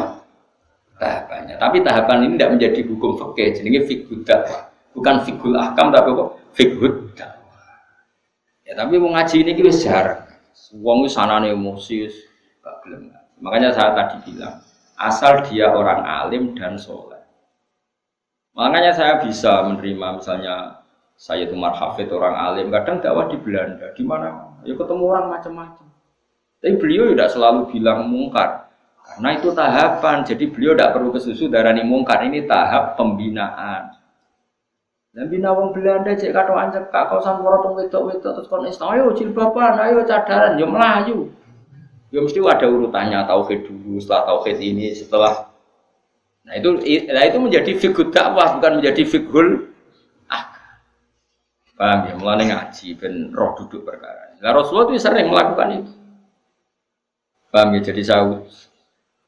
[0.99, 1.59] Tahapannya.
[1.59, 4.71] Tapi tahapan ini tidak menjadi hukum fikih, jenenge fikih dakwah.
[4.95, 6.25] Bukan fikul ahkam tapi apa?
[6.55, 6.95] Fikih
[8.65, 10.25] Ya tapi mau ngaji ini kita jarang.
[10.81, 12.09] Wong sana emosi
[12.65, 13.13] gak gelem.
[13.43, 14.64] Makanya saya tadi bilang,
[15.09, 17.21] asal dia orang alim dan soleh.
[18.55, 24.03] Makanya saya bisa menerima misalnya saya itu Hafid orang alim, kadang dakwah di Belanda, di
[24.03, 24.59] mana?
[24.67, 25.87] Ya ketemu orang macam-macam.
[26.59, 28.65] Tapi beliau tidak selalu bilang mungkar,
[29.05, 30.25] karena itu tahapan.
[30.25, 32.25] Jadi beliau tidak perlu kesusu darani mungkar.
[32.25, 33.95] Ini tahap pembinaan.
[35.15, 39.15] Dan bina wong Belanda cek kado anjek kak kausan tong wedok-wedok terus kon Islam ayo
[39.15, 41.31] ayo cadaran yo melayu.
[42.15, 45.51] Yo mesti ada urutannya tauhid dulu setelah tauhid ini setelah
[46.45, 46.79] Nah itu
[47.11, 49.75] nah itu menjadi figur dakwah bukan menjadi figur
[50.31, 50.47] ah.
[51.75, 52.15] Paham ya?
[52.15, 54.39] Mulai ngaji ben roh duduk perkara.
[54.39, 55.93] Nah Rasulullah itu sering melakukan itu.
[57.51, 57.81] Paham ya?
[57.83, 58.39] Jadi saya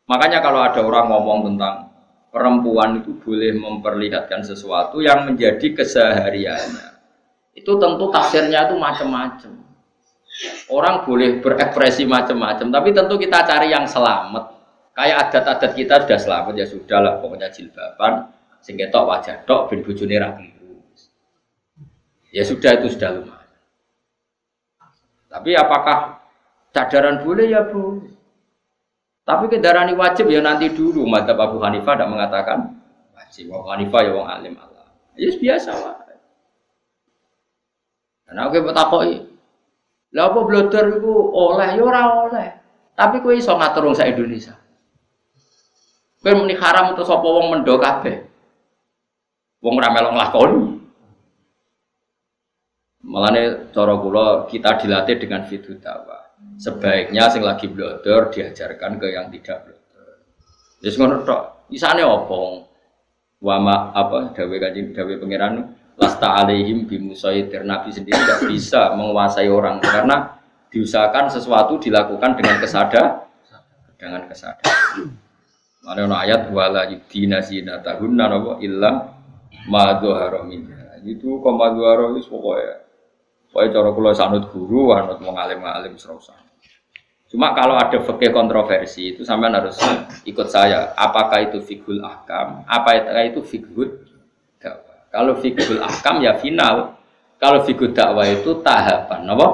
[0.06, 1.90] Makanya kalau ada orang ngomong tentang
[2.30, 6.94] perempuan itu boleh memperlihatkan sesuatu yang menjadi kesehariannya.
[7.58, 9.65] Itu tentu tafsirnya itu macam-macam.
[10.68, 14.52] Orang boleh berekspresi macam-macam, tapi tentu kita cari yang selamat.
[14.96, 18.32] Kayak adat-adat kita sudah selamat ya sudah lah pokoknya jilbaban,
[18.64, 20.56] sehingga tok wajah tok bin bujuni rapi.
[22.32, 23.48] Ya sudah itu sudah lumayan.
[25.32, 26.20] Tapi apakah
[26.72, 28.04] cadaran boleh ya bu?
[29.24, 31.08] Tapi kendaraan wajib ya nanti dulu.
[31.08, 32.58] Mata Abu Hanifah tidak mengatakan
[33.16, 33.52] wajib.
[33.52, 34.86] Abu Hanifah ya wong alim Allah.
[35.16, 35.96] Ya biasa lah.
[38.26, 39.35] Karena aku bertakoi.
[40.16, 42.48] Lah apa bloder itu oleh ya ora oleh.
[42.96, 44.56] Tapi kowe iso ngatur wong Indonesia.
[46.24, 48.24] Kowe muni haram untuk sapa wong mendo kabeh.
[49.60, 50.60] Wong ora melok nglakoni.
[53.06, 56.32] Malane cara kula kita dilatih dengan fitu dakwah.
[56.56, 60.16] Sebaiknya sing lagi blodor diajarkan ke yang tidak blodor.
[60.80, 61.68] Wis ngono tok.
[61.68, 62.64] Isane opo?
[63.36, 69.80] Wama apa dawe kanjeng dawe pangeran lasta alaihim bimusaitir Nabi sendiri tidak bisa menguasai orang
[69.80, 70.36] karena
[70.68, 73.26] diusahakan sesuatu dilakukan dengan kesadar
[73.96, 74.76] dengan kesadar.
[75.86, 79.16] Mana no ayat wala yudina zinatahunna napa illa
[79.70, 80.44] ma dhahara
[81.06, 82.86] Itu koma dhahara wis pokoknya
[83.56, 86.36] Pokoknya cara kula sanut guru, anut mau ngalim-ngalim serasa.
[87.24, 89.80] Cuma kalau ada fakir kontroversi itu sampean harus
[90.28, 90.92] ikut saya.
[90.92, 92.68] Apakah itu fikul ahkam?
[92.68, 94.05] Apa itu dakwah?
[95.10, 96.96] Kalau fikul ahkam ya final.
[97.36, 99.46] Kalau fikul dakwah itu tahapan, apa?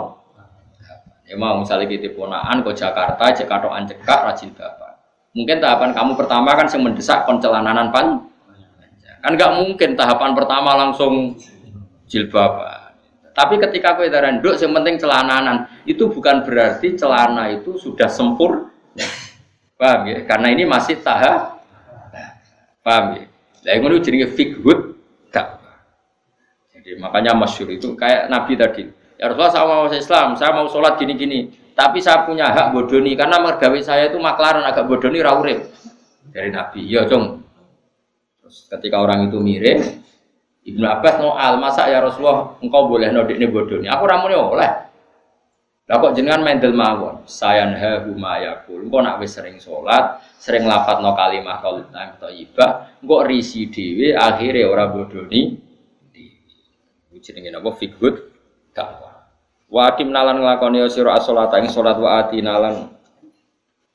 [1.27, 4.93] Ya mau misalnya kita ponaan ke Jakarta, Jakarta cekak rajin bapak.
[5.33, 8.29] Mungkin tahapan kamu pertama kan yang mendesak koncelananan pan.
[9.25, 11.35] Kan nggak mungkin tahapan pertama langsung
[12.05, 12.93] jilbaban.
[13.33, 18.69] Tapi ketika kue darah duk, yang penting celananan itu bukan berarti celana itu sudah sempur.
[19.81, 20.23] Paham ya?
[20.29, 21.65] Karena ini masih tahap.
[22.85, 23.25] Paham ya?
[23.73, 24.92] Yang itu jadi fikhud.
[26.83, 28.91] Jadi makanya masyur itu kayak Nabi tadi.
[29.15, 31.55] Ya Rasulullah saya mau Islam, saya mau sholat gini-gini.
[31.79, 35.63] Tapi saya punya hak bodoni karena mergawe saya itu maklaran agak bodoni rawurim
[36.35, 36.85] dari Nabi.
[36.91, 37.47] Ya dong.
[38.43, 39.79] Terus ketika orang itu mirip,
[40.67, 43.87] Ibnu Abbas al masa ya Rasulullah engkau boleh nodik ini bodoni.
[43.87, 44.71] Aku ramune oleh.
[45.89, 47.25] Lah kok jenengan mendel mawon.
[47.25, 48.85] Sayan ha humayakul.
[48.85, 51.63] Engkau nak wis sering sholat, sering no kalimah
[52.19, 55.72] thayyibah, engkau risi dhewe akhirnya ora bodoni.
[57.23, 58.15] Jenenge napa fikhud
[58.75, 59.31] dakwah.
[59.73, 62.93] Wa akim nalan nglakoni sira as-sholata ing salat wa ati nalan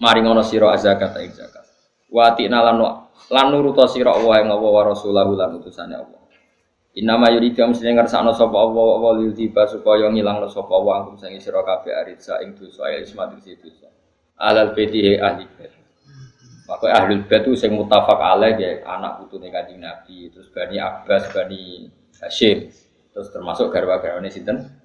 [0.02, 1.68] maringono sira zakat ing zakat.
[2.10, 2.82] Wa ati nalan
[3.30, 6.18] lan nuruta sira Allah ing Allah wa rasulahu lan utusane Allah.
[6.98, 11.62] Inama yuridu mesti ngersakno sapa Allah wa liyutiba supaya ngilangno sapa Allah angkum sing sira
[11.62, 13.86] kabeh aritsa ing dosa ismat dosa.
[14.42, 15.78] Alal beti ahli bait.
[16.66, 21.30] Maka ahli bait itu sing mutafak alaih ya anak putune Kanjeng Nabi, terus Bani Abbas,
[21.30, 21.86] Bani
[22.18, 22.66] Hashim,
[23.18, 24.78] terus termasuk garwa-garwane sinten?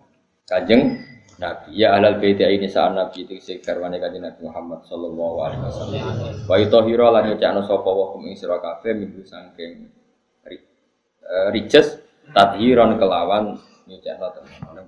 [0.48, 0.96] Kanjeng
[1.36, 5.62] Nabi ya alal baiti ini saat Nabi itu sing garwane Kanjeng Nabi Muhammad sallallahu alaihi
[5.68, 6.00] wasallam.
[6.48, 9.92] Wa itahira lan nyecakno sapa wa kum ing sira kabeh minggu saking
[11.52, 12.00] rijes
[12.32, 14.81] tadhiran kelawan nyecakno temen